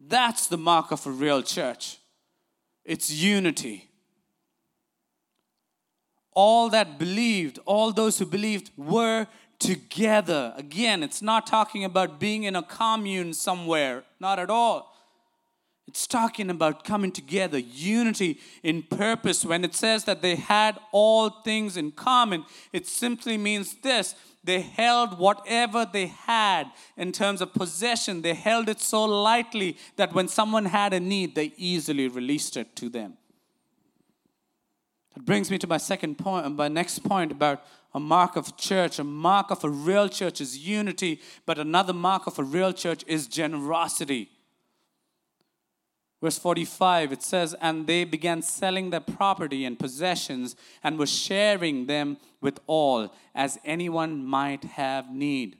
That's 0.00 0.46
the 0.46 0.56
mark 0.56 0.90
of 0.90 1.06
a 1.06 1.10
real 1.10 1.42
church. 1.42 1.98
It's 2.84 3.10
unity. 3.10 3.90
All 6.32 6.70
that 6.70 6.98
believed, 6.98 7.58
all 7.66 7.92
those 7.92 8.18
who 8.18 8.24
believed 8.24 8.70
were 8.78 9.26
together. 9.58 10.54
Again, 10.56 11.02
it's 11.02 11.20
not 11.20 11.46
talking 11.46 11.84
about 11.84 12.18
being 12.18 12.44
in 12.44 12.56
a 12.56 12.62
commune 12.62 13.34
somewhere, 13.34 14.04
not 14.20 14.38
at 14.38 14.48
all. 14.48 14.94
It's 15.88 16.06
talking 16.06 16.50
about 16.50 16.84
coming 16.84 17.10
together, 17.10 17.58
unity 17.58 18.38
in 18.62 18.82
purpose. 18.82 19.42
When 19.42 19.64
it 19.64 19.74
says 19.74 20.04
that 20.04 20.20
they 20.20 20.36
had 20.36 20.78
all 20.92 21.30
things 21.30 21.78
in 21.78 21.92
common, 21.92 22.44
it 22.74 22.86
simply 22.86 23.38
means 23.38 23.74
this 23.76 24.14
they 24.44 24.60
held 24.60 25.18
whatever 25.18 25.88
they 25.90 26.08
had 26.08 26.70
in 26.98 27.10
terms 27.10 27.40
of 27.40 27.54
possession, 27.54 28.20
they 28.20 28.34
held 28.34 28.68
it 28.68 28.80
so 28.80 29.04
lightly 29.04 29.78
that 29.96 30.12
when 30.12 30.28
someone 30.28 30.66
had 30.66 30.92
a 30.92 31.00
need, 31.00 31.34
they 31.34 31.52
easily 31.56 32.06
released 32.06 32.56
it 32.58 32.76
to 32.76 32.90
them. 32.90 33.16
That 35.14 35.24
brings 35.24 35.50
me 35.50 35.56
to 35.58 35.66
my 35.66 35.78
second 35.78 36.18
point, 36.18 36.54
my 36.54 36.68
next 36.68 36.98
point 37.00 37.32
about 37.32 37.64
a 37.94 38.00
mark 38.00 38.36
of 38.36 38.58
church. 38.58 38.98
A 38.98 39.04
mark 39.04 39.50
of 39.50 39.64
a 39.64 39.70
real 39.70 40.08
church 40.08 40.40
is 40.42 40.58
unity, 40.58 41.20
but 41.46 41.58
another 41.58 41.94
mark 41.94 42.26
of 42.26 42.38
a 42.38 42.44
real 42.44 42.74
church 42.74 43.04
is 43.06 43.26
generosity. 43.26 44.30
Verse 46.20 46.38
45, 46.38 47.12
it 47.12 47.22
says, 47.22 47.54
And 47.60 47.86
they 47.86 48.04
began 48.04 48.42
selling 48.42 48.90
their 48.90 49.00
property 49.00 49.64
and 49.64 49.78
possessions 49.78 50.56
and 50.82 50.98
were 50.98 51.06
sharing 51.06 51.86
them 51.86 52.18
with 52.40 52.58
all, 52.66 53.14
as 53.34 53.58
anyone 53.64 54.24
might 54.24 54.64
have 54.64 55.12
need. 55.12 55.58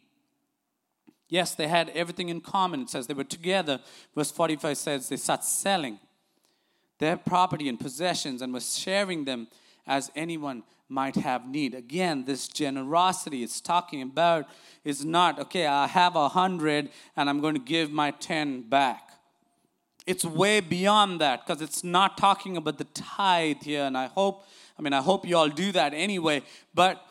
Yes, 1.28 1.54
they 1.54 1.68
had 1.68 1.90
everything 1.90 2.28
in 2.28 2.40
common. 2.40 2.82
It 2.82 2.90
says 2.90 3.06
they 3.06 3.14
were 3.14 3.22
together. 3.22 3.80
Verse 4.14 4.30
45 4.30 4.76
says 4.76 5.08
they 5.08 5.16
start 5.16 5.44
selling 5.44 6.00
their 6.98 7.16
property 7.16 7.68
and 7.68 7.78
possessions 7.78 8.42
and 8.42 8.52
were 8.52 8.60
sharing 8.60 9.24
them 9.24 9.46
as 9.86 10.10
anyone 10.16 10.64
might 10.88 11.16
have 11.16 11.46
need. 11.46 11.74
Again, 11.74 12.24
this 12.24 12.48
generosity 12.48 13.42
it's 13.42 13.60
talking 13.60 14.02
about 14.02 14.46
is 14.84 15.04
not, 15.04 15.38
okay, 15.38 15.66
I 15.66 15.86
have 15.86 16.16
a 16.16 16.30
hundred 16.30 16.88
and 17.14 17.28
I'm 17.28 17.40
going 17.40 17.54
to 17.54 17.60
give 17.60 17.92
my 17.92 18.10
10 18.10 18.62
back 18.62 19.07
it's 20.08 20.24
way 20.24 20.60
beyond 20.60 21.20
that 21.20 21.46
because 21.46 21.60
it's 21.60 21.84
not 21.84 22.16
talking 22.16 22.56
about 22.56 22.78
the 22.78 22.84
tithe 22.94 23.62
here. 23.62 23.84
And 23.84 23.96
I 23.96 24.06
hope, 24.06 24.46
I 24.78 24.82
mean, 24.82 24.94
I 24.94 25.02
hope 25.02 25.28
you 25.28 25.36
all 25.36 25.50
do 25.50 25.70
that 25.72 25.92
anyway, 25.92 26.40
but 26.72 27.04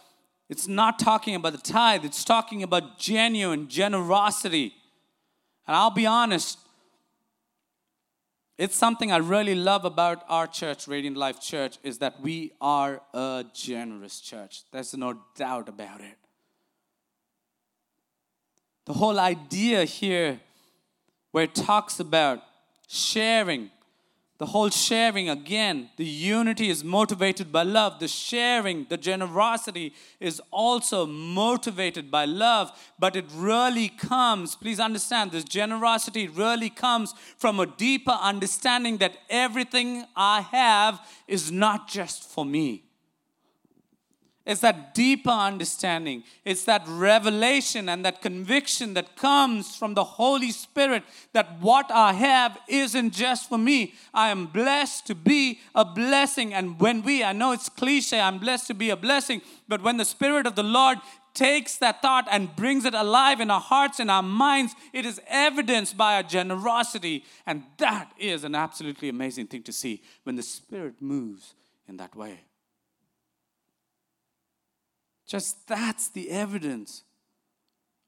it's 0.49 0.67
not 0.67 0.97
talking 0.97 1.35
about 1.35 1.51
the 1.51 1.59
tithe, 1.59 2.03
it's 2.03 2.23
talking 2.23 2.63
about 2.63 2.97
genuine 2.97 3.67
generosity. 3.67 4.73
And 5.67 5.75
I'll 5.75 5.91
be 5.91 6.07
honest, 6.07 6.57
it's 8.57 8.75
something 8.75 9.11
I 9.11 9.17
really 9.17 9.53
love 9.53 9.85
about 9.85 10.23
our 10.27 10.47
church, 10.47 10.87
Radiant 10.87 11.17
Life 11.17 11.39
Church, 11.39 11.77
is 11.83 11.99
that 11.99 12.19
we 12.19 12.53
are 12.59 12.99
a 13.13 13.45
generous 13.53 14.19
church. 14.19 14.63
There's 14.71 14.97
no 14.97 15.19
doubt 15.35 15.69
about 15.69 16.01
it. 16.01 16.17
The 18.87 18.93
whole 18.93 19.19
idea 19.19 19.83
here, 19.83 20.39
where 21.31 21.43
it 21.43 21.53
talks 21.53 21.99
about 21.99 22.41
sharing. 22.87 23.69
The 24.39 24.45
whole 24.45 24.69
sharing 24.69 25.29
again, 25.29 25.89
the 25.97 26.05
unity 26.05 26.69
is 26.69 26.83
motivated 26.83 27.51
by 27.51 27.63
love. 27.63 27.99
The 27.99 28.07
sharing, 28.07 28.85
the 28.87 28.97
generosity 28.97 29.95
is 30.19 30.39
also 30.51 31.07
motivated 31.07 32.11
by 32.11 32.25
love, 32.25 32.71
but 32.99 33.15
it 33.15 33.25
really 33.33 33.89
comes, 33.89 34.55
please 34.55 34.79
understand, 34.79 35.31
this 35.31 35.43
generosity 35.43 36.27
really 36.27 36.69
comes 36.69 37.15
from 37.37 37.59
a 37.59 37.65
deeper 37.65 38.17
understanding 38.21 38.97
that 38.97 39.17
everything 39.27 40.05
I 40.15 40.41
have 40.41 40.99
is 41.27 41.51
not 41.51 41.87
just 41.87 42.23
for 42.23 42.45
me. 42.45 42.86
It's 44.47 44.61
that 44.61 44.93
deeper 44.95 45.29
understanding. 45.29 46.23
It's 46.45 46.63
that 46.63 46.83
revelation 46.87 47.89
and 47.89 48.05
that 48.05 48.21
conviction 48.21 48.93
that 48.93 49.17
comes 49.17 49.75
from 49.75 49.93
the 49.93 50.05
Holy 50.05 50.51
Spirit 50.51 51.03
that 51.33 51.59
what 51.59 51.91
I 51.91 52.13
have 52.13 52.57
isn't 52.69 53.11
just 53.11 53.49
for 53.49 53.57
me. 53.57 53.93
I 54.13 54.29
am 54.29 54.45
blessed 54.45 55.05
to 55.07 55.15
be 55.15 55.59
a 55.75 55.83
blessing. 55.83 56.53
And 56.53 56.79
when 56.79 57.03
we, 57.03 57.25
I 57.25 57.33
know 57.33 57.51
it's 57.51 57.67
cliche, 57.67 58.21
I'm 58.21 58.39
blessed 58.39 58.67
to 58.67 58.73
be 58.73 58.89
a 58.89 58.95
blessing, 58.95 59.41
but 59.67 59.83
when 59.83 59.97
the 59.97 60.05
Spirit 60.05 60.47
of 60.47 60.55
the 60.55 60.63
Lord 60.63 60.99
takes 61.33 61.75
that 61.79 62.01
thought 62.01 62.25
and 62.31 62.55
brings 62.55 62.85
it 62.85 62.93
alive 62.93 63.41
in 63.41 63.51
our 63.51 63.59
hearts 63.59 63.99
and 63.99 64.09
our 64.09 64.23
minds, 64.23 64.73
it 64.93 65.05
is 65.05 65.19
evidenced 65.27 65.97
by 65.97 66.15
our 66.15 66.23
generosity. 66.23 67.25
And 67.45 67.63
that 67.79 68.13
is 68.17 68.45
an 68.45 68.55
absolutely 68.55 69.09
amazing 69.09 69.47
thing 69.47 69.63
to 69.63 69.73
see 69.73 70.01
when 70.23 70.37
the 70.37 70.41
Spirit 70.41 71.01
moves 71.01 71.53
in 71.85 71.97
that 71.97 72.15
way. 72.15 72.39
Just 75.27 75.67
that's 75.67 76.09
the 76.09 76.31
evidence 76.31 77.03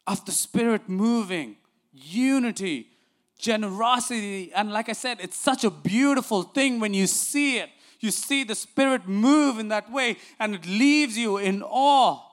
of 0.07 0.25
the 0.25 0.31
Spirit 0.31 0.89
moving, 0.89 1.57
unity, 1.91 2.87
generosity. 3.37 4.51
And 4.53 4.71
like 4.71 4.89
I 4.89 4.93
said, 4.93 5.19
it's 5.21 5.37
such 5.37 5.63
a 5.63 5.69
beautiful 5.69 6.43
thing 6.43 6.79
when 6.79 6.93
you 6.93 7.05
see 7.05 7.57
it. 7.57 7.69
You 7.99 8.11
see 8.11 8.43
the 8.43 8.55
Spirit 8.55 9.07
move 9.07 9.59
in 9.59 9.67
that 9.67 9.91
way, 9.91 10.17
and 10.39 10.55
it 10.55 10.65
leaves 10.65 11.17
you 11.17 11.37
in 11.37 11.61
awe 11.61 12.29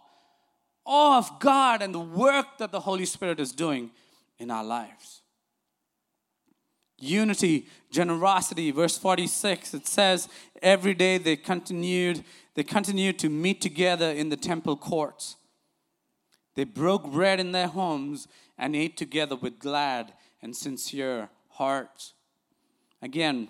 awe 0.86 1.18
of 1.18 1.38
God 1.40 1.82
and 1.82 1.94
the 1.94 1.98
work 1.98 2.58
that 2.58 2.72
the 2.72 2.80
Holy 2.80 3.04
Spirit 3.04 3.40
is 3.40 3.52
doing 3.52 3.90
in 4.38 4.50
our 4.50 4.64
lives. 4.64 5.22
Unity, 6.98 7.66
generosity, 7.90 8.70
verse 8.70 8.96
46, 8.96 9.74
it 9.74 9.86
says, 9.86 10.28
every 10.62 10.94
day 10.94 11.18
they 11.18 11.36
continued, 11.36 12.24
they 12.56 12.64
continued 12.64 13.18
to 13.18 13.28
meet 13.28 13.60
together 13.60 14.10
in 14.10 14.30
the 14.30 14.36
temple 14.36 14.76
courts. 14.76 15.36
They 16.54 16.64
broke 16.64 17.12
bread 17.12 17.38
in 17.38 17.52
their 17.52 17.68
homes 17.68 18.26
and 18.56 18.74
ate 18.74 18.96
together 18.96 19.36
with 19.36 19.58
glad 19.58 20.14
and 20.40 20.56
sincere 20.56 21.28
hearts. 21.50 22.14
Again, 23.02 23.48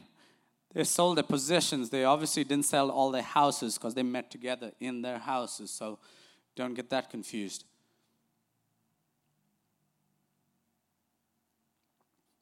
they 0.75 0.83
sold 0.83 1.19
their 1.19 1.25
possessions. 1.25 1.89
They 1.89 2.03
obviously 2.03 2.43
didn't 2.43 2.67
sell 2.67 2.91
all 2.91 3.13
their 3.13 3.23
houses 3.23 3.79
because 3.79 3.95
they 3.95 4.03
met 4.03 4.29
together 4.29 4.73
in 4.81 5.03
their 5.03 5.19
houses. 5.19 5.71
So 5.71 6.01
don't 6.57 6.75
get 6.75 6.91
that 6.91 7.09
confused. 7.09 7.65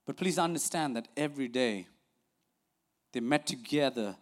But 0.07 0.17
please 0.17 0.39
understand 0.39 0.97
that 0.97 1.09
every 1.15 1.49
day 1.49 1.89
they 3.13 3.21
met 3.21 3.47
together 3.47 4.17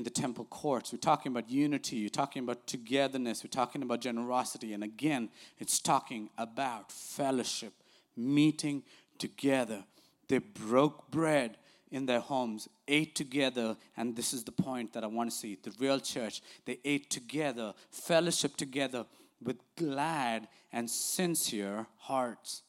in 0.00 0.04
the 0.04 0.08
temple 0.08 0.46
courts. 0.46 0.94
We're 0.94 0.98
talking 0.98 1.30
about 1.30 1.50
unity, 1.50 2.04
we're 2.04 2.08
talking 2.08 2.42
about 2.42 2.66
togetherness, 2.66 3.44
we're 3.44 3.50
talking 3.50 3.82
about 3.82 4.00
generosity. 4.00 4.72
And 4.72 4.82
again, 4.82 5.28
it's 5.58 5.78
talking 5.78 6.30
about 6.38 6.90
fellowship, 6.90 7.74
meeting 8.16 8.82
together. 9.18 9.84
They 10.26 10.38
broke 10.38 11.10
bread 11.10 11.58
in 11.90 12.06
their 12.06 12.20
homes, 12.20 12.66
ate 12.88 13.14
together, 13.14 13.76
and 13.94 14.16
this 14.16 14.32
is 14.32 14.42
the 14.42 14.52
point 14.52 14.94
that 14.94 15.04
I 15.04 15.06
want 15.06 15.30
to 15.30 15.36
see 15.36 15.58
the 15.62 15.74
real 15.78 16.00
church. 16.00 16.40
They 16.64 16.78
ate 16.82 17.10
together, 17.10 17.74
fellowship 17.90 18.56
together 18.56 19.04
with 19.44 19.58
glad 19.76 20.48
and 20.72 20.88
sincere 20.88 21.86
hearts. 21.98 22.62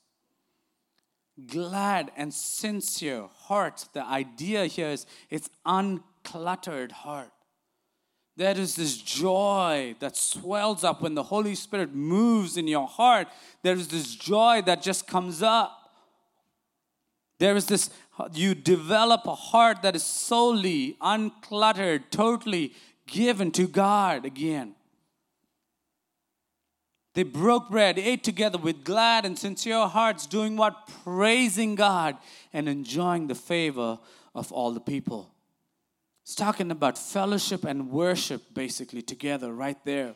Glad 1.47 2.11
and 2.17 2.33
sincere 2.33 3.29
hearts. 3.33 3.85
The 3.93 4.05
idea 4.05 4.65
here 4.65 4.89
is 4.89 5.05
it's 5.29 5.49
uncluttered 6.23 6.91
heart. 6.91 7.31
There 8.37 8.57
is 8.57 8.75
this 8.75 8.97
joy 8.97 9.95
that 9.99 10.15
swells 10.15 10.83
up 10.83 11.01
when 11.01 11.15
the 11.15 11.23
Holy 11.23 11.53
Spirit 11.53 11.93
moves 11.93 12.57
in 12.57 12.67
your 12.67 12.87
heart. 12.87 13.27
There 13.61 13.75
is 13.75 13.89
this 13.89 14.15
joy 14.15 14.61
that 14.65 14.81
just 14.81 15.05
comes 15.05 15.43
up. 15.43 15.77
There 17.39 17.55
is 17.55 17.65
this, 17.65 17.89
you 18.33 18.55
develop 18.55 19.25
a 19.25 19.35
heart 19.35 19.81
that 19.81 19.95
is 19.95 20.03
solely, 20.03 20.95
uncluttered, 21.01 22.03
totally 22.09 22.73
given 23.07 23.51
to 23.51 23.67
God 23.67 24.25
again. 24.25 24.75
They 27.13 27.23
broke 27.23 27.69
bread, 27.69 27.99
ate 27.99 28.23
together 28.23 28.57
with 28.57 28.85
glad 28.85 29.25
and 29.25 29.37
sincere 29.37 29.87
hearts, 29.87 30.25
doing 30.25 30.55
what? 30.55 30.89
Praising 31.03 31.75
God 31.75 32.17
and 32.53 32.69
enjoying 32.69 33.27
the 33.27 33.35
favor 33.35 33.99
of 34.33 34.51
all 34.53 34.71
the 34.71 34.79
people. 34.79 35.33
It's 36.31 36.35
talking 36.37 36.71
about 36.71 36.97
fellowship 36.97 37.65
and 37.65 37.89
worship 37.89 38.53
basically 38.53 39.01
together 39.01 39.51
right 39.51 39.75
there. 39.83 40.15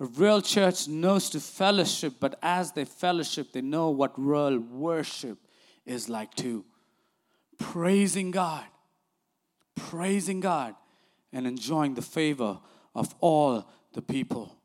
A 0.00 0.04
real 0.04 0.42
church 0.42 0.88
knows 0.88 1.30
to 1.30 1.38
fellowship, 1.38 2.14
but 2.18 2.40
as 2.42 2.72
they 2.72 2.84
fellowship, 2.84 3.52
they 3.52 3.60
know 3.60 3.90
what 3.90 4.12
real 4.16 4.58
worship 4.58 5.38
is 5.86 6.08
like 6.08 6.34
too. 6.34 6.64
Praising 7.56 8.32
God, 8.32 8.64
praising 9.76 10.40
God, 10.40 10.74
and 11.32 11.46
enjoying 11.46 11.94
the 11.94 12.02
favor 12.02 12.58
of 12.96 13.14
all 13.20 13.64
the 13.92 14.02
people. 14.02 14.56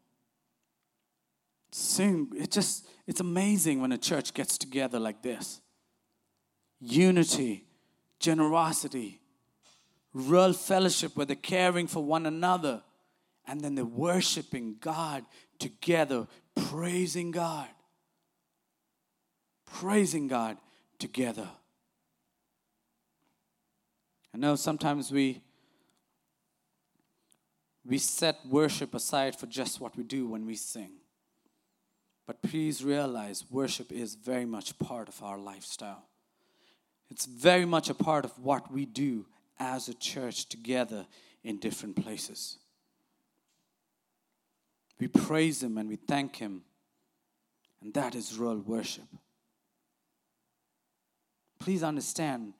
Sing, 1.71 2.32
it 2.36 2.49
just, 2.49 2.88
it's 3.05 3.19
amazing 3.19 3.80
when 3.82 3.91
a 3.91 3.97
church 3.99 4.34
gets 4.34 4.57
together 4.57 4.97
like 4.99 5.21
this. 5.21 5.61
Unity, 6.80 7.67
generosity, 8.19 9.21
real 10.18 10.53
fellowship 10.53 11.15
where 11.15 11.26
they're 11.26 11.36
caring 11.36 11.88
for 11.88 12.03
one 12.03 12.26
another 12.26 12.82
and 13.47 13.61
then 13.61 13.76
they're 13.76 13.86
worshiping 13.86 14.76
God 14.80 15.26
together, 15.59 16.28
praising 16.55 17.32
God. 17.32 17.68
Praising 19.65 20.28
God 20.28 20.57
together. 20.99 21.47
I 24.34 24.38
know 24.38 24.55
sometimes 24.55 25.11
we 25.11 25.41
we 27.86 27.97
set 27.97 28.39
worship 28.45 28.93
aside 28.93 29.38
for 29.38 29.45
just 29.45 29.80
what 29.80 29.95
we 29.95 30.03
do 30.03 30.28
when 30.28 30.45
we 30.45 30.55
sing. 30.55 30.91
But 32.26 32.41
please 32.41 32.84
realize 32.84 33.45
worship 33.49 33.93
is 33.93 34.15
very 34.15 34.45
much 34.45 34.78
part 34.78 35.07
of 35.07 35.24
our 35.24 35.38
lifestyle. 35.38 36.03
It's 37.09 37.26
very 37.26 37.63
much 37.63 37.89
a 37.89 37.93
part 37.93 38.26
of 38.26 38.38
what 38.39 38.70
we 38.72 38.86
do 38.86 39.26
as 39.60 39.88
a 39.88 39.93
church 39.93 40.47
together 40.47 41.05
in 41.43 41.58
different 41.58 41.95
places. 41.95 42.58
We 44.99 45.08
praise 45.08 45.62
Him 45.62 45.78
and 45.78 45.89
we 45.89 45.95
thank 45.95 46.38
Him, 46.38 46.64
and 47.82 47.93
that 47.93 48.16
is 48.16 48.38
real 48.38 48.58
worship. 48.58 49.08
Please 51.60 51.84
understand, 51.84 52.53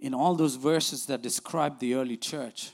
in 0.00 0.14
all 0.14 0.34
those 0.34 0.56
verses 0.56 1.06
that 1.06 1.22
describe 1.22 1.78
the 1.78 1.94
early 1.94 2.16
church, 2.16 2.72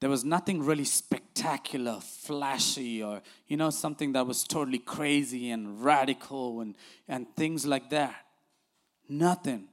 there 0.00 0.08
was 0.08 0.24
nothing 0.24 0.62
really 0.62 0.84
spectacular, 0.84 2.00
flashy, 2.00 3.02
or 3.02 3.20
you 3.46 3.56
know, 3.56 3.68
something 3.70 4.12
that 4.12 4.26
was 4.26 4.44
totally 4.44 4.78
crazy 4.78 5.50
and 5.50 5.84
radical 5.84 6.62
and, 6.62 6.74
and 7.06 7.26
things 7.36 7.66
like 7.66 7.90
that. 7.90 8.14
Nothing. 9.08 9.69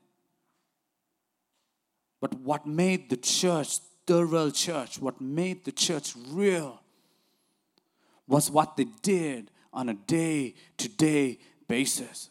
But 2.20 2.34
what 2.36 2.66
made 2.66 3.10
the 3.10 3.18
church 3.18 3.80
the 4.08 4.26
real 4.26 4.52
church, 4.52 5.00
what 5.00 5.22
made 5.22 5.66
the 5.66 5.72
church 5.72 6.14
real, 6.30 6.82
was 8.26 8.50
what 8.50 8.76
they 8.76 8.86
did 9.02 9.52
on 9.72 9.90
a 9.90 9.94
day 9.94 10.56
to 10.78 10.90
day 10.90 11.38
basis. 11.68 12.30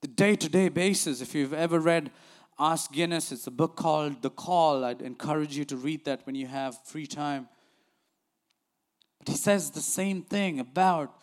The 0.00 0.08
day 0.08 0.34
to 0.36 0.48
day 0.48 0.68
basis, 0.68 1.20
if 1.20 1.34
you've 1.34 1.54
ever 1.54 1.78
read 1.78 2.10
Os 2.58 2.88
Guinness, 2.88 3.32
it's 3.32 3.46
a 3.46 3.50
book 3.50 3.76
called 3.76 4.22
The 4.22 4.30
Call. 4.30 4.84
I'd 4.84 5.02
encourage 5.02 5.56
you 5.56 5.64
to 5.66 5.76
read 5.76 6.04
that 6.04 6.26
when 6.26 6.34
you 6.34 6.46
have 6.46 6.82
free 6.84 7.06
time. 7.06 7.48
But 9.18 9.28
he 9.28 9.34
says 9.34 9.70
the 9.70 9.80
same 9.80 10.22
thing 10.22 10.58
about 10.58 11.14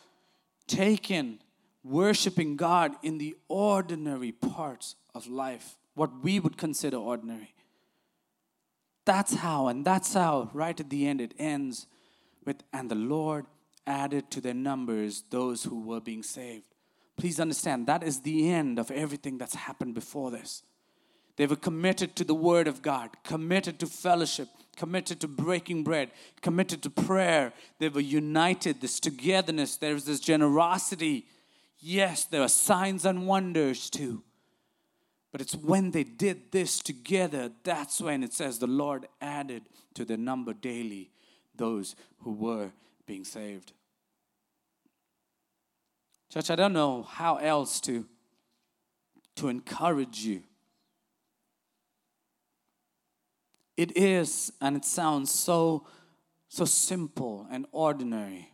taking, 0.67 1.39
worshiping 1.83 2.55
God 2.55 2.95
in 3.03 3.17
the 3.17 3.35
ordinary 3.47 4.31
parts 4.31 4.95
of 5.13 5.27
life, 5.27 5.77
what 5.93 6.23
we 6.23 6.39
would 6.39 6.57
consider 6.57 6.97
ordinary. 6.97 7.53
That's 9.05 9.35
how, 9.35 9.67
and 9.67 9.83
that's 9.83 10.13
how, 10.13 10.49
right 10.53 10.79
at 10.79 10.89
the 10.89 11.07
end, 11.07 11.21
it 11.21 11.33
ends 11.39 11.87
with, 12.45 12.63
and 12.71 12.89
the 12.89 12.95
Lord 12.95 13.45
added 13.87 14.29
to 14.31 14.41
their 14.41 14.53
numbers 14.53 15.23
those 15.29 15.63
who 15.63 15.81
were 15.81 15.99
being 15.99 16.23
saved. 16.23 16.65
Please 17.17 17.39
understand, 17.39 17.87
that 17.87 18.03
is 18.03 18.21
the 18.21 18.51
end 18.51 18.79
of 18.79 18.91
everything 18.91 19.37
that's 19.37 19.55
happened 19.55 19.93
before 19.93 20.31
this. 20.31 20.63
They 21.37 21.47
were 21.47 21.55
committed 21.55 22.15
to 22.15 22.23
the 22.23 22.35
Word 22.35 22.67
of 22.67 22.81
God, 22.81 23.09
committed 23.23 23.79
to 23.79 23.87
fellowship, 23.87 24.47
committed 24.75 25.19
to 25.21 25.27
breaking 25.27 25.83
bread, 25.83 26.11
committed 26.41 26.83
to 26.83 26.89
prayer. 26.89 27.53
They 27.79 27.89
were 27.89 28.01
united, 28.01 28.81
this 28.81 28.99
togetherness, 28.99 29.77
there 29.77 29.93
was 29.93 30.05
this 30.05 30.19
generosity. 30.19 31.25
Yes, 31.79 32.25
there 32.25 32.41
are 32.41 32.49
signs 32.49 33.05
and 33.05 33.27
wonders 33.27 33.89
too. 33.89 34.23
But 35.31 35.41
it's 35.41 35.55
when 35.55 35.91
they 35.91 36.03
did 36.03 36.51
this 36.51 36.79
together, 36.79 37.51
that's 37.63 38.01
when 38.01 38.23
it 38.23 38.33
says 38.33 38.59
the 38.59 38.67
Lord 38.67 39.07
added 39.21 39.63
to 39.93 40.03
the 40.03 40.17
number 40.17 40.53
daily 40.53 41.11
those 41.55 41.95
who 42.19 42.31
were 42.31 42.71
being 43.05 43.23
saved. 43.23 43.73
Church, 46.31 46.49
I 46.49 46.55
don't 46.55 46.73
know 46.73 47.03
how 47.03 47.37
else 47.37 47.79
to, 47.81 48.05
to 49.35 49.47
encourage 49.47 50.19
you 50.19 50.43
It 53.81 53.97
is, 53.97 54.53
and 54.61 54.75
it 54.77 54.85
sounds 54.85 55.31
so, 55.31 55.87
so 56.49 56.65
simple 56.65 57.47
and 57.49 57.65
ordinary, 57.71 58.53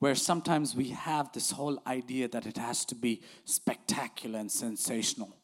where 0.00 0.16
sometimes 0.16 0.74
we 0.74 0.88
have 0.88 1.30
this 1.30 1.52
whole 1.52 1.80
idea 1.86 2.26
that 2.26 2.44
it 2.44 2.56
has 2.56 2.84
to 2.86 2.96
be 2.96 3.22
spectacular 3.44 4.40
and 4.40 4.50
sensational. 4.50 5.36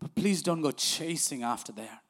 But 0.00 0.14
please 0.14 0.42
don't 0.42 0.62
go 0.62 0.70
chasing 0.70 1.42
after 1.42 1.72
that. 1.72 2.02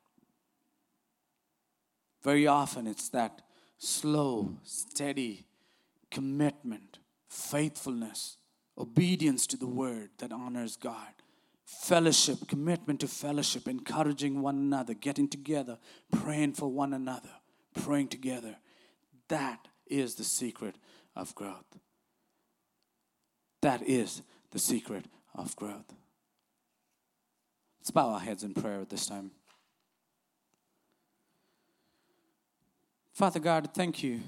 Very 2.23 2.47
often 2.47 2.87
it's 2.87 3.09
that 3.11 3.43
slow, 3.79 4.57
steady 4.63 5.47
commitment, 6.11 6.99
faithfulness, 7.29 8.37
obedience 8.77 9.47
to 9.47 9.57
the 9.57 9.67
word 9.67 10.11
that 10.19 10.33
honors 10.33 10.77
God. 10.77 11.09
Fellowship, 11.65 12.49
commitment 12.49 13.01
to 13.01 13.09
fellowship, 13.09 13.69
encouraging 13.69 14.41
one 14.41 14.57
another, 14.57 14.95
getting 14.95 15.29
together, 15.29 15.79
praying 16.11 16.55
for 16.55 16.69
one 16.69 16.95
another, 16.95 17.31
praying 17.75 18.09
together. 18.09 18.57
That 19.29 19.69
is 19.87 20.15
the 20.15 20.25
secret 20.25 20.77
of 21.15 21.35
growth. 21.35 21.79
That 23.61 23.83
is 23.83 24.23
the 24.51 24.59
secret 24.59 25.07
of 25.35 25.55
growth. 25.57 25.93
Let's 27.89 27.95
bow 27.95 28.11
our 28.11 28.21
heads 28.21 28.45
in 28.45 28.53
prayer 28.53 28.83
at 28.83 28.91
this 28.91 29.07
time. 29.07 29.31
Father 33.15 33.41
God, 33.41 33.71
thank 33.73 34.03
you 34.03 34.21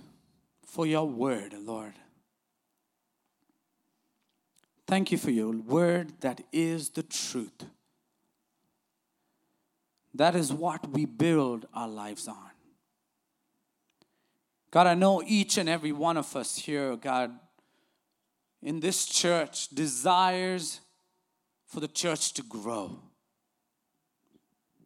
for 0.65 0.87
your 0.87 1.07
word, 1.07 1.53
Lord. 1.53 1.93
Thank 4.87 5.13
you 5.13 5.19
for 5.19 5.31
your 5.31 5.51
word 5.51 6.23
that 6.23 6.41
is 6.55 6.89
the 6.89 7.03
truth. 7.03 7.67
That 10.15 10.35
is 10.35 10.51
what 10.51 10.89
we 10.89 11.05
build 11.05 11.67
our 11.75 11.87
lives 11.87 12.29
on. 12.29 12.53
God, 14.71 14.87
I 14.87 14.95
know 14.95 15.23
each 15.27 15.59
and 15.59 15.69
every 15.69 15.93
one 15.93 16.17
of 16.17 16.35
us 16.35 16.57
here, 16.57 16.97
God, 16.97 17.39
in 18.63 18.81
this 18.81 19.05
church 19.05 19.69
desires 19.69 20.81
for 21.67 21.81
the 21.81 21.89
church 21.89 22.33
to 22.33 22.43
grow. 22.43 23.01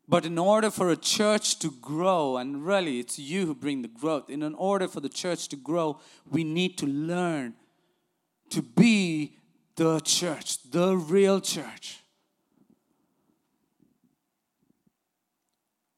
But 0.06 0.26
in 0.26 0.38
order 0.38 0.70
for 0.70 0.90
a 0.90 0.96
church 0.96 1.58
to 1.60 1.70
grow, 1.70 2.36
and 2.36 2.64
really 2.64 2.98
it's 2.98 3.18
you 3.18 3.46
who 3.46 3.54
bring 3.54 3.82
the 3.82 3.88
growth, 3.88 4.28
in 4.28 4.42
order 4.54 4.86
for 4.86 5.00
the 5.00 5.08
church 5.08 5.48
to 5.48 5.56
grow, 5.56 5.98
we 6.30 6.44
need 6.44 6.76
to 6.78 6.86
learn 6.86 7.54
to 8.50 8.60
be 8.60 9.38
the 9.76 10.00
church, 10.00 10.70
the 10.70 10.96
real 10.96 11.40
church. 11.40 12.00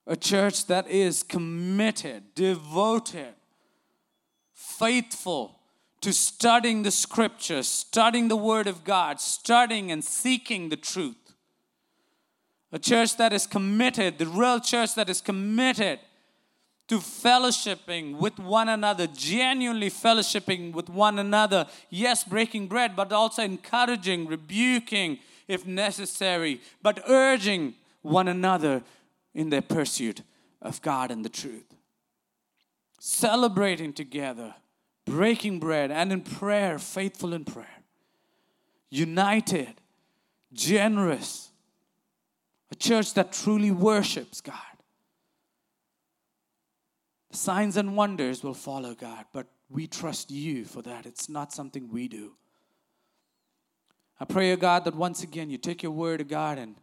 A 0.06 0.16
church 0.16 0.66
that 0.66 0.88
is 0.88 1.24
committed, 1.24 2.34
devoted, 2.36 3.34
faithful 4.54 5.58
to 6.00 6.12
studying 6.12 6.84
the 6.84 6.92
scriptures, 6.92 7.66
studying 7.66 8.28
the 8.28 8.36
Word 8.36 8.68
of 8.68 8.84
God, 8.84 9.20
studying 9.20 9.90
and 9.90 10.04
seeking 10.04 10.68
the 10.68 10.76
truth. 10.76 11.25
A 12.72 12.78
church 12.78 13.16
that 13.16 13.32
is 13.32 13.46
committed, 13.46 14.18
the 14.18 14.26
real 14.26 14.60
church 14.60 14.94
that 14.96 15.08
is 15.08 15.20
committed 15.20 16.00
to 16.88 16.98
fellowshipping 16.98 18.16
with 18.18 18.38
one 18.38 18.68
another, 18.68 19.06
genuinely 19.06 19.90
fellowshipping 19.90 20.72
with 20.72 20.88
one 20.88 21.18
another. 21.18 21.66
Yes, 21.90 22.22
breaking 22.24 22.68
bread, 22.68 22.94
but 22.94 23.12
also 23.12 23.42
encouraging, 23.42 24.26
rebuking 24.26 25.18
if 25.48 25.66
necessary, 25.66 26.60
but 26.82 27.02
urging 27.08 27.74
one 28.02 28.28
another 28.28 28.82
in 29.34 29.50
their 29.50 29.62
pursuit 29.62 30.22
of 30.62 30.80
God 30.82 31.10
and 31.10 31.24
the 31.24 31.28
truth. 31.28 31.74
Celebrating 32.98 33.92
together, 33.92 34.54
breaking 35.04 35.60
bread, 35.60 35.90
and 35.90 36.12
in 36.12 36.20
prayer, 36.22 36.78
faithful 36.78 37.32
in 37.32 37.44
prayer. 37.44 37.82
United, 38.90 39.74
generous, 40.52 41.50
church 42.78 43.14
that 43.14 43.32
truly 43.32 43.70
worships 43.70 44.40
God. 44.40 44.54
Signs 47.32 47.76
and 47.76 47.96
wonders 47.96 48.42
will 48.42 48.54
follow 48.54 48.94
God, 48.94 49.26
but 49.32 49.46
we 49.68 49.86
trust 49.86 50.30
you 50.30 50.64
for 50.64 50.82
that. 50.82 51.06
It's 51.06 51.28
not 51.28 51.52
something 51.52 51.88
we 51.90 52.08
do. 52.08 52.32
I 54.18 54.24
pray, 54.24 54.52
O 54.52 54.56
God, 54.56 54.84
that 54.84 54.94
once 54.94 55.22
again 55.22 55.50
you 55.50 55.58
take 55.58 55.82
your 55.82 55.92
word, 55.92 56.20
O 56.20 56.24
God, 56.24 56.58
and 56.58 56.76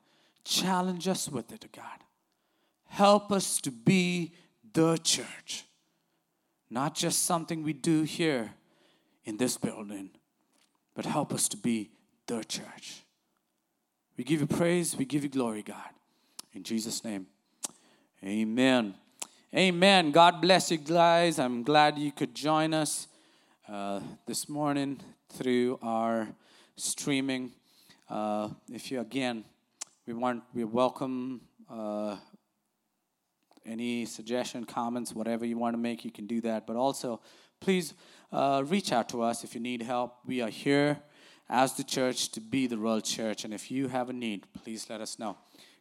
challenge 0.43 1.07
us 1.07 1.29
with 1.29 1.51
it, 1.51 1.65
O 1.65 1.69
God. 1.75 2.03
Help 2.85 3.31
us 3.31 3.59
to 3.61 3.71
be 3.71 4.33
the 4.73 4.97
church, 4.97 5.63
not 6.69 6.93
just 6.93 7.25
something 7.25 7.63
we 7.63 7.73
do 7.73 8.03
here 8.03 8.51
in 9.25 9.37
this 9.37 9.57
building, 9.57 10.11
but 10.93 11.05
help 11.05 11.33
us 11.33 11.47
to 11.49 11.57
be 11.57 11.89
the 12.27 12.43
church. 12.43 13.02
We 14.15 14.23
give 14.23 14.41
you 14.41 14.47
praise, 14.47 14.95
we 14.95 15.05
give 15.05 15.23
you 15.23 15.29
glory, 15.29 15.63
God. 15.63 15.89
In 16.53 16.61
Jesus' 16.61 17.03
name, 17.03 17.25
amen. 18.23 18.93
Amen. 19.55 20.11
God 20.11 20.39
bless 20.39 20.69
you 20.69 20.77
guys. 20.77 21.39
I'm 21.39 21.63
glad 21.63 21.97
you 21.97 22.11
could 22.11 22.35
join 22.35 22.75
us 22.75 23.07
uh, 23.67 24.01
this 24.27 24.47
morning 24.47 24.99
through 25.29 25.79
our 25.81 26.27
streaming. 26.75 27.53
Uh, 28.07 28.49
if 28.71 28.91
you, 28.91 28.99
again, 28.99 29.45
we 30.05 30.13
want, 30.13 30.43
we 30.53 30.63
welcome 30.63 31.41
uh, 31.67 32.15
any 33.65 34.05
suggestion, 34.05 34.63
comments, 34.63 35.13
whatever 35.13 35.43
you 35.43 35.57
want 35.57 35.73
to 35.73 35.79
make, 35.79 36.05
you 36.05 36.11
can 36.11 36.27
do 36.27 36.39
that. 36.41 36.67
But 36.67 36.75
also, 36.75 37.19
please 37.59 37.95
uh, 38.31 38.63
reach 38.67 38.91
out 38.91 39.09
to 39.09 39.23
us 39.23 39.43
if 39.43 39.55
you 39.55 39.59
need 39.59 39.81
help. 39.81 40.17
We 40.23 40.41
are 40.41 40.49
here 40.49 40.99
as 41.49 41.73
the 41.73 41.83
church 41.83 42.29
to 42.29 42.41
be 42.41 42.67
the 42.67 42.77
real 42.77 43.01
church. 43.01 43.45
And 43.45 43.53
if 43.53 43.69
you 43.69 43.87
have 43.87 44.09
a 44.09 44.13
need, 44.13 44.45
please 44.63 44.89
let 44.89 45.01
us 45.01 45.19
know. 45.19 45.37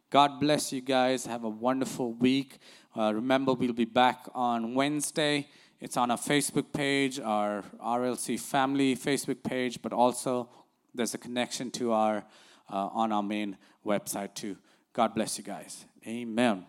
God 0.09 0.39
bless 0.39 0.71
you 0.71 0.81
guys. 0.81 1.25
Have 1.25 1.43
a 1.43 1.49
wonderful 1.49 2.13
week. 2.13 2.59
Uh, 2.95 3.13
remember, 3.13 3.53
we'll 3.53 3.73
be 3.73 3.85
back 3.85 4.27
on 4.35 4.75
Wednesday. 4.75 5.47
It's 5.79 5.97
on 5.97 6.11
our 6.11 6.17
Facebook 6.17 6.71
page, 6.71 7.19
our 7.19 7.63
RLC 7.83 8.39
family 8.39 8.95
Facebook 8.95 9.43
page, 9.43 9.81
but 9.81 9.91
also 9.91 10.49
there's 10.93 11.13
a 11.13 11.17
connection 11.17 11.71
to 11.71 11.91
our 11.91 12.23
uh, 12.69 12.89
on 12.93 13.11
our 13.11 13.23
main 13.23 13.57
website 13.85 14.33
too. 14.33 14.57
God 14.93 15.15
bless 15.15 15.37
you 15.37 15.43
guys. 15.43 15.85
Amen. 16.07 16.65